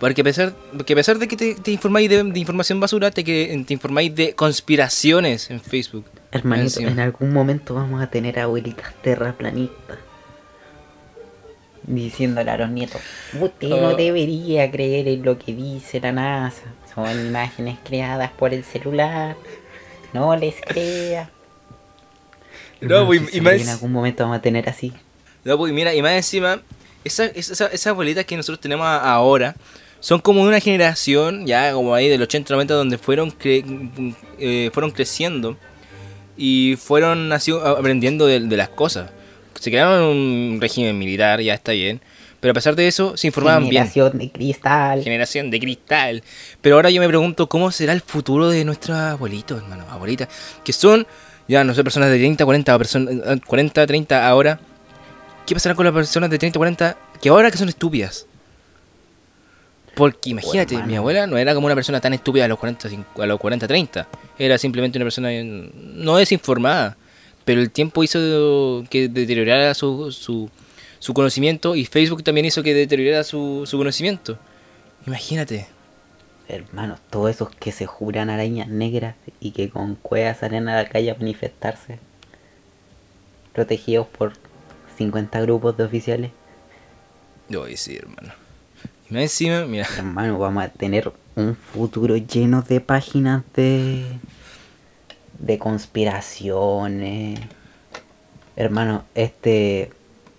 Porque 0.00 0.22
a 0.22 0.24
pesar, 0.24 0.54
porque 0.76 0.94
a 0.94 0.96
pesar 0.96 1.18
de 1.18 1.28
que 1.28 1.36
te, 1.36 1.54
te 1.54 1.70
informáis 1.70 2.08
de, 2.08 2.24
de 2.24 2.38
información 2.40 2.80
basura, 2.80 3.10
te, 3.10 3.22
que, 3.22 3.62
te 3.66 3.74
informáis 3.74 4.14
de 4.14 4.34
conspiraciones 4.34 5.50
en 5.50 5.60
Facebook. 5.60 6.06
Hermanito, 6.32 6.80
en 6.80 6.98
algún 7.00 7.32
momento 7.32 7.74
vamos 7.74 8.02
a 8.02 8.08
tener 8.08 8.38
abuelitas 8.38 8.94
terraplanistas. 9.02 9.98
Diciéndole 11.82 12.50
a 12.50 12.56
los 12.58 12.70
nietos, 12.70 13.00
usted 13.40 13.68
no 13.68 13.76
Oh. 13.88 13.94
debería 13.96 14.70
creer 14.70 15.08
en 15.08 15.22
lo 15.22 15.38
que 15.38 15.52
dice 15.54 15.98
la 16.00 16.12
NASA. 16.12 16.62
Son 16.94 17.08
imágenes 17.26 17.78
creadas 17.84 18.30
por 18.32 18.52
el 18.54 18.64
celular. 18.64 19.36
No 20.12 20.34
les 20.36 20.54
crea. 20.66 21.30
No, 22.80 23.06
pues, 23.06 23.34
y 23.34 23.40
más- 23.40 23.60
En 23.60 23.68
algún 23.68 23.92
momento 23.92 24.22
vamos 24.24 24.38
a 24.38 24.42
tener 24.42 24.68
así. 24.68 24.92
No, 25.44 25.56
pues 25.58 25.72
mira, 25.72 25.94
y 25.94 26.02
más 26.02 26.12
encima, 26.12 26.60
esa, 27.04 27.24
esa, 27.26 27.66
esas 27.66 27.86
abuelitas 27.88 28.24
que 28.24 28.36
nosotros 28.36 28.60
tenemos 28.60 28.86
ahora 28.86 29.56
son 30.00 30.20
como 30.20 30.42
de 30.42 30.48
una 30.48 30.60
generación, 30.60 31.46
ya 31.46 31.72
como 31.72 31.94
ahí 31.94 32.08
del 32.08 32.20
80-90, 32.26 32.66
donde 32.66 32.98
fueron, 32.98 33.30
cre- 33.30 34.14
eh, 34.38 34.70
fueron 34.72 34.90
creciendo 34.90 35.56
y 36.36 36.76
fueron 36.78 37.32
así, 37.32 37.52
aprendiendo 37.52 38.26
de, 38.26 38.40
de 38.40 38.56
las 38.56 38.68
cosas. 38.70 39.10
Se 39.58 39.70
crearon 39.70 40.02
un 40.04 40.58
régimen 40.60 40.98
militar, 40.98 41.40
ya 41.42 41.52
está 41.52 41.72
bien, 41.72 42.00
pero 42.40 42.52
a 42.52 42.54
pesar 42.54 42.74
de 42.76 42.88
eso 42.88 43.14
se 43.18 43.26
informaban 43.26 43.64
bien. 43.68 43.86
Generación 43.86 44.18
de 44.18 44.30
cristal. 44.32 45.02
Generación 45.04 45.50
de 45.50 45.60
cristal. 45.60 46.22
Pero 46.62 46.76
ahora 46.76 46.88
yo 46.88 47.00
me 47.02 47.08
pregunto 47.08 47.46
cómo 47.48 47.70
será 47.70 47.92
el 47.92 48.00
futuro 48.00 48.48
de 48.48 48.64
nuestros 48.64 48.96
abuelitos, 48.96 49.60
hermano, 49.62 49.84
abuelitas, 49.90 50.28
que 50.64 50.72
son, 50.72 51.06
ya 51.46 51.62
no 51.62 51.74
sé, 51.74 51.84
personas 51.84 52.08
de 52.10 52.16
30, 52.16 52.42
40, 52.42 52.78
personas, 52.78 53.14
40, 53.46 53.86
30 53.86 54.26
ahora. 54.26 54.58
¿Qué 55.46 55.54
pasará 55.54 55.74
con 55.74 55.84
las 55.84 55.92
personas 55.92 56.30
de 56.30 56.38
30, 56.38 56.58
40 56.58 56.96
que 57.20 57.28
ahora 57.28 57.50
que 57.50 57.58
son 57.58 57.68
estúpidas? 57.68 58.26
Porque 60.00 60.30
imagínate, 60.30 60.76
mi 60.86 60.96
abuela 60.96 61.26
no 61.26 61.36
era 61.36 61.54
como 61.54 61.66
una 61.66 61.74
persona 61.74 62.00
tan 62.00 62.14
estúpida 62.14 62.46
a 62.46 62.48
los 62.48 62.58
40, 62.58 62.88
cincu- 62.88 63.22
a 63.22 63.26
los 63.26 63.38
40, 63.38 63.66
30. 63.68 64.08
Era 64.38 64.56
simplemente 64.58 64.98
una 64.98 65.04
persona 65.04 65.28
no 65.42 66.16
desinformada. 66.16 66.96
Pero 67.44 67.60
el 67.60 67.70
tiempo 67.70 68.02
hizo 68.04 68.84
que 68.90 69.08
deteriorara 69.08 69.74
su, 69.74 70.10
su, 70.12 70.50
su 70.98 71.14
conocimiento 71.14 71.74
y 71.76 71.84
Facebook 71.84 72.22
también 72.22 72.46
hizo 72.46 72.62
que 72.62 72.72
deteriorara 72.74 73.24
su, 73.24 73.64
su 73.66 73.76
conocimiento. 73.78 74.38
Imagínate. 75.06 75.66
Hermanos, 76.48 76.98
todos 77.10 77.30
esos 77.30 77.50
que 77.50 77.70
se 77.72 77.86
juran 77.86 78.28
arañas 78.30 78.68
negras 78.68 79.14
y 79.40 79.50
que 79.52 79.68
con 79.70 79.94
cuevas 79.96 80.38
salen 80.38 80.68
a 80.68 80.76
la 80.82 80.88
calle 80.88 81.10
a 81.10 81.14
manifestarse. 81.14 81.98
Protegidos 83.52 84.06
por 84.06 84.32
50 84.96 85.40
grupos 85.42 85.76
de 85.76 85.84
oficiales. 85.84 86.30
Ay, 87.50 87.76
sí, 87.76 87.96
hermano. 87.96 88.32
Más 89.10 89.22
encima, 89.22 89.66
mira. 89.66 89.88
Hermano, 89.96 90.38
vamos 90.38 90.62
a 90.62 90.68
tener 90.68 91.12
un 91.34 91.56
futuro 91.56 92.16
lleno 92.16 92.62
de 92.62 92.80
páginas 92.80 93.42
de. 93.56 94.04
de 95.38 95.58
conspiraciones. 95.58 97.40
Hermano, 98.54 99.04
este. 99.16 99.90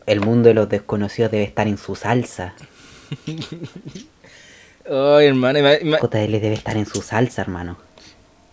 El 0.06 0.22
mundo 0.22 0.48
de 0.48 0.54
los 0.54 0.70
desconocidos 0.70 1.32
debe 1.32 1.44
estar 1.44 1.68
en 1.68 1.78
su 1.78 1.96
salsa. 1.96 2.54
Ay, 4.90 5.28
hermano. 5.28 5.60
JL 5.60 6.32
debe 6.32 6.54
estar 6.54 6.78
en 6.78 6.86
su 6.86 7.02
salsa, 7.02 7.42
hermano. 7.42 7.78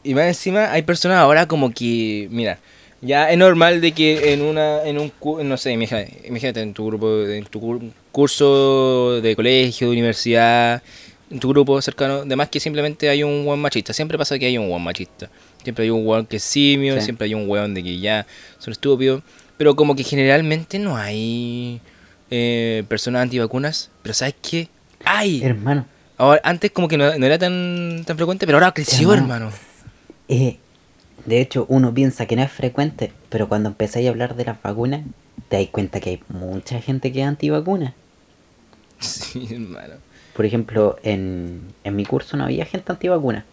y 0.03 0.15
más 0.15 0.25
encima 0.25 0.73
hay 0.73 0.83
personas 0.83 1.19
ahora 1.19 1.47
como 1.47 1.73
que, 1.73 2.29
mira, 2.31 2.59
ya 3.01 3.31
es 3.31 3.39
normal 3.39 3.81
de 3.81 3.93
que 3.93 4.33
en 4.33 4.43
una, 4.43 4.83
en 4.83 4.99
un, 4.99 5.13
no 5.49 5.57
sé, 5.57 5.73
imagínate, 5.73 6.23
imagínate 6.27 6.61
en 6.61 6.75
tu 6.75 6.87
grupo, 6.87 7.23
en 7.23 7.45
tu 7.47 7.61
cur- 8.19 8.29
curso 8.29 9.21
de 9.23 9.37
colegio, 9.37 9.89
de 9.89 9.93
universidad, 9.93 10.83
en 11.31 11.39
tu 11.41 11.49
grupo 11.51 11.81
cercano, 11.83 12.23
además 12.25 12.49
que 12.49 12.59
simplemente 12.61 13.09
hay 13.09 13.23
un 13.23 13.45
buen 13.45 13.61
machista. 13.61 13.93
Siempre 13.93 14.17
pasa 14.19 14.39
que 14.39 14.47
hay 14.47 14.59
un 14.59 14.69
buen 14.69 14.83
machista. 14.83 15.29
Siempre 15.63 15.85
hay 15.85 15.91
un 15.91 16.07
weón 16.07 16.27
que 16.27 16.37
es 16.37 16.43
simio, 16.43 16.95
Sí. 16.97 17.03
siempre 17.03 17.27
hay 17.27 17.35
un 17.35 17.49
weón 17.49 17.75
de 17.75 17.83
que 17.83 17.99
ya 18.01 18.27
son 18.59 18.73
estúpidos. 18.73 19.23
Pero 19.57 19.77
como 19.77 19.95
que 19.95 20.05
generalmente 20.05 20.79
no 20.79 20.97
hay 20.97 21.81
eh, 22.31 22.85
personas 22.89 23.23
antivacunas. 23.23 23.91
Pero 24.03 24.15
¿sabes 24.15 24.35
qué? 24.41 24.69
¡Ay! 25.05 25.41
Hermano, 25.43 25.85
Ahora, 26.17 26.41
antes 26.45 26.71
como 26.73 26.89
que 26.89 26.97
no, 26.97 27.17
no 27.19 27.27
era 27.27 27.39
tan, 27.39 28.03
tan 28.07 28.17
frecuente, 28.17 28.45
pero 28.47 28.59
ahora 28.59 28.73
creció, 28.73 29.13
Hermano. 29.15 29.35
hermano. 29.47 29.57
eh, 30.29 30.57
de 31.27 31.41
hecho, 31.41 31.67
uno 31.69 31.93
piensa 31.95 32.27
que 32.27 32.35
no 32.37 32.43
es 32.43 32.51
frecuente, 32.51 33.13
pero 33.29 33.49
cuando 33.49 33.69
empezáis 33.69 34.07
a 34.07 34.11
hablar 34.11 34.35
de 34.35 34.45
las 34.47 34.61
vacunas, 34.63 35.03
te 35.49 35.57
das 35.59 35.67
cuenta 35.69 36.01
que 36.01 36.11
hay 36.11 36.21
mucha 36.29 36.81
gente 36.81 37.13
que 37.13 37.21
es 37.21 37.27
antivacuna. 37.27 37.95
Sí, 39.01 39.49
hermano. 39.51 39.95
Por 40.35 40.47
ejemplo, 40.47 40.99
en, 41.03 41.63
en 41.85 41.97
mi 41.97 42.05
curso 42.05 42.37
no 42.37 42.45
había 42.45 42.65
gente 42.65 42.93
antivacuna. 42.93 43.45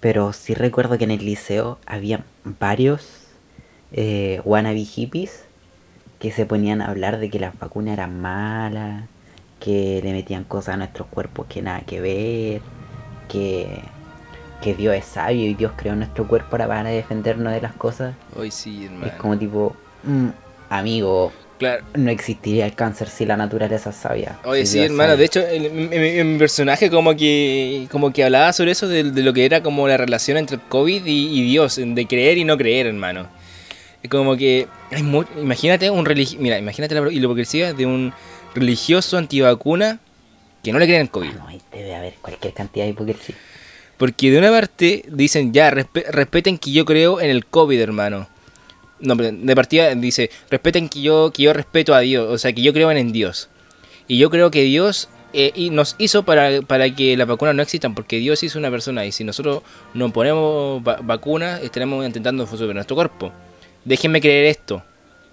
Pero 0.00 0.32
sí 0.32 0.54
recuerdo 0.54 0.96
que 0.98 1.04
en 1.04 1.10
el 1.10 1.24
liceo 1.24 1.78
había 1.86 2.24
varios 2.44 3.28
eh, 3.92 4.40
wannabe 4.44 4.84
hippies 4.84 5.44
que 6.18 6.32
se 6.32 6.46
ponían 6.46 6.82
a 6.82 6.88
hablar 6.88 7.18
de 7.18 7.30
que 7.30 7.38
las 7.38 7.58
vacunas 7.58 7.94
eran 7.94 8.20
malas, 8.20 9.04
que 9.60 10.00
le 10.02 10.12
metían 10.12 10.44
cosas 10.44 10.74
a 10.74 10.76
nuestros 10.76 11.08
cuerpos 11.08 11.46
que 11.48 11.62
nada 11.62 11.80
que 11.80 12.00
ver, 12.00 12.60
que, 13.28 13.82
que 14.62 14.74
Dios 14.74 14.94
es 14.94 15.04
sabio 15.04 15.46
y 15.46 15.54
Dios 15.54 15.72
creó 15.76 15.94
nuestro 15.96 16.26
cuerpo 16.26 16.50
para, 16.50 16.66
para 16.66 16.90
defendernos 16.90 17.52
de 17.52 17.60
las 17.60 17.72
cosas. 17.72 18.14
Hoy 18.36 18.50
sí, 18.50 18.84
hermano. 18.84 19.06
Es 19.06 19.12
como 19.14 19.38
tipo, 19.38 19.74
mm, 20.04 20.28
amigo, 20.70 21.32
Claro. 21.58 21.84
no 21.94 22.10
existiría 22.10 22.66
el 22.66 22.74
cáncer 22.74 23.08
si 23.08 23.26
la 23.26 23.36
naturaleza 23.36 23.90
es 23.90 23.96
sabia. 23.96 24.38
Oye, 24.44 24.64
Si 24.64 24.74
sí, 24.74 24.78
hermano. 24.78 25.10
sabe. 25.14 25.18
De 25.18 25.24
hecho, 25.24 25.40
el- 25.46 25.66
en, 25.92 26.32
mi 26.32 26.38
personaje 26.38 26.88
como 26.90 27.16
que 27.16 27.88
como 27.90 28.12
que 28.12 28.24
hablaba 28.24 28.52
sobre 28.52 28.70
eso, 28.72 28.86
de, 28.88 29.04
de 29.04 29.22
lo 29.22 29.32
que 29.32 29.44
era 29.44 29.62
como 29.62 29.88
la 29.88 29.96
relación 29.96 30.36
entre 30.36 30.56
el 30.56 30.62
COVID 30.62 31.04
y, 31.04 31.40
y 31.40 31.42
Dios, 31.42 31.80
de 31.82 32.06
creer 32.06 32.38
y 32.38 32.44
no 32.44 32.56
creer, 32.56 32.86
hermano. 32.86 33.26
Es 34.02 34.08
como 34.10 34.36
que 34.36 34.68
hay 34.92 35.00
imagínate 35.40 35.90
un 35.90 36.04
religi 36.06 36.36
mira, 36.38 36.56
imagínate 36.58 36.94
la 36.94 37.10
hipocresía 37.12 37.72
de 37.74 37.84
un 37.86 38.12
religioso 38.54 39.16
antivacuna 39.18 39.98
que 40.62 40.72
no 40.72 40.78
le 40.78 40.86
creen 40.86 41.02
en 41.02 41.06
COVID. 41.08 41.30
Ah, 41.32 41.38
no, 41.38 41.48
ahí 41.48 41.60
debe 41.72 41.94
haber 41.96 42.14
cualquier 42.22 42.54
cantidad 42.54 42.84
de 42.84 42.90
hipocresía. 42.92 43.34
Porque 43.96 44.30
de 44.30 44.38
una 44.38 44.50
parte 44.50 45.04
dicen, 45.08 45.52
ya, 45.52 45.72
respe- 45.72 46.06
respeten 46.10 46.56
que 46.58 46.70
yo 46.70 46.84
creo 46.84 47.20
en 47.20 47.30
el 47.30 47.44
COVID, 47.46 47.80
hermano. 47.80 48.28
No, 49.00 49.14
de 49.14 49.54
partida 49.54 49.94
dice, 49.94 50.30
respeten 50.50 50.88
que 50.88 51.00
yo, 51.02 51.30
que 51.32 51.44
yo 51.44 51.52
respeto 51.52 51.94
a 51.94 52.00
Dios, 52.00 52.28
o 52.30 52.38
sea, 52.38 52.52
que 52.52 52.62
yo 52.62 52.72
creo 52.72 52.90
en, 52.90 53.12
Dios. 53.12 53.48
Y 54.08 54.18
yo 54.18 54.30
creo 54.30 54.50
que 54.50 54.62
Dios 54.62 55.08
eh, 55.32 55.52
y 55.54 55.70
nos 55.70 55.94
hizo 55.98 56.24
para, 56.24 56.62
para 56.62 56.92
que 56.94 57.16
las 57.16 57.26
vacunas 57.28 57.54
no 57.54 57.62
existan, 57.62 57.94
porque 57.94 58.16
Dios 58.18 58.42
hizo 58.42 58.58
una 58.58 58.70
persona 58.70 59.04
y 59.06 59.12
si 59.12 59.22
nosotros 59.24 59.62
no 59.94 60.12
ponemos 60.12 60.82
va- 60.82 60.98
vacunas, 61.02 61.62
estaremos 61.62 62.04
intentando 62.06 62.46
sobre 62.46 62.74
nuestro 62.74 62.96
cuerpo. 62.96 63.32
Déjenme 63.84 64.20
creer 64.20 64.46
esto. 64.46 64.82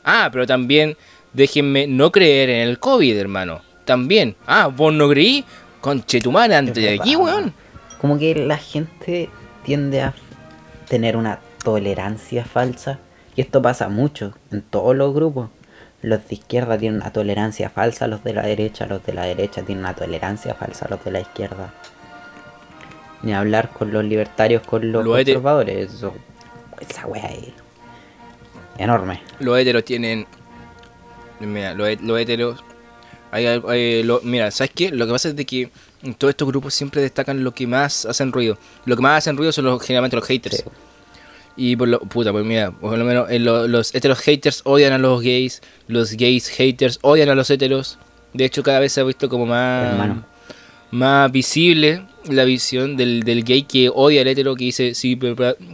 Ah, 0.04 0.30
pero 0.32 0.46
también 0.46 0.96
déjenme 1.34 1.88
no 1.88 2.12
creer 2.12 2.50
en 2.50 2.68
el 2.68 2.78
COVID, 2.80 3.18
hermano. 3.18 3.62
También. 3.86 4.36
Ah, 4.46 4.68
vos 4.68 4.94
no 4.94 5.10
creí. 5.10 5.44
Conchetumare 5.82 6.56
antes 6.56 6.76
de 6.76 6.96
aquí, 7.00 7.16
weón. 7.16 7.54
Como 8.02 8.18
que 8.20 8.36
la 8.36 8.58
gente 8.58 9.30
tiende 9.64 10.02
a 10.02 10.14
tener 10.90 11.16
una 11.18 11.40
tolerancia 11.64 12.44
falsa. 12.46 13.00
Y 13.36 13.42
esto 13.42 13.62
pasa 13.62 13.90
mucho 13.90 14.34
en 14.52 14.62
todos 14.62 14.96
los 14.96 15.14
grupos. 15.14 15.50
Los 16.02 16.28
de 16.28 16.36
izquierda 16.36 16.78
tienen 16.78 17.02
una 17.02 17.12
tolerancia 17.12 17.70
falsa 17.70 18.06
a 18.06 18.08
los 18.08 18.24
de 18.24 18.34
la 18.34 18.44
derecha. 18.44 18.86
Los 18.86 19.04
de 19.06 19.14
la 19.14 19.24
derecha 19.24 19.62
tienen 19.64 19.84
una 19.84 19.96
tolerancia 19.96 20.54
falsa 20.54 20.86
a 20.86 20.90
los 20.90 21.04
de 21.04 21.12
la 21.12 21.20
izquierda. 21.22 21.74
Ni 23.24 23.34
hablar 23.34 23.72
con 23.72 23.92
los 23.92 24.04
libertarios, 24.04 24.62
con 24.66 24.92
los 24.92 25.04
Lo 25.04 25.12
conservadores. 25.14 25.94
Eso, 25.94 26.14
esa 26.80 27.08
wea 27.08 27.26
es 27.32 27.48
enorme. 28.78 29.22
Los 29.40 29.58
heteros 29.58 29.84
tienen. 29.84 30.28
Mira, 31.40 31.74
los, 31.74 32.02
los 32.02 32.20
heteros. 32.20 32.64
hay 33.32 33.46
algo- 33.48 33.70
hay 33.70 34.04
lo- 34.04 34.22
mira, 34.24 34.52
¿sabes 34.52 34.72
qué? 34.74 34.92
Lo 34.92 35.06
que 35.06 35.12
pasa 35.12 35.30
es 35.30 35.36
de 35.36 35.46
que 35.46 35.70
en 36.04 36.14
todos 36.14 36.30
estos 36.32 36.48
grupos 36.48 36.74
siempre 36.74 37.02
destacan 37.02 37.44
lo 37.44 37.54
que 37.54 37.68
más 37.68 38.06
hacen 38.06 38.32
ruido. 38.32 38.58
Lo 38.86 38.96
que 38.96 39.02
más 39.02 39.18
hacen 39.18 39.36
ruido 39.36 39.52
son 39.52 39.66
los, 39.66 39.82
generalmente 39.82 40.16
los 40.16 40.26
haters. 40.26 40.58
Sí. 40.58 40.64
Y 41.58 41.76
por 41.76 41.88
lo. 41.88 42.00
Puta, 42.00 42.32
pues 42.32 42.44
mira, 42.46 42.72
por 42.72 42.98
lo 42.98 43.06
menos 43.06 43.30
eh, 43.30 43.40
lo- 43.40 43.68
los 43.68 43.94
heteros 43.96 44.20
haters 44.20 44.62
odian 44.66 44.94
a 44.94 44.98
los 44.98 45.22
gays. 45.22 45.62
Los 45.88 46.14
gays 46.14 46.48
haters 46.50 47.00
odian 47.02 47.30
a 47.30 47.36
los 47.36 47.50
heteros. 47.50 47.98
De 48.34 48.44
hecho, 48.46 48.62
cada 48.64 48.80
vez 48.80 48.92
se 48.92 49.02
ha 49.02 49.04
visto 49.04 49.30
como 49.30 49.46
más. 49.46 49.92
Hermano. 49.94 50.26
Más 50.92 51.32
visible 51.32 52.06
la 52.30 52.44
visión 52.46 52.96
del, 52.96 53.24
del 53.24 53.44
gay 53.44 53.64
que 53.64 53.90
odia 53.94 54.22
al 54.22 54.28
hetero 54.28 54.56
que 54.56 54.66
dice: 54.66 54.94
si, 54.94 55.18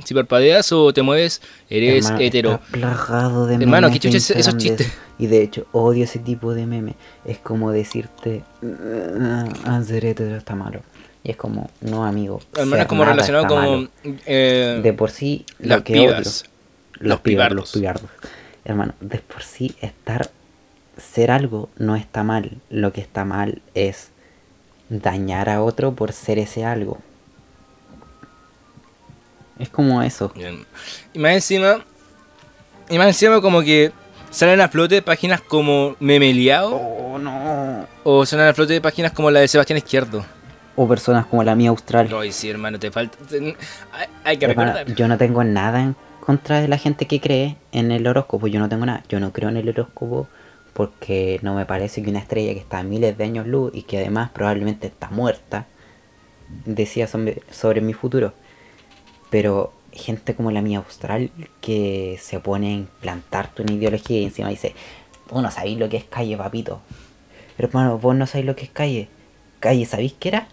si 0.03 0.13
parpadeas 0.13 0.71
o 0.71 0.91
te 0.93 1.01
mueves, 1.01 1.41
eres 1.69 2.05
Hermano, 2.05 2.23
hetero. 2.25 2.59
plagado 2.71 3.45
de 3.47 3.55
Hermano, 3.55 3.87
memes 3.87 3.99
¿qué 3.99 4.07
de 4.09 4.13
chucha 4.13 4.33
es- 4.33 4.39
esos 4.39 4.57
chistes? 4.57 4.91
Y 5.19 5.27
de 5.27 5.43
hecho, 5.43 5.67
odio 5.73 6.03
ese 6.05 6.17
tipo 6.19 6.53
de 6.53 6.65
meme. 6.65 6.95
Es 7.25 7.37
como 7.39 7.71
decirte, 7.71 8.43
"Ah, 9.65 9.81
ser 9.85 10.05
hetero 10.05 10.35
está 10.37 10.55
malo. 10.55 10.81
Y 11.23 11.31
es 11.31 11.37
como, 11.37 11.69
no, 11.81 12.05
amigo. 12.05 12.41
Al 12.57 12.65
menos 12.65 12.87
como 12.87 13.05
relacionado 13.05 13.47
como. 13.47 13.61
malo". 13.61 13.89
eh, 14.25 14.79
De 14.81 14.93
por 14.93 15.11
sí, 15.11 15.45
lo 15.59 15.75
las 15.75 15.81
que 15.83 15.93
pibas. 15.93 16.41
odio. 16.43 16.51
Los 16.99 17.19
pibardos. 17.21 17.55
los 17.55 17.71
pibardos. 17.73 18.09
Hermano, 18.65 18.93
de 18.99 19.19
por 19.19 19.43
sí, 19.43 19.75
estar. 19.81 20.29
Ser 20.97 21.31
algo 21.31 21.69
no 21.77 21.95
está 21.95 22.23
mal. 22.23 22.57
Lo 22.69 22.91
que 22.93 23.01
está 23.01 23.25
mal 23.25 23.61
es 23.73 24.09
dañar 24.89 25.49
a 25.49 25.63
otro 25.63 25.93
por 25.93 26.11
ser 26.11 26.37
ese 26.37 26.63
algo. 26.65 26.99
Es 29.59 29.69
como 29.69 30.01
eso. 30.01 30.31
Bien. 30.35 30.65
Y 31.13 31.19
más 31.19 31.33
encima. 31.33 31.83
Y 32.89 32.97
más 32.97 33.07
encima, 33.07 33.41
como 33.41 33.61
que 33.61 33.91
salen 34.31 34.59
a 34.61 34.67
flote 34.69 35.01
páginas 35.01 35.41
como 35.41 35.95
Memeliao. 35.99 36.75
Oh, 36.75 37.17
no. 37.17 37.87
O 38.03 38.25
salen 38.25 38.47
a 38.47 38.53
flote 38.53 38.79
páginas 38.81 39.11
como 39.11 39.29
la 39.31 39.39
de 39.39 39.47
Sebastián 39.47 39.77
Izquierdo. 39.77 40.25
O 40.75 40.87
personas 40.87 41.25
como 41.25 41.43
la 41.43 41.55
mía 41.55 41.69
austral. 41.69 42.09
Ay, 42.13 42.31
sí, 42.31 42.49
hermano, 42.49 42.79
te 42.79 42.91
falta. 42.91 43.17
hay, 44.23 44.37
que 44.37 44.45
Hermano, 44.45 44.73
recordar. 44.73 44.95
yo 44.95 45.07
no 45.07 45.17
tengo 45.17 45.43
nada 45.43 45.81
en 45.81 45.95
contra 46.19 46.61
de 46.61 46.67
la 46.67 46.77
gente 46.77 47.07
que 47.07 47.19
cree 47.19 47.57
en 47.71 47.91
el 47.91 48.07
horóscopo. 48.07 48.47
Yo 48.47 48.59
no 48.59 48.69
tengo 48.69 48.85
nada. 48.85 49.03
Yo 49.09 49.19
no 49.19 49.33
creo 49.33 49.49
en 49.49 49.57
el 49.57 49.69
horóscopo 49.69 50.27
porque 50.73 51.39
no 51.43 51.53
me 51.55 51.65
parece 51.65 52.01
que 52.01 52.09
una 52.09 52.19
estrella 52.19 52.53
que 52.53 52.59
está 52.59 52.79
a 52.79 52.83
miles 52.83 53.17
de 53.17 53.23
años 53.25 53.45
luz 53.47 53.71
y 53.73 53.83
que 53.83 53.97
además 53.97 54.29
probablemente 54.31 54.87
está 54.87 55.09
muerta 55.09 55.65
decía 56.65 57.07
sobre, 57.07 57.41
sobre 57.51 57.81
mi 57.81 57.93
futuro. 57.93 58.33
Pero 59.29 59.73
gente 59.91 60.35
como 60.35 60.51
la 60.51 60.61
mía 60.61 60.79
austral 60.79 61.31
que 61.59 62.17
se 62.21 62.39
pone 62.39 62.69
a 62.69 62.73
implantarte 62.73 63.61
una 63.61 63.73
ideología 63.73 64.19
y 64.19 64.25
encima 64.25 64.49
dice, 64.49 64.73
tú 65.27 65.41
no 65.41 65.51
sabéis 65.51 65.77
lo 65.79 65.89
que 65.89 65.97
es 65.97 66.03
calle, 66.05 66.37
papito. 66.37 66.81
Hermano, 67.57 67.97
vos 67.97 68.15
no 68.15 68.25
sabéis 68.27 68.45
lo 68.45 68.55
que 68.55 68.63
es 68.65 68.69
calle. 68.71 69.09
Calle, 69.59 69.85
¿sabéis 69.85 70.13
qué 70.19 70.29
era? 70.29 70.47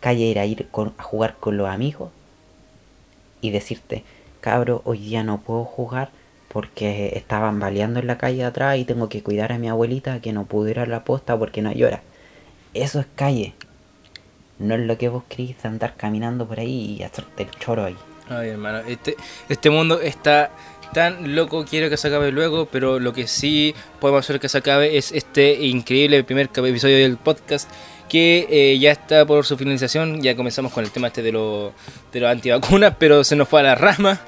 Calle 0.00 0.30
era 0.30 0.46
ir 0.46 0.68
con- 0.70 0.94
a 0.98 1.02
jugar 1.02 1.36
con 1.38 1.56
los 1.56 1.68
amigos 1.68 2.10
y 3.40 3.50
decirte, 3.50 4.04
cabro, 4.40 4.82
hoy 4.84 4.98
día 4.98 5.22
no 5.22 5.40
puedo 5.40 5.64
jugar 5.64 6.10
porque 6.48 7.12
estaban 7.16 7.60
baleando 7.60 8.00
en 8.00 8.06
la 8.06 8.18
calle 8.18 8.38
de 8.38 8.44
atrás 8.44 8.76
y 8.78 8.84
tengo 8.84 9.08
que 9.08 9.22
cuidar 9.22 9.52
a 9.52 9.58
mi 9.58 9.68
abuelita 9.68 10.20
que 10.20 10.32
no 10.32 10.46
pudo 10.46 10.68
ir 10.68 10.80
a 10.80 10.86
la 10.86 11.04
posta 11.04 11.38
porque 11.38 11.62
no 11.62 11.72
llora. 11.72 12.02
Eso 12.74 13.00
es 13.00 13.06
calle. 13.14 13.54
No 14.58 14.74
es 14.74 14.80
lo 14.80 14.98
que 14.98 15.08
vos 15.08 15.22
querís 15.28 15.60
de 15.62 15.68
andar 15.68 15.94
caminando 15.96 16.46
por 16.46 16.60
ahí 16.60 16.96
y 16.98 17.02
hacerte 17.02 17.44
el 17.44 17.50
choro 17.52 17.84
ahí. 17.84 17.96
Ay, 18.28 18.50
hermano, 18.50 18.78
este, 18.78 19.16
este 19.48 19.70
mundo 19.70 20.00
está 20.00 20.50
tan 20.92 21.34
loco, 21.34 21.64
quiero 21.64 21.88
que 21.88 21.96
se 21.96 22.08
acabe 22.08 22.30
luego, 22.32 22.66
pero 22.66 22.98
lo 22.98 23.12
que 23.12 23.26
sí 23.26 23.74
podemos 24.00 24.24
hacer 24.24 24.40
que 24.40 24.48
se 24.48 24.58
acabe 24.58 24.98
es 24.98 25.12
este 25.12 25.64
increíble 25.66 26.22
primer 26.24 26.50
episodio 26.52 26.96
del 26.98 27.16
podcast 27.16 27.70
que 28.10 28.46
eh, 28.50 28.78
ya 28.78 28.90
está 28.90 29.24
por 29.24 29.46
su 29.46 29.56
finalización, 29.56 30.20
ya 30.20 30.34
comenzamos 30.34 30.72
con 30.72 30.84
el 30.84 30.90
tema 30.90 31.06
este 31.06 31.22
de 31.22 31.32
los 31.32 31.72
de 32.12 32.20
los 32.20 32.30
antivacunas, 32.30 32.94
pero 32.98 33.24
se 33.24 33.36
nos 33.36 33.48
fue 33.48 33.60
a 33.60 33.62
la 33.62 33.74
rama, 33.74 34.20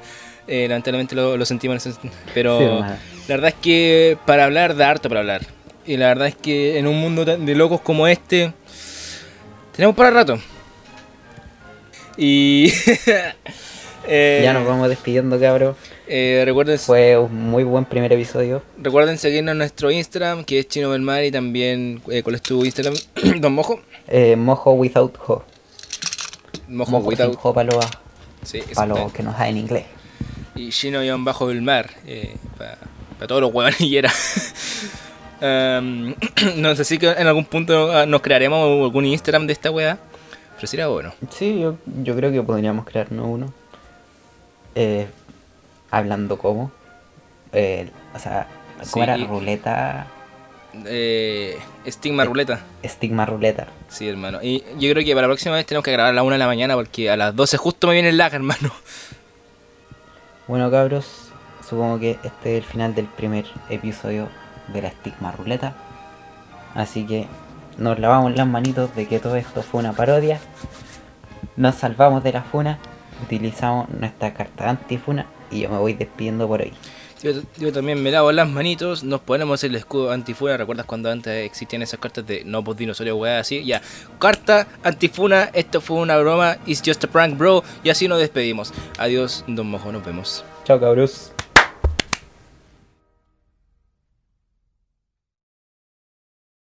Eh, 0.45 0.67
lamentablemente 0.67 1.15
lo, 1.15 1.37
lo 1.37 1.45
sentimos, 1.45 1.87
pero 2.33 2.59
Sí, 2.59 2.65
la 3.29 3.35
verdad 3.35 3.49
es 3.49 3.55
que 3.61 4.17
para 4.25 4.43
hablar 4.43 4.75
da 4.75 4.89
harto 4.89 5.07
para 5.07 5.21
hablar, 5.21 5.41
y 5.85 5.95
la 5.95 6.07
verdad 6.07 6.27
es 6.27 6.35
que 6.35 6.77
en 6.77 6.87
un 6.87 6.99
mundo 6.99 7.23
de 7.23 7.55
locos 7.55 7.79
como 7.81 8.07
este, 8.07 8.51
tenemos 9.75 9.95
para 9.95 10.09
rato. 10.09 10.39
Y... 12.17 12.73
eh, 14.07 14.41
Ya 14.43 14.53
nos 14.53 14.65
vamos 14.67 14.89
despidiendo, 14.89 15.39
cabro. 15.39 15.75
eh, 16.07 16.43
recuerden, 16.45 16.77
Fue 16.79 17.17
un 17.17 17.49
muy 17.49 17.63
buen 17.63 17.85
primer 17.85 18.11
episodio. 18.13 18.61
recuerden 18.81 19.17
seguirnos 19.17 19.53
en 19.53 19.57
nuestro 19.59 19.91
Instagram, 19.91 20.43
que 20.43 20.59
es 20.59 20.67
Chino 20.67 20.89
Belmar, 20.89 21.23
y 21.23 21.31
también, 21.31 22.01
eh, 22.09 22.23
¿cuál 22.23 22.35
es 22.35 22.41
tu 22.41 22.63
Instagram? 22.65 22.93
Don 23.39 23.53
Mojo. 23.53 23.79
Eh, 24.07 24.35
mojo 24.35 24.73
without 24.73 25.15
ho. 25.27 25.43
Mojo, 26.67 26.91
Mojo 26.91 27.07
without- 27.09 27.37
ho 27.41 27.53
para 27.53 27.71
los, 27.73 27.85
Sí, 28.43 28.61
pa' 28.75 28.85
que 29.13 29.23
no 29.23 29.31
saben 29.31 29.57
inglés. 29.57 29.85
Y 30.55 30.69
Chino-Bajo 30.69 31.45
Belmar, 31.47 31.89
eh, 32.05 32.35
para 32.57 32.77
todos 33.27 33.41
los 33.41 33.53
huevonilleras. 33.53 34.53
Um, 35.41 36.13
no 36.57 36.75
sé 36.75 36.83
si 36.85 36.97
que 36.97 37.09
en 37.09 37.27
algún 37.27 37.45
punto 37.45 37.91
ah, 37.91 38.05
nos 38.05 38.21
crearemos 38.21 38.59
algún 38.83 39.05
Instagram 39.05 39.47
de 39.47 39.53
esta 39.53 39.71
wea, 39.71 39.97
pero 40.55 40.67
sería 40.67 40.87
bueno. 40.87 41.13
Sí, 41.31 41.59
yo, 41.59 41.77
yo 42.03 42.15
creo 42.15 42.31
que 42.31 42.41
podríamos 42.43 42.85
crearnos 42.85 43.25
uno. 43.27 43.53
Eh, 44.75 45.07
hablando 45.91 46.37
como. 46.37 46.71
Eh, 47.51 47.89
o 48.15 48.19
sea, 48.19 48.47
¿cómo 48.77 48.85
Sí. 48.85 48.99
era? 49.01 49.17
Ruleta. 49.17 50.07
Eh, 50.85 51.59
Estigma 51.85 52.25
Ruleta. 52.25 52.61
Estigma 52.81 53.25
ruleta. 53.27 53.67
Sí, 53.89 54.07
hermano. 54.09 54.39
Y 54.41 54.63
yo 54.79 54.91
creo 54.91 55.05
que 55.05 55.13
para 55.13 55.27
la 55.27 55.31
próxima 55.31 55.55
vez 55.55 55.65
tenemos 55.67 55.83
que 55.85 55.91
grabar 55.91 56.11
a 56.11 56.15
la 56.15 56.23
1 56.23 56.31
de 56.33 56.39
la 56.39 56.47
mañana 56.47 56.73
porque 56.73 57.11
a 57.11 57.17
las 57.17 57.35
12 57.35 57.57
justo 57.57 57.87
me 57.87 57.93
viene 57.93 58.09
el 58.09 58.17
lag, 58.17 58.33
hermano. 58.33 58.71
Bueno, 60.47 60.69
cabros, 60.71 61.29
supongo 61.67 61.99
que 61.99 62.11
este 62.23 62.57
es 62.57 62.63
el 62.63 62.69
final 62.69 62.95
del 62.95 63.05
primer 63.05 63.45
episodio 63.69 64.27
de 64.69 64.81
la 64.81 64.87
Estigma 64.89 65.31
Ruleta. 65.31 65.73
Así 66.75 67.05
que 67.05 67.27
nos 67.77 67.99
lavamos 67.99 68.35
las 68.35 68.47
manitos 68.47 68.95
de 68.95 69.07
que 69.07 69.19
todo 69.19 69.35
esto 69.35 69.61
fue 69.61 69.79
una 69.79 69.93
parodia. 69.93 70.39
Nos 71.55 71.75
salvamos 71.75 72.23
de 72.23 72.33
la 72.33 72.41
funa. 72.41 72.79
Utilizamos 73.23 73.89
nuestra 73.89 74.33
carta 74.33 74.69
antifuna. 74.69 75.25
Y 75.51 75.61
yo 75.61 75.69
me 75.69 75.77
voy 75.77 75.93
despidiendo 75.93 76.47
por 76.47 76.61
hoy. 76.61 76.73
Yo, 77.21 77.31
yo 77.57 77.71
también 77.71 78.03
me 78.03 78.11
lavo 78.11 78.33
las 78.33 78.49
manitos, 78.49 79.05
nos 79.05 79.21
ponemos 79.21 79.63
el 79.63 79.75
escudo 79.75 80.11
antifuna. 80.11 80.57
¿Recuerdas 80.57 80.85
cuando 80.85 81.09
antes 81.09 81.45
existían 81.45 81.81
esas 81.81 81.97
cartas 81.99 82.27
de 82.27 82.43
no 82.43 82.63
pues 82.65 82.77
dinosaurio, 82.77 83.15
weá, 83.15 83.39
así? 83.39 83.63
Ya, 83.63 83.81
carta 84.19 84.67
antifuna, 84.83 85.49
esto 85.53 85.79
fue 85.79 85.97
una 85.97 86.17
broma, 86.17 86.57
it's 86.65 86.81
just 86.85 87.01
a 87.05 87.07
prank, 87.07 87.37
bro. 87.37 87.63
Y 87.81 87.89
así 87.89 88.09
nos 88.09 88.19
despedimos. 88.19 88.73
Adiós, 88.97 89.45
Don 89.47 89.67
Mojo, 89.67 89.93
nos 89.93 90.03
vemos. 90.03 90.43
Chao, 90.65 90.81
cabros. 90.81 91.31